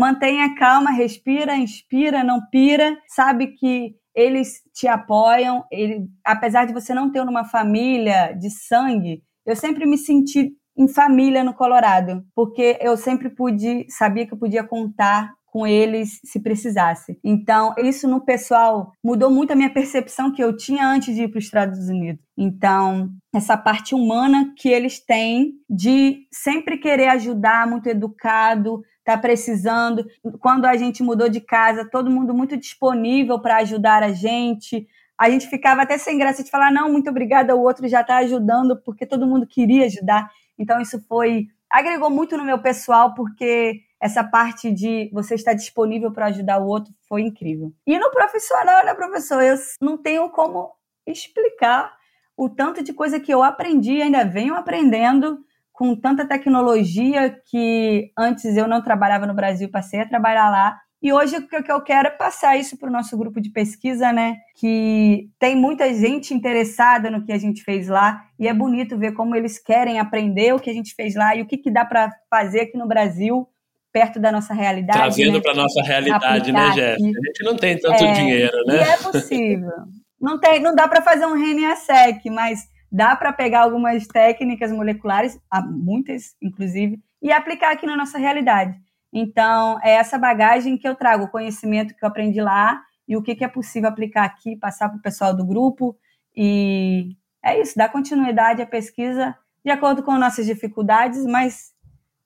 mantenha 0.00 0.54
calma, 0.54 0.90
respira, 0.90 1.54
inspira, 1.54 2.24
não 2.24 2.40
pira, 2.50 2.96
sabe 3.06 3.48
que 3.48 3.94
eles 4.14 4.62
te 4.74 4.88
apoiam, 4.88 5.62
ele, 5.70 6.08
apesar 6.24 6.64
de 6.64 6.72
você 6.72 6.94
não 6.94 7.12
ter 7.12 7.20
uma 7.20 7.44
família 7.44 8.32
de 8.32 8.48
sangue, 8.50 9.22
eu 9.44 9.54
sempre 9.54 9.84
me 9.84 9.98
senti 9.98 10.52
em 10.76 10.88
família 10.88 11.44
no 11.44 11.52
Colorado, 11.52 12.24
porque 12.34 12.78
eu 12.80 12.96
sempre 12.96 13.28
pude, 13.28 13.86
sabia 13.90 14.26
que 14.26 14.32
eu 14.32 14.38
podia 14.38 14.64
contar 14.64 15.30
com 15.52 15.66
eles 15.66 16.20
se 16.24 16.40
precisasse. 16.40 17.18
Então, 17.24 17.74
isso 17.78 18.08
no 18.08 18.24
pessoal 18.24 18.92
mudou 19.04 19.30
muito 19.30 19.52
a 19.52 19.56
minha 19.56 19.72
percepção 19.72 20.32
que 20.32 20.42
eu 20.42 20.56
tinha 20.56 20.86
antes 20.86 21.14
de 21.14 21.24
ir 21.24 21.28
para 21.28 21.38
os 21.38 21.44
Estados 21.44 21.88
Unidos. 21.88 22.24
Então, 22.38 23.10
essa 23.34 23.56
parte 23.56 23.94
humana 23.94 24.54
que 24.56 24.68
eles 24.68 25.04
têm 25.04 25.52
de 25.68 26.26
sempre 26.32 26.78
querer 26.78 27.08
ajudar, 27.08 27.68
muito 27.68 27.88
educado, 27.88 28.80
tá 29.04 29.16
precisando. 29.16 30.04
Quando 30.40 30.66
a 30.66 30.76
gente 30.76 31.02
mudou 31.02 31.28
de 31.28 31.40
casa, 31.40 31.88
todo 31.88 32.10
mundo 32.10 32.34
muito 32.34 32.56
disponível 32.56 33.38
para 33.40 33.56
ajudar 33.58 34.02
a 34.02 34.12
gente. 34.12 34.86
A 35.18 35.28
gente 35.28 35.48
ficava 35.48 35.82
até 35.82 35.98
sem 35.98 36.16
graça 36.18 36.42
de 36.42 36.50
falar, 36.50 36.72
não, 36.72 36.90
muito 36.90 37.10
obrigada, 37.10 37.54
o 37.54 37.62
outro 37.62 37.86
já 37.88 38.00
está 38.00 38.18
ajudando, 38.18 38.80
porque 38.82 39.04
todo 39.04 39.26
mundo 39.26 39.46
queria 39.46 39.86
ajudar. 39.86 40.30
Então, 40.58 40.80
isso 40.80 41.00
foi. 41.06 41.48
agregou 41.68 42.10
muito 42.10 42.36
no 42.36 42.44
meu 42.44 42.58
pessoal, 42.58 43.14
porque 43.14 43.82
essa 44.00 44.24
parte 44.24 44.72
de 44.72 45.10
você 45.12 45.34
estar 45.34 45.52
disponível 45.52 46.10
para 46.10 46.26
ajudar 46.26 46.58
o 46.58 46.66
outro 46.66 46.92
foi 47.06 47.22
incrível. 47.22 47.72
E 47.86 47.98
no 47.98 48.10
profissional, 48.10 48.84
né, 48.84 48.94
professor? 48.94 49.42
Eu 49.42 49.56
não 49.80 49.98
tenho 49.98 50.30
como 50.30 50.72
explicar 51.06 51.92
o 52.34 52.48
tanto 52.48 52.82
de 52.82 52.94
coisa 52.94 53.20
que 53.20 53.32
eu 53.32 53.42
aprendi 53.42 54.00
ainda 54.00 54.24
venho 54.24 54.54
aprendendo 54.54 55.44
com 55.80 55.96
tanta 55.96 56.28
tecnologia 56.28 57.34
que 57.46 58.12
antes 58.14 58.54
eu 58.54 58.68
não 58.68 58.82
trabalhava 58.82 59.26
no 59.26 59.32
Brasil, 59.32 59.70
passei 59.70 59.98
a 60.00 60.06
trabalhar 60.06 60.50
lá. 60.50 60.78
E 61.02 61.10
hoje 61.10 61.38
o 61.38 61.48
que 61.48 61.72
eu 61.72 61.80
quero 61.80 62.08
é 62.08 62.10
passar 62.10 62.54
isso 62.58 62.76
para 62.76 62.90
o 62.90 62.92
nosso 62.92 63.16
grupo 63.16 63.40
de 63.40 63.48
pesquisa, 63.50 64.12
né? 64.12 64.36
Que 64.58 65.30
tem 65.38 65.56
muita 65.56 65.90
gente 65.94 66.34
interessada 66.34 67.10
no 67.10 67.24
que 67.24 67.32
a 67.32 67.38
gente 67.38 67.62
fez 67.62 67.88
lá 67.88 68.22
e 68.38 68.46
é 68.46 68.52
bonito 68.52 68.98
ver 68.98 69.12
como 69.12 69.34
eles 69.34 69.58
querem 69.58 69.98
aprender 69.98 70.52
o 70.54 70.60
que 70.60 70.68
a 70.68 70.74
gente 70.74 70.94
fez 70.94 71.14
lá 71.14 71.34
e 71.34 71.40
o 71.40 71.46
que, 71.46 71.56
que 71.56 71.70
dá 71.70 71.82
para 71.82 72.12
fazer 72.28 72.60
aqui 72.60 72.76
no 72.76 72.86
Brasil 72.86 73.48
perto 73.90 74.20
da 74.20 74.30
nossa 74.30 74.52
realidade. 74.52 74.98
Trazendo 74.98 75.38
né? 75.38 75.40
para 75.40 75.54
nossa 75.54 75.82
realidade, 75.82 76.52
né, 76.52 76.72
Jéssica? 76.72 77.08
A 77.08 77.26
gente 77.26 77.42
não 77.42 77.56
tem 77.56 77.78
tanto 77.78 78.04
é, 78.04 78.12
dinheiro, 78.12 78.64
né? 78.66 78.76
E 78.76 78.80
é 78.80 78.96
possível. 78.98 79.72
não, 80.20 80.38
tem, 80.38 80.60
não 80.60 80.74
dá 80.74 80.86
para 80.86 81.00
fazer 81.00 81.24
um 81.24 81.34
RNA-seq, 81.34 82.28
mas 82.28 82.68
dá 82.90 83.14
para 83.14 83.32
pegar 83.32 83.62
algumas 83.62 84.06
técnicas 84.06 84.72
moleculares, 84.72 85.38
muitas 85.68 86.34
inclusive, 86.42 87.00
e 87.22 87.30
aplicar 87.32 87.72
aqui 87.72 87.86
na 87.86 87.96
nossa 87.96 88.18
realidade. 88.18 88.78
Então, 89.12 89.78
é 89.82 89.92
essa 89.92 90.18
bagagem 90.18 90.76
que 90.76 90.86
eu 90.86 90.94
trago, 90.94 91.24
o 91.24 91.30
conhecimento 91.30 91.94
que 91.94 92.04
eu 92.04 92.08
aprendi 92.08 92.40
lá 92.40 92.80
e 93.06 93.16
o 93.16 93.22
que, 93.22 93.34
que 93.34 93.44
é 93.44 93.48
possível 93.48 93.88
aplicar 93.88 94.24
aqui, 94.24 94.56
passar 94.56 94.88
para 94.88 94.98
o 94.98 95.02
pessoal 95.02 95.36
do 95.36 95.44
grupo. 95.44 95.96
E 96.36 97.16
é 97.42 97.60
isso, 97.60 97.76
dar 97.76 97.88
continuidade 97.88 98.62
à 98.62 98.66
pesquisa 98.66 99.36
de 99.64 99.70
acordo 99.70 100.02
com 100.02 100.16
nossas 100.16 100.46
dificuldades, 100.46 101.24
mas 101.26 101.72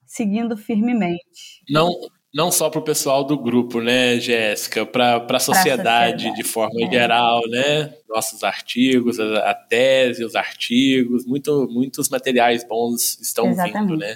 seguindo 0.05 0.55
firmemente. 0.55 1.63
Não, 1.69 1.89
não 2.35 2.51
só 2.51 2.69
para 2.69 2.81
o 2.81 2.83
pessoal 2.83 3.23
do 3.23 3.37
grupo, 3.37 3.79
né, 3.79 4.19
Jéssica, 4.19 4.85
para 4.85 5.25
a 5.25 5.39
sociedade 5.39 6.35
de 6.35 6.43
forma 6.43 6.85
é. 6.85 6.91
geral, 6.91 7.39
né? 7.47 7.93
Nossos 8.09 8.43
artigos, 8.43 9.17
a, 9.21 9.51
a, 9.51 9.53
tese, 9.53 10.21
os 10.25 10.35
artigos, 10.35 11.25
muito, 11.25 11.65
muitos 11.71 12.09
materiais 12.09 12.67
bons 12.67 13.17
estão 13.21 13.47
Exatamente, 13.47 13.79
vindo, 13.79 13.97
né? 13.97 14.15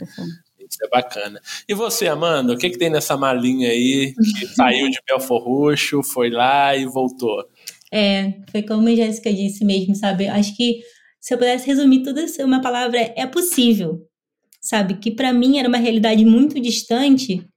Isso 0.60 0.84
é 0.84 0.90
bacana. 0.90 1.40
E 1.66 1.74
você, 1.74 2.08
Amanda, 2.10 2.52
o 2.52 2.58
que, 2.58 2.70
que 2.70 2.78
tem 2.78 2.90
nessa 2.90 3.16
malinha 3.16 3.70
aí 3.70 4.14
que 4.38 4.48
saiu 4.54 4.90
de 4.90 5.00
Belfor 5.08 5.42
Roxo, 5.42 6.04
foi 6.04 6.30
lá 6.30 6.76
e 6.76 6.86
voltou? 6.86 7.48
É, 7.90 8.34
foi 8.52 8.64
como 8.64 8.90
a 8.90 8.96
Jéssica 8.96 9.34
disse 9.34 9.64
mesmo, 9.64 9.96
sabe? 9.96 10.28
Acho 10.28 10.54
que 10.58 10.82
se 11.22 11.34
eu 11.34 11.38
pudesse 11.38 11.66
resumir 11.66 12.04
tudo 12.04 12.20
isso, 12.20 12.44
uma 12.44 12.62
palavra 12.62 13.14
é 13.16 13.26
possível 13.26 14.06
sabe? 14.62 14.96
Que 14.96 15.10
para 15.10 15.32
mim 15.32 15.58
era 15.58 15.70
uma 15.70 15.78
realidade 15.78 16.26
muito 16.26 16.60
distante, 16.60 17.48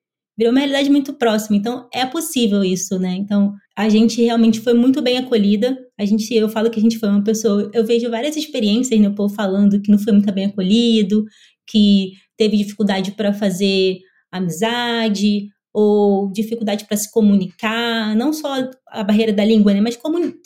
virou 0.42 0.52
uma 0.52 0.58
realidade 0.58 0.90
muito 0.90 1.12
próxima. 1.14 1.56
Então, 1.56 1.88
é 1.92 2.04
possível 2.04 2.64
isso, 2.64 2.98
né? 2.98 3.14
Então, 3.14 3.54
a 3.76 3.88
gente 3.88 4.20
realmente 4.20 4.60
foi 4.60 4.74
muito 4.74 5.00
bem 5.00 5.18
acolhida. 5.18 5.78
A 5.98 6.04
gente, 6.04 6.34
eu 6.34 6.48
falo 6.48 6.70
que 6.70 6.78
a 6.78 6.82
gente 6.82 6.98
foi 6.98 7.08
uma 7.08 7.22
pessoa. 7.22 7.70
Eu 7.72 7.86
vejo 7.86 8.10
várias 8.10 8.36
experiências, 8.36 8.98
né? 9.00 9.08
O 9.08 9.14
povo 9.14 9.32
falando 9.32 9.80
que 9.80 9.90
não 9.90 9.98
foi 9.98 10.12
muito 10.12 10.32
bem 10.32 10.46
acolhido, 10.46 11.24
que 11.66 12.12
teve 12.36 12.56
dificuldade 12.56 13.12
para 13.12 13.32
fazer 13.32 13.98
amizade, 14.32 15.48
ou 15.72 16.30
dificuldade 16.30 16.84
para 16.86 16.96
se 16.96 17.10
comunicar, 17.10 18.14
não 18.14 18.32
só 18.32 18.68
a 18.88 19.02
barreira 19.02 19.32
da 19.32 19.44
língua, 19.44 19.72
né, 19.72 19.80
mas 19.80 19.98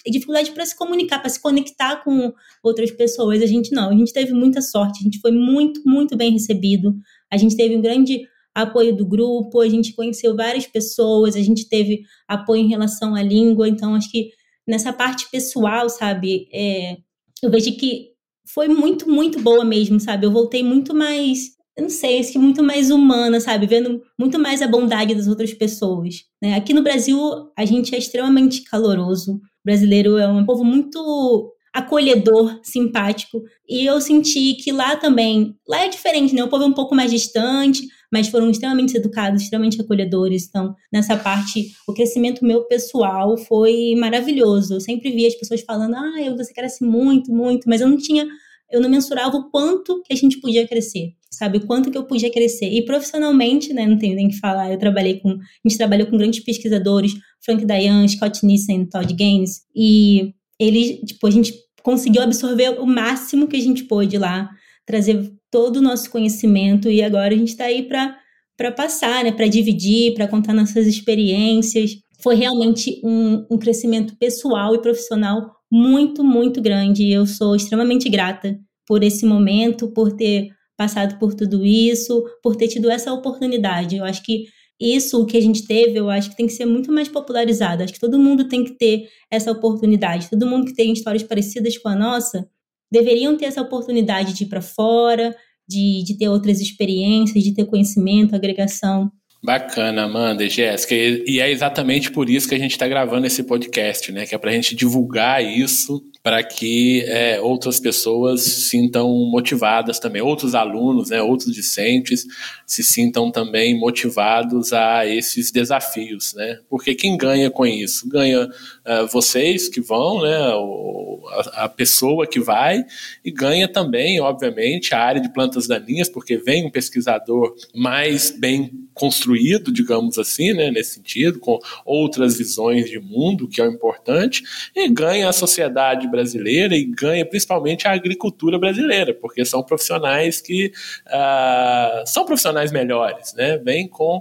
dificuldade 0.07 0.53
para 0.53 0.65
se 0.65 0.77
comunicar, 0.77 1.19
para 1.19 1.29
se 1.29 1.41
conectar 1.43 1.97
com 2.05 2.33
outras 2.63 2.93
pessoas. 2.93 3.43
A 3.43 3.47
gente 3.47 3.73
não, 3.73 3.91
a 3.91 3.95
gente 3.95 4.13
teve 4.13 4.33
muita 4.33 4.63
sorte, 4.63 5.01
a 5.01 5.03
gente 5.03 5.19
foi 5.19 5.33
muito, 5.33 5.83
muito 5.85 6.17
bem 6.17 6.33
recebido, 6.33 6.95
a 7.33 7.37
gente 7.37 7.57
teve 7.57 7.77
um 7.77 7.81
grande 7.81 8.23
apoio 8.63 8.97
do 8.97 9.07
grupo, 9.07 9.61
a 9.61 9.69
gente 9.69 9.93
conheceu 9.93 10.35
várias 10.35 10.67
pessoas, 10.67 11.37
a 11.37 11.41
gente 11.41 11.69
teve 11.69 12.03
apoio 12.27 12.63
em 12.63 12.69
relação 12.69 13.15
à 13.15 13.23
língua, 13.23 13.69
então 13.69 13.95
acho 13.95 14.11
que 14.11 14.31
nessa 14.67 14.93
parte 14.93 15.29
pessoal, 15.31 15.89
sabe, 15.89 16.49
é, 16.53 16.97
eu 17.43 17.51
vejo 17.51 17.77
que 17.77 18.13
foi 18.49 18.69
muito, 18.69 19.09
muito 19.11 19.41
boa 19.41 19.65
mesmo, 19.65 20.01
sabe? 20.01 20.27
Eu 20.27 20.33
voltei 20.33 20.63
muito 20.63 20.95
mais 20.95 21.57
eu 21.77 21.83
não 21.83 21.91
sei, 21.91 22.19
acho 22.19 22.33
que 22.33 22.39
muito 22.39 22.63
mais 22.63 22.91
humana, 22.91 23.39
sabe? 23.39 23.67
Vendo 23.67 24.03
muito 24.19 24.39
mais 24.39 24.63
a 24.63 24.67
bondade 24.67 25.15
das 25.15 25.27
outras 25.27 25.53
pessoas. 25.53 26.25
Né? 26.43 26.55
Aqui 26.55 26.73
no 26.73 26.83
Brasil, 26.83 27.19
a 27.55 27.67
gente 27.67 27.95
é 27.95 27.99
extremamente 27.99 28.63
caloroso. 28.63 29.35
O 29.35 29.41
brasileiro 29.63 30.17
é 30.17 30.27
um 30.27 30.47
povo 30.47 30.65
muito 30.65 31.55
acolhedor, 31.77 32.59
simpático. 32.63 33.43
E 33.69 33.85
eu 33.85 34.01
senti 34.01 34.55
que 34.55 34.73
lá 34.73 34.97
também, 34.97 35.55
lá 35.69 35.85
é 35.85 35.89
diferente, 35.89 36.35
né? 36.35 36.43
O 36.43 36.49
povo 36.49 36.65
é 36.65 36.67
um 36.67 36.73
pouco 36.73 36.95
mais 36.95 37.11
distante, 37.11 37.83
mas 38.11 38.29
foram 38.29 38.51
extremamente 38.51 38.97
educados, 38.97 39.43
extremamente 39.43 39.79
acolhedores. 39.79 40.47
Então, 40.49 40.75
nessa 40.91 41.19
parte, 41.19 41.67
o 41.87 41.93
crescimento 41.93 42.43
meu 42.43 42.65
pessoal 42.65 43.37
foi 43.37 43.95
maravilhoso. 43.95 44.75
Eu 44.75 44.81
sempre 44.81 45.11
via 45.11 45.29
as 45.29 45.35
pessoas 45.35 45.61
falando: 45.61 45.95
"Ah, 45.95 46.35
você 46.35 46.55
cresce 46.55 46.83
muito, 46.83 47.31
muito", 47.31 47.69
mas 47.69 47.83
eu 47.83 47.89
não 47.89 47.99
tinha 47.99 48.27
eu 48.69 48.81
não 48.81 48.91
mensurava 48.91 49.37
o 49.37 49.49
quanto 49.49 50.03
que 50.03 50.13
a 50.13 50.17
gente 50.17 50.41
podia 50.41 50.67
crescer, 50.67 51.13
sabe? 51.31 51.59
O 51.59 51.67
quanto 51.69 51.89
que 51.89 51.97
eu 51.97 52.05
podia 52.05 52.33
crescer. 52.33 52.67
E 52.67 52.85
profissionalmente, 52.85 53.73
né, 53.73 53.87
não 53.87 53.97
tenho 53.97 54.17
nem 54.17 54.29
que 54.29 54.39
falar, 54.41 54.73
eu 54.73 54.79
trabalhei 54.79 55.21
com, 55.21 55.29
a 55.31 55.69
gente 55.69 55.79
trabalhou 55.79 56.09
com 56.09 56.17
grandes 56.19 56.41
pesquisadores, 56.41 57.13
Frank 57.45 57.65
Dayan, 57.65 58.09
Scott 58.09 58.45
Nissen, 58.45 58.87
Todd 58.87 59.15
Gaines, 59.15 59.61
e 59.73 60.33
eles, 60.59 61.01
tipo, 61.07 61.27
a 61.27 61.31
gente 61.31 61.55
conseguiu 61.87 62.21
absorver 62.21 62.81
o 62.81 62.85
máximo 62.85 63.47
que 63.47 63.57
a 63.57 63.61
gente 63.61 63.85
pôde 63.85 64.19
lá, 64.19 64.51
trazer 64.85 65.33
todo 65.53 65.77
o 65.77 65.81
nosso 65.81 66.11
conhecimento, 66.11 66.91
e 66.91 67.01
agora 67.01 67.33
a 67.33 67.39
gente 67.39 67.51
está 67.51 67.67
aí 67.67 67.85
para 67.85 68.73
passar, 68.73 69.23
né, 69.23 69.31
para 69.31 69.47
dividir, 69.47 70.13
para 70.13 70.27
contar 70.27 70.53
nossas 70.53 70.85
experiências. 70.89 71.93
Foi 72.21 72.35
realmente 72.35 73.01
um, 73.05 73.47
um 73.49 73.57
crescimento 73.57 74.17
pessoal 74.19 74.75
e 74.75 74.83
profissional 74.83 75.49
muito, 75.71 76.25
muito 76.25 76.61
grande. 76.61 77.09
Eu 77.09 77.25
sou 77.25 77.55
extremamente 77.55 78.09
grata 78.09 78.59
por 78.85 79.05
esse 79.05 79.25
momento, 79.25 79.93
por 79.93 80.11
ter 80.11 80.49
passado 80.77 81.21
por 81.21 81.35
tudo 81.35 81.65
isso, 81.65 82.21
por 82.43 82.57
ter 82.57 82.67
tido 82.67 82.91
essa 82.91 83.13
oportunidade. 83.13 83.95
Eu 83.97 84.05
acho 84.05 84.25
que 84.25 84.47
isso 84.81 85.25
que 85.25 85.37
a 85.37 85.41
gente 85.41 85.67
teve, 85.67 85.99
eu 85.99 86.11
acho 86.11 86.31
que 86.31 86.37
tem 86.37 86.47
que 86.47 86.53
ser 86.53 86.67
muito 86.67 86.93
mais 86.93 87.09
popularizado. 87.09 87.83
Acho 87.83 87.93
que 87.93 88.01
todo 88.01 88.19
mundo 88.19 88.49
tem 88.49 88.65
que 88.65 88.73
ter 88.73 89.09
essa 89.31 89.51
oportunidade. 89.51 90.29
Todo 90.29 90.47
mundo 90.47 90.67
que 90.67 90.75
tem 90.75 90.93
histórias 90.93 91.23
parecidas 91.23 91.79
com 91.79 91.89
a 91.89 91.97
nossa 91.97 92.47
deveriam 92.91 93.37
ter 93.37 93.47
essa 93.47 93.63
oportunidade 93.63 94.33
de 94.33 94.45
ir 94.45 94.49
para 94.49 94.63
fora, 94.63 95.35
de, 95.69 96.03
de 96.05 96.17
ter 96.17 96.29
outras 96.29 96.61
experiências, 96.61 97.43
de 97.43 97.55
ter 97.55 97.65
conhecimento, 97.65 98.35
agregação. 98.35 99.11
Bacana, 99.43 100.05
Amanda 100.05 100.45
e 100.45 100.51
Jéssica. 100.51 100.95
E 100.95 101.41
é 101.41 101.51
exatamente 101.51 102.11
por 102.11 102.29
isso 102.29 102.49
que 102.49 102.55
a 102.55 102.59
gente 102.59 102.73
está 102.73 102.87
gravando 102.89 103.27
esse 103.27 103.43
podcast, 103.45 104.11
né? 104.13 104.27
Que 104.27 104.35
é 104.35 104.39
para 104.39 104.51
a 104.51 104.55
gente 104.55 104.75
divulgar 104.75 105.45
isso 105.45 106.03
para 106.27 106.43
que 106.43 107.05
é, 107.07 107.41
outras 107.41 107.79
pessoas 107.79 108.43
se 108.43 108.63
sintam 108.63 109.09
motivadas 109.31 110.01
também, 110.01 110.21
outros 110.21 110.57
alunos, 110.57 111.11
né, 111.11 111.23
outros 111.23 111.55
discentes 111.55 112.27
se 112.67 112.83
sintam 112.83 113.31
também 113.31 113.79
motivados 113.79 114.73
a 114.73 115.07
esses 115.07 115.53
desafios, 115.53 116.35
né? 116.35 116.59
Porque 116.69 116.97
quem 116.97 117.17
ganha 117.17 117.49
com 117.49 117.65
isso? 117.65 118.09
Ganha 118.09 118.45
uh, 118.45 119.07
vocês 119.07 119.69
que 119.69 119.81
vão, 119.81 120.21
né, 120.21 120.53
o, 120.57 121.23
a, 121.53 121.65
a, 121.65 121.69
pessoa 121.69 122.27
que 122.27 122.41
vai, 122.41 122.85
e 123.25 123.31
ganha 123.31 123.69
também, 123.69 124.21
obviamente, 124.21 124.97
a 124.97 124.99
área 124.99 125.21
de 125.21 125.33
plantas 125.33 125.69
daninhas, 125.69 126.09
porque 126.09 126.37
vem 126.37 126.67
um 126.67 126.71
pesquisador 126.71 127.55
mais 127.73 128.33
bem 128.33 128.73
construído, 128.93 129.73
digamos 129.73 130.19
assim, 130.19 130.53
né, 130.55 130.73
nesse 130.73 130.95
sentido, 130.95 131.39
com 131.39 131.59
outras 131.85 132.37
visões 132.37 132.91
de 132.91 132.99
mundo, 132.99 133.47
que 133.47 133.61
é 133.61 133.69
o 133.69 133.71
importante, 133.71 134.43
e 134.75 134.89
ganha 134.89 135.29
a 135.29 135.33
sociedade 135.33 136.09
brasileira 136.17 136.75
e 136.77 136.85
ganha 136.85 137.25
principalmente 137.25 137.87
a 137.87 137.93
agricultura 137.93 138.59
brasileira, 138.59 139.13
porque 139.15 139.45
são 139.45 139.63
profissionais 139.63 140.41
que 140.41 140.73
uh, 141.07 142.07
são 142.07 142.25
profissionais 142.25 142.73
melhores, 142.73 143.35
né? 143.35 143.59
Vêm 143.59 143.87
com 143.87 144.21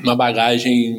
uma 0.00 0.14
bagagem 0.14 0.96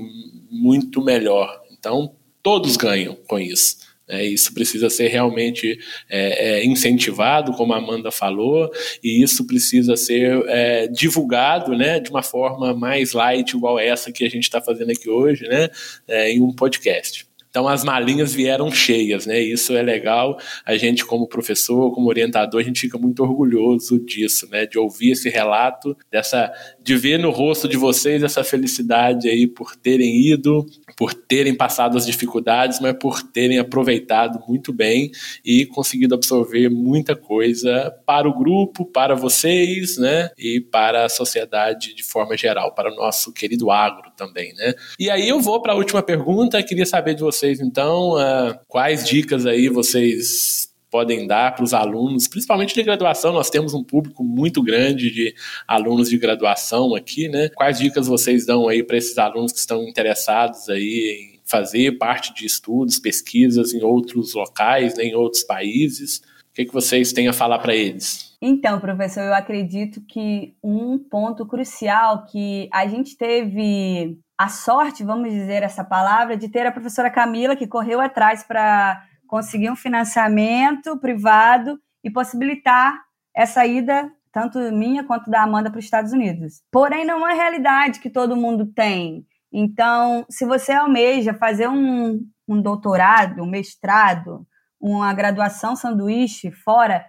muito 0.51 1.01
melhor. 1.01 1.61
Então, 1.71 2.13
todos 2.43 2.75
ganham 2.75 3.15
com 3.27 3.39
isso. 3.39 3.77
É, 4.11 4.25
isso 4.25 4.51
precisa 4.55 4.89
ser 4.89 5.07
realmente 5.07 5.77
é, 6.09 6.61
é, 6.61 6.65
incentivado, 6.65 7.53
como 7.53 7.73
a 7.73 7.77
Amanda 7.77 8.09
falou, 8.09 8.67
e 9.03 9.21
isso 9.21 9.45
precisa 9.45 9.95
ser 9.95 10.43
é, 10.47 10.87
divulgado 10.87 11.77
né, 11.77 11.99
de 11.99 12.09
uma 12.09 12.23
forma 12.23 12.73
mais 12.73 13.13
light, 13.13 13.51
igual 13.51 13.77
essa 13.77 14.11
que 14.11 14.25
a 14.25 14.29
gente 14.29 14.43
está 14.43 14.59
fazendo 14.59 14.89
aqui 14.89 15.07
hoje, 15.07 15.47
né, 15.47 15.69
é, 16.07 16.31
em 16.31 16.41
um 16.41 16.51
podcast. 16.51 17.28
Então 17.49 17.67
as 17.67 17.83
malinhas 17.83 18.33
vieram 18.33 18.71
cheias, 18.71 19.25
né? 19.25 19.39
Isso 19.39 19.75
é 19.75 19.81
legal. 19.81 20.37
A 20.65 20.77
gente, 20.77 21.05
como 21.05 21.27
professor, 21.27 21.91
como 21.93 22.07
orientador, 22.07 22.61
a 22.61 22.63
gente 22.63 22.81
fica 22.81 22.97
muito 22.97 23.23
orgulhoso 23.23 23.99
disso, 23.99 24.47
né? 24.49 24.65
De 24.65 24.77
ouvir 24.77 25.11
esse 25.11 25.29
relato, 25.29 25.97
dessa, 26.11 26.51
de 26.89 26.97
ver 26.97 27.19
no 27.19 27.29
rosto 27.29 27.67
de 27.67 27.77
vocês 27.77 28.23
essa 28.23 28.43
felicidade 28.43 29.29
aí 29.29 29.45
por 29.45 29.75
terem 29.75 30.27
ido, 30.27 30.65
por 30.97 31.13
terem 31.13 31.53
passado 31.53 31.95
as 31.95 32.03
dificuldades, 32.03 32.79
mas 32.79 32.97
por 32.99 33.21
terem 33.21 33.59
aproveitado 33.59 34.43
muito 34.47 34.73
bem 34.73 35.11
e 35.45 35.67
conseguido 35.67 36.15
absorver 36.15 36.67
muita 36.67 37.15
coisa 37.15 37.93
para 38.07 38.27
o 38.27 38.35
grupo, 38.35 38.87
para 38.87 39.13
vocês, 39.13 39.99
né? 39.99 40.31
E 40.35 40.59
para 40.59 41.05
a 41.05 41.09
sociedade 41.09 41.93
de 41.93 42.01
forma 42.01 42.35
geral, 42.35 42.73
para 42.73 42.91
o 42.91 42.95
nosso 42.95 43.31
querido 43.31 43.69
agro 43.69 44.09
também, 44.17 44.51
né? 44.55 44.73
E 44.99 45.11
aí 45.11 45.29
eu 45.29 45.39
vou 45.39 45.61
para 45.61 45.73
a 45.73 45.75
última 45.75 46.01
pergunta. 46.01 46.63
Queria 46.63 46.87
saber 46.87 47.13
de 47.13 47.21
vocês 47.21 47.59
então, 47.59 48.13
uh, 48.13 48.57
quais 48.67 49.07
dicas 49.07 49.45
aí 49.45 49.69
vocês 49.69 50.69
podem 50.89 51.27
dar 51.27 51.55
para 51.55 51.63
os 51.63 51.73
alunos, 51.73 52.27
principalmente 52.27 52.73
de 52.73 52.83
graduação. 52.83 53.31
Nós 53.31 53.49
temos 53.49 53.73
um 53.73 53.83
público 53.83 54.23
muito 54.23 54.61
grande 54.61 55.11
de 55.11 55.33
alunos 55.67 56.09
de 56.09 56.17
graduação 56.17 56.95
aqui, 56.95 57.29
né? 57.29 57.49
Quais 57.49 57.79
dicas 57.79 58.07
vocês 58.07 58.45
dão 58.45 58.67
aí 58.67 58.83
para 58.83 58.97
esses 58.97 59.17
alunos 59.17 59.51
que 59.51 59.59
estão 59.59 59.87
interessados 59.87 60.69
aí 60.69 61.35
em 61.35 61.39
fazer 61.45 61.97
parte 61.97 62.33
de 62.33 62.45
estudos, 62.45 62.99
pesquisas 62.99 63.73
em 63.73 63.83
outros 63.83 64.33
locais, 64.33 64.95
né, 64.95 65.05
em 65.05 65.15
outros 65.15 65.43
países? 65.43 66.21
O 66.49 66.53
que, 66.53 66.65
que 66.65 66.73
vocês 66.73 67.13
têm 67.13 67.27
a 67.27 67.33
falar 67.33 67.59
para 67.59 67.75
eles? 67.75 68.35
Então, 68.41 68.79
professor, 68.79 69.21
eu 69.21 69.33
acredito 69.33 70.01
que 70.01 70.53
um 70.63 70.97
ponto 70.97 71.45
crucial 71.45 72.25
que 72.25 72.69
a 72.73 72.87
gente 72.87 73.17
teve 73.17 74.17
a 74.37 74.47
sorte, 74.47 75.03
vamos 75.03 75.31
dizer 75.31 75.63
essa 75.63 75.83
palavra, 75.83 76.37
de 76.37 76.47
ter 76.47 76.65
a 76.65 76.71
professora 76.71 77.09
Camila, 77.09 77.57
que 77.57 77.67
correu 77.67 77.99
atrás 77.99 78.41
para 78.41 79.05
conseguir 79.29 79.69
um 79.69 79.75
financiamento 79.75 80.97
privado 80.97 81.79
e 82.03 82.09
possibilitar 82.09 82.99
essa 83.33 83.65
ida, 83.65 84.11
tanto 84.33 84.57
minha 84.73 85.03
quanto 85.03 85.29
da 85.29 85.43
Amanda, 85.43 85.69
para 85.69 85.77
os 85.77 85.85
Estados 85.85 86.11
Unidos. 86.11 86.63
Porém, 86.71 87.05
não 87.05 87.25
é 87.27 87.33
realidade 87.33 87.99
que 87.99 88.09
todo 88.09 88.35
mundo 88.35 88.65
tem. 88.65 89.23
Então, 89.53 90.25
se 90.29 90.45
você 90.45 90.71
almeja 90.71 91.33
fazer 91.33 91.69
um, 91.69 92.19
um 92.47 92.59
doutorado, 92.59 93.43
um 93.43 93.49
mestrado, 93.49 94.47
uma 94.81 95.13
graduação 95.13 95.75
sanduíche 95.75 96.51
fora, 96.51 97.05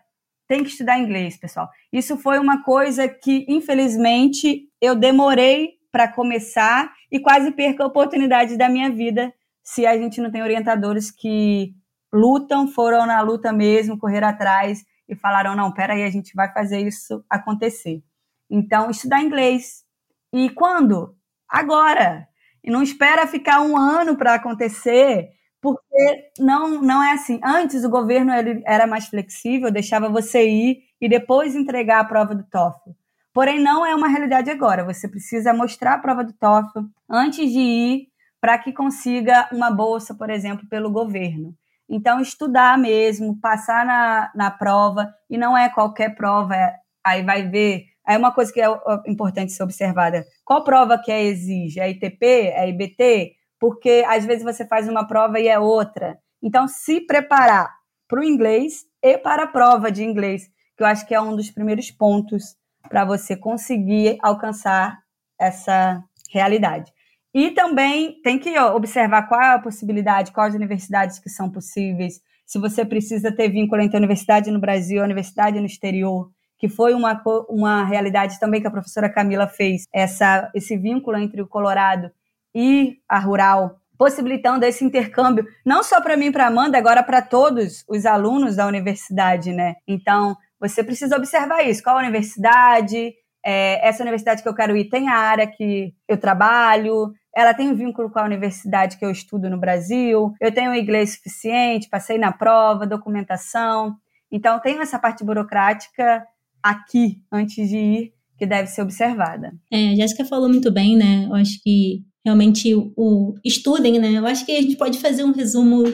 tem 0.46 0.62
que 0.62 0.70
estudar 0.70 0.98
inglês, 0.98 1.38
pessoal. 1.38 1.70
Isso 1.90 2.18
foi 2.18 2.38
uma 2.38 2.62
coisa 2.62 3.08
que, 3.08 3.46
infelizmente, 3.48 4.68
eu 4.80 4.94
demorei 4.94 5.70
para 5.90 6.06
começar 6.06 6.92
e 7.10 7.18
quase 7.18 7.50
perco 7.52 7.82
a 7.82 7.86
oportunidade 7.86 8.58
da 8.58 8.68
minha 8.68 8.90
vida 8.90 9.32
se 9.62 9.86
a 9.86 9.96
gente 9.96 10.20
não 10.20 10.30
tem 10.30 10.42
orientadores 10.42 11.10
que 11.10 11.74
lutam, 12.12 12.68
foram 12.68 13.06
na 13.06 13.20
luta 13.20 13.52
mesmo, 13.52 13.98
correr 13.98 14.24
atrás 14.24 14.84
e 15.08 15.14
falaram: 15.14 15.56
não, 15.56 15.72
peraí, 15.72 16.02
a 16.02 16.10
gente 16.10 16.34
vai 16.34 16.52
fazer 16.52 16.80
isso 16.80 17.24
acontecer. 17.28 18.02
Então, 18.48 18.90
estudar 18.90 19.22
inglês. 19.22 19.84
E 20.32 20.50
quando? 20.50 21.16
Agora. 21.48 22.28
E 22.62 22.70
não 22.70 22.82
espera 22.82 23.26
ficar 23.26 23.62
um 23.62 23.74
ano 23.74 24.16
para 24.16 24.34
acontecer, 24.34 25.30
porque 25.62 26.30
não, 26.38 26.82
não 26.82 27.02
é 27.02 27.12
assim. 27.12 27.40
Antes 27.42 27.84
o 27.84 27.90
governo 27.90 28.32
era 28.66 28.86
mais 28.86 29.06
flexível, 29.06 29.70
deixava 29.70 30.10
você 30.10 30.46
ir 30.46 30.82
e 31.00 31.08
depois 31.08 31.56
entregar 31.56 32.00
a 32.00 32.04
prova 32.04 32.34
do 32.34 32.44
TOEFL. 32.44 32.90
Porém, 33.32 33.60
não 33.60 33.86
é 33.86 33.94
uma 33.94 34.08
realidade 34.08 34.50
agora. 34.50 34.84
Você 34.84 35.08
precisa 35.08 35.54
mostrar 35.54 35.94
a 35.94 35.98
prova 35.98 36.22
do 36.22 36.34
TOEFL 36.34 36.80
antes 37.08 37.50
de 37.50 37.60
ir 37.60 38.08
para 38.40 38.58
que 38.58 38.72
consiga 38.72 39.48
uma 39.52 39.70
bolsa, 39.70 40.14
por 40.14 40.28
exemplo, 40.30 40.66
pelo 40.68 40.90
governo. 40.90 41.54
Então, 41.90 42.20
estudar 42.20 42.78
mesmo, 42.78 43.40
passar 43.40 43.84
na, 43.84 44.30
na 44.32 44.48
prova, 44.48 45.12
e 45.28 45.36
não 45.36 45.58
é 45.58 45.68
qualquer 45.68 46.14
prova, 46.14 46.54
é, 46.54 46.76
aí 47.04 47.24
vai 47.24 47.48
ver. 47.48 47.86
Aí 48.06 48.16
uma 48.16 48.32
coisa 48.32 48.52
que 48.52 48.60
é 48.60 48.68
importante 49.08 49.50
ser 49.50 49.64
observada: 49.64 50.24
qual 50.44 50.62
prova 50.62 50.96
que 50.96 51.10
é 51.10 51.24
exige? 51.24 51.80
É 51.80 51.90
ITP? 51.90 52.24
É 52.24 52.68
IBT? 52.68 53.32
Porque 53.58 54.04
às 54.06 54.24
vezes 54.24 54.44
você 54.44 54.64
faz 54.64 54.88
uma 54.88 55.06
prova 55.06 55.40
e 55.40 55.48
é 55.48 55.58
outra. 55.58 56.16
Então, 56.40 56.68
se 56.68 57.00
preparar 57.00 57.74
para 58.08 58.20
o 58.20 58.24
inglês 58.24 58.84
e 59.02 59.18
para 59.18 59.42
a 59.42 59.48
prova 59.48 59.90
de 59.90 60.04
inglês, 60.04 60.48
que 60.76 60.82
eu 60.82 60.86
acho 60.86 61.06
que 61.06 61.14
é 61.14 61.20
um 61.20 61.34
dos 61.34 61.50
primeiros 61.50 61.90
pontos 61.90 62.56
para 62.88 63.04
você 63.04 63.36
conseguir 63.36 64.16
alcançar 64.22 64.98
essa 65.38 66.02
realidade. 66.32 66.92
E 67.32 67.50
também 67.52 68.20
tem 68.22 68.38
que 68.38 68.58
observar 68.58 69.28
qual 69.28 69.40
é 69.40 69.54
a 69.54 69.58
possibilidade, 69.58 70.32
quais 70.32 70.54
universidades 70.54 71.18
que 71.18 71.30
são 71.30 71.50
possíveis, 71.50 72.20
se 72.44 72.58
você 72.58 72.84
precisa 72.84 73.30
ter 73.30 73.48
vínculo 73.48 73.80
entre 73.80 73.96
a 73.96 74.00
universidade 74.00 74.50
no 74.50 74.58
Brasil 74.58 74.96
e 74.96 75.00
a 75.00 75.04
universidade 75.04 75.60
no 75.60 75.66
exterior, 75.66 76.28
que 76.58 76.68
foi 76.68 76.92
uma, 76.94 77.22
uma 77.48 77.84
realidade 77.84 78.40
também 78.40 78.60
que 78.60 78.66
a 78.66 78.72
professora 78.72 79.08
Camila 79.08 79.46
fez, 79.46 79.86
essa, 79.94 80.50
esse 80.52 80.76
vínculo 80.76 81.16
entre 81.16 81.40
o 81.40 81.46
Colorado 81.46 82.10
e 82.52 82.96
a 83.08 83.20
Rural, 83.20 83.76
possibilitando 83.96 84.64
esse 84.64 84.84
intercâmbio, 84.84 85.46
não 85.64 85.84
só 85.84 86.00
para 86.00 86.16
mim 86.16 86.32
para 86.32 86.48
Amanda, 86.48 86.76
agora 86.76 87.04
para 87.04 87.22
todos 87.22 87.84
os 87.88 88.04
alunos 88.04 88.56
da 88.56 88.66
universidade, 88.66 89.52
né? 89.52 89.76
Então, 89.86 90.36
você 90.58 90.82
precisa 90.82 91.16
observar 91.16 91.62
isso. 91.62 91.82
Qual 91.82 91.96
a 91.96 92.00
universidade? 92.00 93.14
É, 93.46 93.88
essa 93.88 94.02
universidade 94.02 94.42
que 94.42 94.48
eu 94.48 94.54
quero 94.54 94.76
ir 94.76 94.90
tem 94.90 95.08
a 95.08 95.16
área 95.16 95.46
que 95.46 95.94
eu 96.08 96.18
trabalho, 96.18 97.12
ela 97.34 97.54
tem 97.54 97.68
um 97.68 97.74
vínculo 97.74 98.10
com 98.10 98.18
a 98.18 98.24
universidade 98.24 98.96
que 98.96 99.04
eu 99.04 99.10
estudo 99.10 99.48
no 99.48 99.58
Brasil, 99.58 100.32
eu 100.40 100.52
tenho 100.52 100.74
inglês 100.74 101.14
suficiente, 101.14 101.88
passei 101.88 102.18
na 102.18 102.32
prova, 102.32 102.86
documentação. 102.86 103.96
Então, 104.30 104.60
tenho 104.60 104.80
essa 104.80 104.98
parte 104.98 105.24
burocrática 105.24 106.24
aqui, 106.62 107.22
antes 107.32 107.68
de 107.68 107.76
ir, 107.76 108.12
que 108.38 108.46
deve 108.46 108.68
ser 108.68 108.82
observada. 108.82 109.52
É, 109.70 109.90
a 109.90 109.94
Jéssica 109.96 110.24
falou 110.24 110.48
muito 110.48 110.72
bem, 110.72 110.96
né? 110.96 111.26
Eu 111.26 111.34
acho 111.34 111.60
que 111.62 112.02
realmente 112.24 112.74
o, 112.74 112.92
o 112.96 113.34
estudem, 113.44 113.98
né? 113.98 114.12
Eu 114.12 114.26
acho 114.26 114.44
que 114.44 114.52
a 114.52 114.62
gente 114.62 114.76
pode 114.76 114.98
fazer 114.98 115.24
um 115.24 115.32
resumo, 115.32 115.84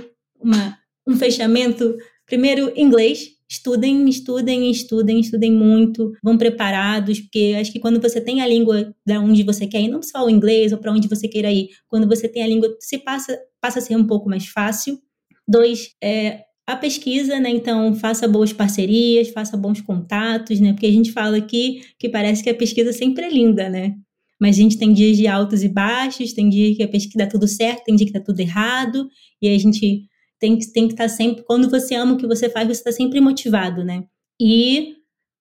uma, 0.41 0.79
um 1.07 1.17
fechamento. 1.17 1.97
Primeiro, 2.25 2.73
inglês, 2.77 3.36
Estudem, 3.49 4.09
estudem, 4.09 4.71
estudem, 4.71 5.21
estudem 5.21 5.53
muito, 5.53 6.13
vão 6.23 6.37
preparados, 6.37 7.21
porque 7.21 7.57
acho 7.61 7.73
que 7.73 7.79
quando 7.79 8.01
você 8.01 8.21
tem 8.21 8.41
a 8.41 8.47
língua 8.47 8.93
da 9.07 9.21
onde 9.21 9.45
você 9.45 9.67
quer 9.67 9.81
ir, 9.81 9.89
não 9.89 10.03
só 10.03 10.25
o 10.25 10.31
inglês 10.31 10.73
ou 10.73 10.79
para 10.79 10.93
onde 10.93 11.07
você 11.07 11.29
queira 11.29 11.53
ir, 11.53 11.69
quando 11.87 12.09
você 12.09 12.29
tem 12.29 12.43
a 12.43 12.49
língua, 12.49 12.75
se 12.81 12.99
passa, 12.99 13.39
passa 13.61 13.79
a 13.79 13.83
ser 13.83 13.97
um 13.97 14.07
pouco 14.07 14.29
mais 14.29 14.47
fácil. 14.49 14.99
Dois, 15.47 15.95
é, 16.03 16.47
a 16.67 16.75
pesquisa, 16.75 17.39
né? 17.39 17.51
Então, 17.51 17.95
faça 17.95 18.27
boas 18.27 18.53
parcerias, 18.53 19.29
faça 19.29 19.57
bons 19.57 19.81
contatos, 19.81 20.59
né? 20.59 20.73
Porque 20.73 20.87
a 20.87 20.93
gente 20.93 21.13
fala 21.13 21.37
aqui 21.37 21.83
que 21.99 22.09
parece 22.09 22.43
que 22.43 22.51
a 22.51 22.55
pesquisa 22.55 22.93
sempre 22.93 23.25
é 23.25 23.31
linda, 23.31 23.69
né? 23.69 23.95
Mas 24.41 24.57
a 24.57 24.63
gente 24.63 24.77
tem 24.77 24.93
dias 24.93 25.17
de 25.17 25.29
altos 25.29 25.63
e 25.63 25.69
baixos, 25.69 26.33
tem 26.33 26.49
dia 26.49 26.75
que 26.75 26.83
a 26.83 26.89
pesquisa 26.89 27.19
dá 27.19 27.27
tudo 27.27 27.47
certo, 27.47 27.85
tem 27.85 27.95
dia 27.95 28.07
que 28.07 28.13
dá 28.13 28.21
tudo 28.21 28.41
errado, 28.41 29.09
e 29.41 29.49
a 29.49 29.57
gente 29.57 30.09
tem 30.39 30.59
que, 30.59 30.73
tem 30.73 30.87
que 30.87 30.95
estar 30.95 31.05
tá 31.05 31.09
sempre. 31.09 31.45
Quando 31.45 31.71
você 31.71 31.95
ama 31.95 32.15
o 32.15 32.17
que 32.17 32.27
você 32.27 32.49
faz, 32.49 32.67
você 32.67 32.73
está 32.73 32.93
sempre 32.93 33.21
motivado, 33.21 33.85
né? 33.85 34.05
E 34.41 34.95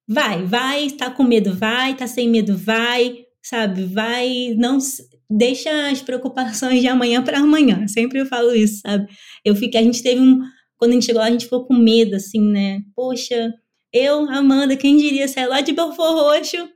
vai, 0.07 0.45
vai, 0.45 0.89
tá 0.91 1.09
com 1.09 1.23
medo, 1.23 1.53
vai, 1.53 1.95
tá 1.95 2.07
sem 2.07 2.29
medo, 2.29 2.57
vai, 2.57 3.25
sabe? 3.43 3.83
Vai, 3.85 4.55
não 4.57 4.77
deixa 5.29 5.89
as 5.89 6.01
preocupações 6.01 6.81
de 6.81 6.87
amanhã 6.87 7.23
para 7.23 7.39
amanhã. 7.39 7.87
Sempre 7.87 8.19
eu 8.19 8.25
falo 8.25 8.53
isso, 8.53 8.81
sabe? 8.81 9.07
Eu 9.43 9.55
fiquei, 9.55 9.79
a 9.79 9.83
gente 9.83 10.01
teve 10.01 10.21
um, 10.21 10.41
quando 10.77 10.91
a 10.91 10.93
gente 10.93 11.05
chegou 11.05 11.21
lá, 11.21 11.27
a 11.27 11.31
gente 11.31 11.45
ficou 11.45 11.65
com 11.65 11.73
medo, 11.73 12.15
assim, 12.15 12.41
né? 12.41 12.81
Poxa, 12.95 13.53
eu, 13.91 14.29
Amanda, 14.29 14.75
quem 14.75 14.97
diria 14.97 15.27
sair 15.27 15.47
lá 15.47 15.61
de 15.61 15.73
Belfort 15.73 16.13
Roxo, 16.13 16.69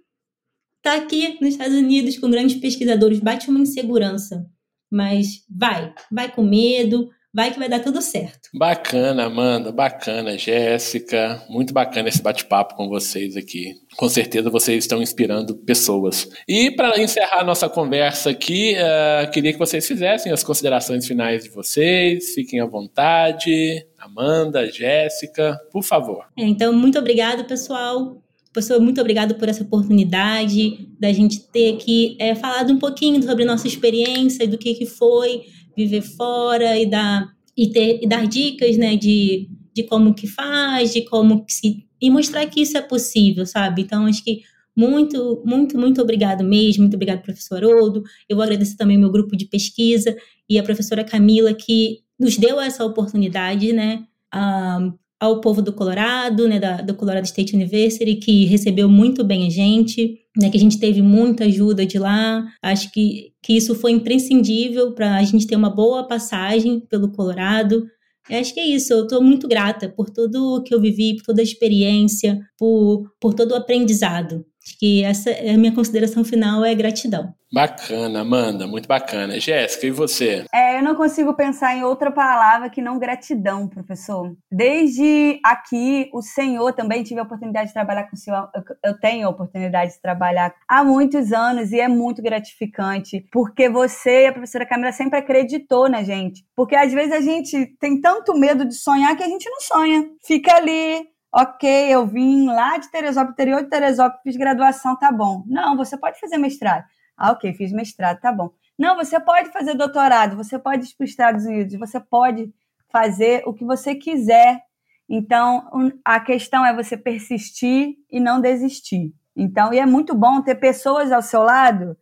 tá 0.82 0.95
aqui 0.95 1.38
nos 1.41 1.51
Estados 1.51 1.76
Unidos 1.76 2.17
com 2.17 2.30
grandes 2.30 2.59
pesquisadores, 2.59 3.20
bate 3.20 3.49
uma 3.49 3.59
insegurança. 3.59 4.45
Mas 4.91 5.43
vai, 5.49 5.93
vai 6.11 6.34
com 6.34 6.43
medo, 6.43 7.09
vai 7.34 7.52
que 7.52 7.60
vai 7.60 7.70
dar 7.70 7.80
tudo 7.80 8.02
certo. 8.02 8.50
Bacana, 8.54 9.26
Amanda, 9.26 9.72
bacana, 9.72 10.38
Jéssica, 10.38 11.44
muito 11.50 11.74
bacana 11.74 12.10
esse 12.10 12.22
bate-papo 12.22 12.76
com 12.76 12.90
vocês 12.90 13.36
aqui. 13.38 13.76
Com 13.96 14.10
certeza 14.10 14.50
vocês 14.50 14.84
estão 14.84 15.02
inspirando 15.02 15.56
pessoas. 15.56 16.28
E 16.48 16.72
para 16.72 17.00
encerrar 17.02 17.44
nossa 17.44 17.70
conversa 17.70 18.32
aqui, 18.32 18.76
uh, 18.76 19.30
queria 19.32 19.54
que 19.54 19.60
vocês 19.60 19.88
fizessem 19.88 20.32
as 20.32 20.44
considerações 20.44 21.06
finais 21.06 21.44
de 21.44 21.50
vocês, 21.50 22.34
fiquem 22.34 22.60
à 22.60 22.66
vontade. 22.66 23.86
Amanda, 23.98 24.72
Jéssica, 24.72 25.60
por 25.72 25.84
favor. 25.84 26.26
É, 26.38 26.44
então, 26.44 26.74
muito 26.74 26.98
obrigado, 26.98 27.46
pessoal. 27.46 28.22
Pessoal, 28.52 28.82
muito 28.82 29.00
obrigado 29.00 29.36
por 29.36 29.48
essa 29.48 29.62
oportunidade 29.62 30.90
da 31.00 31.14
gente 31.14 31.40
ter 31.40 31.76
aqui 31.76 32.18
é, 32.20 32.34
falado 32.34 32.74
um 32.74 32.80
pouquinho 32.80 33.22
sobre 33.22 33.46
nossa 33.46 33.68
experiência, 33.68 34.48
do 34.48 34.58
que, 34.58 34.74
que 34.74 34.88
foi 34.88 35.44
viver 35.80 36.02
fora 36.02 36.78
e 36.78 36.86
da 36.86 37.30
e, 37.56 37.70
ter, 37.72 38.00
e 38.02 38.08
dar 38.08 38.26
dicas, 38.26 38.78
né, 38.78 38.96
de, 38.96 39.50
de 39.74 39.84
como 39.84 40.14
que 40.14 40.28
faz, 40.28 40.94
de 40.94 41.02
como 41.02 41.46
que 41.46 41.54
se... 41.54 41.86
E 42.02 42.10
mostrar 42.10 42.46
que 42.46 42.62
isso 42.62 42.78
é 42.78 42.82
possível, 42.82 43.46
sabe? 43.46 43.82
Então, 43.82 44.06
acho 44.06 44.24
que 44.24 44.42
muito, 44.74 45.44
muito, 45.46 45.78
muito 45.78 46.02
obrigado 46.02 46.42
mesmo. 46.42 46.84
Muito 46.84 46.94
obrigado, 46.94 47.22
professor 47.22 47.58
Haroldo. 47.58 48.02
Eu 48.30 48.38
vou 48.38 48.44
agradecer 48.44 48.78
também 48.78 48.96
o 48.96 49.00
meu 49.02 49.12
grupo 49.12 49.36
de 49.36 49.46
pesquisa 49.46 50.16
e 50.50 50.58
a 50.58 50.64
professora 50.64 51.04
Camila, 51.04 51.54
que 51.54 52.00
nos 52.18 52.38
deu 52.38 52.62
essa 52.62 52.86
oportunidade, 52.86 53.74
né? 53.74 54.06
Um, 54.34 54.94
ao 55.20 55.41
povo 55.41 55.61
do 55.61 55.74
Colorado, 55.74 56.47
né, 56.47 56.59
da, 56.59 56.78
do 56.78 56.95
Colorado 56.95 57.26
State 57.26 57.55
University, 57.55 58.15
que 58.15 58.45
recebeu 58.45 58.88
muito 58.88 59.24
bem 59.24 59.45
a 59.45 59.49
gente, 59.49 60.17
né, 60.38 60.49
que 60.49 60.55
a 60.55 60.59
gente 60.59 60.80
teve 60.80 61.01
muita 61.01 61.43
ajuda 61.43 61.86
de 61.86 61.99
lá. 61.99 62.45
Acho 62.61 62.89
que, 62.91 63.34
que 63.43 63.53
isso 63.53 63.76
foi 63.76 63.91
imprescindível 63.91 64.93
para 64.93 65.17
a 65.17 65.24
gente 65.24 65.45
ter 65.45 65.57
uma 65.57 65.70
boa 65.70 66.07
passagem 66.07 66.80
pelo 66.80 67.11
Colorado. 67.11 67.86
Acho 68.30 68.53
que 68.53 68.59
é 68.59 68.67
isso, 68.67 68.93
eu 68.93 69.03
estou 69.03 69.22
muito 69.22 69.47
grata 69.47 69.89
por 69.89 70.09
tudo 70.09 70.63
que 70.63 70.74
eu 70.74 70.80
vivi, 70.80 71.15
por 71.17 71.26
toda 71.26 71.41
a 71.41 71.43
experiência, 71.43 72.39
por, 72.57 73.11
por 73.20 73.34
todo 73.34 73.51
o 73.51 73.55
aprendizado. 73.55 74.45
Acho 74.66 74.78
que 74.78 75.03
essa 75.03 75.30
é 75.30 75.53
a 75.53 75.57
minha 75.57 75.74
consideração 75.74 76.24
final 76.24 76.64
é 76.64 76.76
gratidão. 76.76 77.34
Bacana, 77.51 78.22
Amanda, 78.22 78.68
muito 78.68 78.88
bacana. 78.88 79.39
Jéssica, 79.39 79.88
e 79.88 79.91
você? 79.91 80.45
É, 80.53 80.78
eu 80.78 80.84
não 80.84 80.93
consigo 80.93 81.34
pensar 81.34 81.76
em 81.76 81.84
outra 81.84 82.12
palavra 82.12 82.70
que 82.70 82.80
não 82.80 82.99
gratidão, 82.99 83.68
professor. 83.68 84.36
Desde 84.51 85.39
aqui, 85.43 86.12
o 86.14 86.22
Senhor 86.22 86.74
também 86.74 87.01
tive 87.01 87.20
a 87.20 87.24
oportunidade 87.24 87.70
de 87.70 87.74
trabalhar 87.74 88.03
com 88.03 88.16
o 88.16 88.20
Senhor. 88.20 88.49
Eu 88.86 88.99
tenho 88.99 89.26
a 89.26 89.32
oportunidade 89.32 89.93
de 89.93 90.01
trabalhar 90.01 90.53
há 90.68 90.84
muitos 90.84 91.34
anos 91.34 91.72
e 91.72 91.80
é 91.80 91.88
muito 91.88 92.22
gratificante, 92.22 93.26
porque 93.32 93.68
você 93.68 94.26
e 94.26 94.28
a 94.28 94.34
professora 94.34 94.66
Camila 94.66 94.91
sempre 94.91 95.18
acreditou 95.18 95.89
na 95.89 96.03
gente. 96.03 96.45
Porque 96.55 96.76
às 96.76 96.93
vezes 96.93 97.14
a 97.14 97.22
gente 97.22 97.66
tem 97.80 97.99
tanto 97.99 98.38
medo 98.38 98.64
de 98.64 98.76
sonhar 98.76 99.18
que 99.18 99.24
a 99.24 99.28
gente 99.28 99.49
não 99.49 99.60
sonha. 99.62 100.05
Fica 100.24 100.55
ali, 100.55 101.07
ok, 101.32 101.70
eu 101.90 102.08
vim 102.08 102.48
lá 102.48 102.78
de 102.78 102.90
Teresópolis, 102.90 103.34
interior 103.34 103.64
de 103.64 103.70
Teresópolis, 103.70 104.22
fiz 104.24 104.36
graduação, 104.36 104.98
tá 104.98 105.12
bom. 105.12 105.44
Não, 105.48 105.78
você 105.78 105.98
pode 105.98 106.20
fazer 106.20 106.38
mestrado. 106.38 106.86
Ah, 107.18 107.32
ok, 107.32 107.54
fiz 107.54 107.72
mestrado, 107.72 108.20
tá 108.20 108.32
bom. 108.32 108.52
Não, 108.78 108.96
você 108.96 109.20
pode 109.20 109.52
fazer 109.52 109.74
doutorado, 109.74 110.38
você 110.38 110.58
pode 110.58 110.88
ir 110.88 110.96
para 110.96 111.04
os 111.04 111.10
Estados 111.10 111.46
Unidos, 111.46 111.78
você 111.78 112.00
pode 112.00 112.52
fazer 112.90 113.44
o 113.46 113.54
que 113.54 113.66
você 113.66 113.94
quiser. 113.94 114.62
Então, 115.08 115.92
a 116.06 116.20
questão 116.20 116.66
é 116.66 116.74
você 116.74 116.96
persistir 116.96 117.96
e 118.10 118.20
não 118.20 118.40
desistir. 118.40 119.14
Então, 119.36 119.74
e 119.74 119.80
é 119.80 119.86
muito 119.86 120.16
bom 120.16 120.42
ter 120.42 120.56
pessoas 120.56 121.12
ao 121.12 121.22
seu 121.22 121.44
lado 121.44 121.98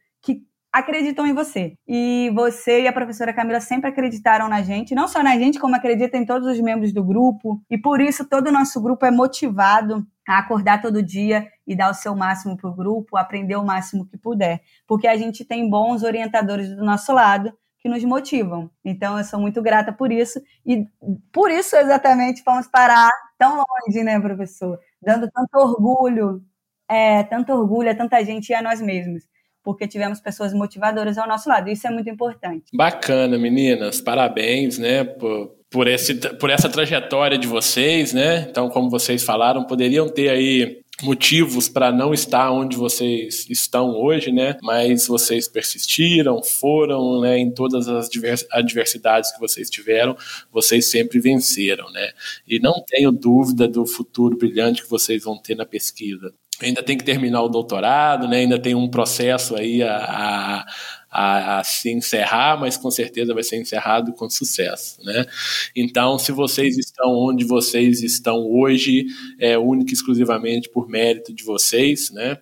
acreditam 0.72 1.26
em 1.26 1.34
você. 1.34 1.74
E 1.88 2.32
você 2.36 2.82
e 2.82 2.88
a 2.88 2.94
professora 2.94 3.34
Camila 3.34 3.60
sempre 3.60 3.90
acreditaram 3.90 4.48
na 4.48 4.62
gente, 4.62 4.94
não 4.94 5.08
só 5.08 5.24
na 5.24 5.38
gente, 5.38 5.60
como 5.60 5.76
acreditam 5.76 6.20
em 6.20 6.26
todos 6.26 6.48
os 6.48 6.60
membros 6.60 6.94
do 6.94 7.04
grupo. 7.04 7.62
E 7.70 7.78
por 7.78 8.02
isso 8.02 8.28
todo 8.28 8.48
o 8.48 8.52
nosso 8.52 8.82
grupo 8.82 9.06
é 9.06 9.12
motivado 9.12 10.06
a 10.28 10.40
acordar 10.40 10.82
todo 10.82 11.02
dia 11.02 11.48
e 11.66 11.76
dar 11.76 11.90
o 11.90 11.94
seu 11.94 12.16
máximo 12.16 12.58
para 12.58 12.70
o 12.70 12.76
grupo, 12.76 13.18
aprender 13.18 13.56
o 13.56 13.66
máximo 13.66 14.06
que 14.06 14.18
puder. 14.18 14.62
Porque 14.86 15.08
a 15.08 15.18
gente 15.18 15.46
tem 15.46 15.70
bons 15.70 16.04
orientadores 16.04 16.70
do 16.76 16.84
nosso 16.84 17.14
lado 17.14 17.54
que 17.80 17.90
nos 17.90 18.04
motivam. 18.04 18.70
Então 18.84 19.18
eu 19.18 19.24
sou 19.24 19.40
muito 19.40 19.62
grata 19.62 19.94
por 19.94 20.12
isso. 20.12 20.40
E 20.66 20.86
por 21.32 21.50
isso 21.50 21.76
exatamente 21.76 22.44
fomos 22.44 22.68
parar 22.68 23.10
tão 23.38 23.58
longe, 23.58 24.04
né, 24.04 24.20
professor? 24.20 24.80
Dando 25.02 25.30
tanto 25.32 25.56
orgulho, 25.58 26.44
é, 26.90 27.24
tanto 27.24 27.54
orgulho 27.54 27.90
a 27.90 27.96
tanta 27.96 28.24
gente 28.24 28.50
e 28.50 28.54
a 28.54 28.62
nós 28.62 28.82
mesmos 28.82 29.24
porque 29.68 29.86
tivemos 29.86 30.22
pessoas 30.22 30.54
motivadoras 30.54 31.18
ao 31.18 31.28
nosso 31.28 31.50
lado. 31.50 31.70
Isso 31.70 31.86
é 31.86 31.90
muito 31.92 32.10
importante. 32.10 32.64
Bacana, 32.74 33.38
meninas. 33.38 34.00
Parabéns, 34.00 34.78
né, 34.78 35.04
por, 35.04 35.58
por, 35.70 35.90
esse, 35.90 36.16
por 36.16 36.50
essa 36.50 36.70
trajetória 36.70 37.38
de 37.38 37.48
vocês, 37.48 38.14
né? 38.14 38.48
Então, 38.50 38.70
como 38.70 38.90
vocês 38.90 39.26
falaram, 39.26 39.66
poderiam 39.66 40.08
ter 40.08 40.30
aí 40.30 40.80
motivos 41.04 41.68
para 41.68 41.92
não 41.92 42.14
estar 42.14 42.50
onde 42.50 42.78
vocês 42.78 43.46
estão 43.50 43.90
hoje, 43.90 44.32
né? 44.32 44.56
Mas 44.64 45.06
vocês 45.06 45.50
persistiram, 45.50 46.42
foram, 46.42 47.20
né? 47.20 47.38
Em 47.38 47.52
todas 47.52 47.90
as 47.90 48.10
adversidades 48.50 49.34
que 49.34 49.40
vocês 49.42 49.70
tiveram, 49.70 50.16
vocês 50.50 50.86
sempre 50.86 51.20
venceram, 51.20 51.92
né? 51.92 52.12
E 52.48 52.58
não 52.58 52.82
tenho 52.88 53.12
dúvida 53.12 53.68
do 53.68 53.86
futuro 53.86 54.38
brilhante 54.38 54.82
que 54.82 54.90
vocês 54.90 55.26
vão 55.26 55.38
ter 55.38 55.56
na 55.56 55.66
pesquisa 55.66 56.34
ainda 56.62 56.82
tem 56.82 56.98
que 56.98 57.04
terminar 57.04 57.42
o 57.44 57.50
doutorado, 57.50 58.28
né? 58.28 58.38
ainda 58.38 58.60
tem 58.60 58.74
um 58.74 58.88
processo 58.90 59.56
aí 59.56 59.84
a, 59.84 60.66
a, 61.10 61.60
a, 61.60 61.64
se 61.64 61.92
encerrar, 61.92 62.60
mas 62.60 62.78
com 62.78 62.90
certeza 62.90 63.34
vai 63.34 63.44
ser 63.44 63.60
encerrado 63.62 64.14
com 64.14 64.30
sucesso. 64.30 65.04
Né? 65.04 65.26
Então, 65.76 66.18
se 66.18 66.32
vocês 66.32 66.78
estão 66.78 67.12
onde 67.12 67.46
vocês 67.46 68.02
estão 68.02 68.46
hoje, 68.50 69.06
é 69.40 69.58
única 69.58 69.92
e 69.92 69.94
exclusivamente 69.94 70.70
por 70.70 70.90
mérito 70.90 71.34
de 71.34 71.44
vocês, 71.44 72.12
né? 72.12 72.38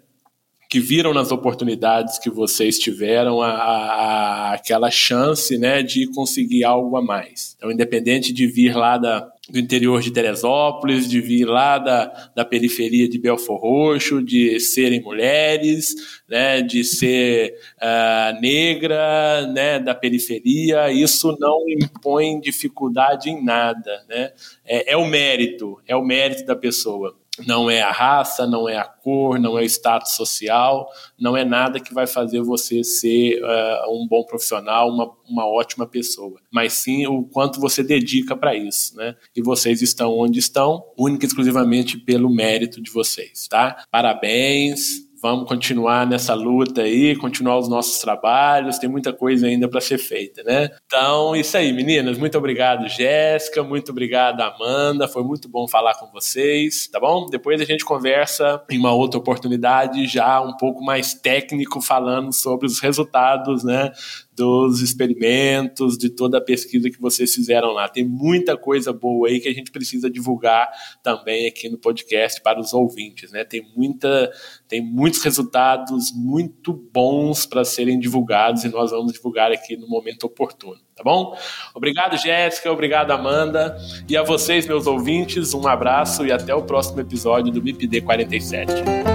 Que 0.76 0.80
viram 0.82 1.14
nas 1.14 1.32
oportunidades 1.32 2.20
que 2.20 2.30
vocês 2.30 2.78
tiveram 2.78 3.42
a, 3.42 3.50
a, 3.50 4.54
aquela 4.56 4.92
chance 4.92 5.58
né, 5.58 5.82
de 5.82 6.06
conseguir 6.08 6.66
algo 6.66 6.98
a 6.98 7.02
mais. 7.02 7.56
Então, 7.56 7.72
independente 7.72 8.34
de 8.34 8.46
vir 8.46 8.76
lá 8.76 8.98
da, 8.98 9.26
do 9.50 9.58
interior 9.58 10.02
de 10.02 10.12
Teresópolis, 10.12 11.08
de 11.08 11.22
vir 11.22 11.46
lá 11.46 11.78
da, 11.78 12.30
da 12.36 12.44
periferia 12.44 13.08
de 13.08 13.18
Belfor 13.18 13.58
Roxo, 13.58 14.22
de 14.22 14.60
serem 14.60 15.02
mulheres, 15.02 15.96
né, 16.28 16.62
de 16.62 16.84
ser 16.84 17.56
uh, 17.78 18.42
negra, 18.42 19.48
né, 19.54 19.80
da 19.80 19.96
periferia, 19.96 20.92
isso 20.92 21.38
não 21.40 21.60
impõe 21.70 22.42
dificuldade 22.42 23.30
em 23.30 23.42
nada. 23.42 24.04
Né? 24.10 24.34
É, 24.66 24.92
é 24.92 24.98
o 24.98 25.06
mérito, 25.06 25.80
é 25.88 25.96
o 25.96 26.04
mérito 26.04 26.46
da 26.46 26.54
pessoa 26.54 27.16
não 27.46 27.70
é 27.70 27.82
a 27.82 27.92
raça, 27.92 28.46
não 28.46 28.68
é 28.68 28.78
a 28.78 28.86
cor, 28.86 29.40
não 29.40 29.58
é 29.58 29.62
o 29.62 29.66
status 29.66 30.12
social, 30.16 30.90
não 31.20 31.36
é 31.36 31.44
nada 31.44 31.80
que 31.80 31.94
vai 31.94 32.08
fazer 32.08 32.42
você 32.42 32.84
ser 32.84 33.42
uh, 33.42 33.92
um 33.92 34.08
bom 34.08 34.24
profissional, 34.24 34.90
uma, 34.90 35.12
uma 35.28 35.48
ótima 35.48 35.86
pessoa, 35.86 36.40
mas 36.52 36.74
sim 36.74 37.06
o 37.08 37.24
quanto 37.24 37.60
você 37.60 37.84
dedica 37.84 38.36
para 38.36 38.56
isso, 38.56 38.96
né? 38.96 39.16
E 39.36 39.42
vocês 39.42 39.82
estão 39.82 40.18
onde 40.18 40.40
estão, 40.40 40.84
única 40.98 41.26
e 41.26 41.28
exclusivamente 41.28 41.98
pelo 41.98 42.30
mérito 42.30 42.82
de 42.82 42.92
vocês, 42.92 43.48
tá? 43.48 43.86
Parabéns, 43.92 45.05
vamos 45.26 45.48
continuar 45.48 46.06
nessa 46.06 46.36
luta 46.36 46.84
aí, 46.84 47.16
continuar 47.16 47.58
os 47.58 47.68
nossos 47.68 48.00
trabalhos, 48.00 48.78
tem 48.78 48.88
muita 48.88 49.12
coisa 49.12 49.48
ainda 49.48 49.68
para 49.68 49.82
ser 49.82 49.98
feita, 49.98 50.44
né? 50.44 50.70
Então, 50.86 51.36
isso 51.36 51.58
aí, 51.58 51.74
meninas. 51.74 52.16
Muito 52.20 52.38
obrigado, 52.38 52.88
Jéssica. 52.88 53.64
Muito 53.64 53.92
obrigado, 53.92 54.40
Amanda. 54.42 55.08
Foi 55.08 55.24
muito 55.24 55.50
bom 55.50 55.68
falar 55.68 55.96
com 55.96 56.12
vocês, 56.12 56.88
tá 56.90 57.00
bom? 57.00 57.26
Depois 57.28 57.60
a 57.60 57.66
gente 57.66 57.84
conversa 57.84 58.62
em 58.70 58.78
uma 58.78 58.94
outra 58.94 59.20
oportunidade, 59.20 60.06
já 60.06 60.40
um 60.40 60.56
pouco 60.58 60.84
mais 60.84 61.16
técnico, 61.16 61.82
falando 61.82 62.32
sobre 62.32 62.68
os 62.68 62.80
resultados, 62.80 63.64
né? 63.64 63.92
Dos 64.36 64.82
experimentos, 64.82 65.98
de 65.98 66.10
toda 66.10 66.38
a 66.38 66.42
pesquisa 66.42 66.90
que 66.90 67.00
vocês 67.00 67.34
fizeram 67.34 67.72
lá. 67.72 67.88
Tem 67.88 68.04
muita 68.04 68.58
coisa 68.58 68.92
boa 68.92 69.30
aí 69.30 69.40
que 69.40 69.48
a 69.48 69.54
gente 69.54 69.72
precisa 69.72 70.10
divulgar 70.10 70.70
também 71.02 71.48
aqui 71.48 71.70
no 71.70 71.78
podcast 71.78 72.42
para 72.42 72.60
os 72.60 72.74
ouvintes, 72.74 73.32
né? 73.32 73.44
Tem 73.46 73.66
muita, 73.76 74.32
tem 74.68 74.82
muitos 74.82 75.24
resultados 75.24 76.12
muito 76.14 76.74
bons 76.74 77.46
para 77.46 77.64
serem 77.64 78.00
divulgados 78.00 78.64
e 78.64 78.70
nós 78.70 78.92
vamos 78.92 79.14
divulgar 79.14 79.52
aqui 79.52 79.78
no 79.78 79.88
momento 79.88 80.26
oportuno, 80.26 80.80
tá 80.96 81.04
bom? 81.04 81.38
Obrigado, 81.74 82.18
Jéssica, 82.18 82.72
obrigado, 82.72 83.12
Amanda, 83.12 83.78
e 84.10 84.18
a 84.18 84.24
vocês, 84.24 84.68
meus 84.68 84.86
ouvintes, 84.86 85.54
um 85.54 85.68
abraço 85.68 86.26
e 86.26 86.32
até 86.32 86.54
o 86.54 86.64
próximo 86.64 87.00
episódio 87.00 87.52
do 87.52 87.64
MIPD 87.64 88.02
47. 88.02 89.15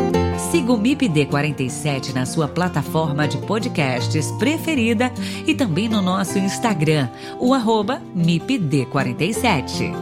Siga 0.51 0.73
o 0.73 0.77
MIPD 0.77 1.27
47 1.27 2.11
na 2.11 2.25
sua 2.25 2.45
plataforma 2.45 3.25
de 3.25 3.37
podcasts 3.37 4.29
preferida 4.31 5.09
e 5.47 5.55
também 5.55 5.87
no 5.87 6.01
nosso 6.01 6.37
Instagram, 6.37 7.07
o 7.39 7.53
arroba 7.53 8.01
MIPD 8.13 8.85
47. 8.87 9.93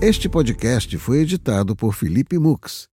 Este 0.00 0.28
podcast 0.28 0.98
foi 0.98 1.20
editado 1.20 1.76
por 1.76 1.94
Felipe 1.94 2.36
Mux 2.40 2.91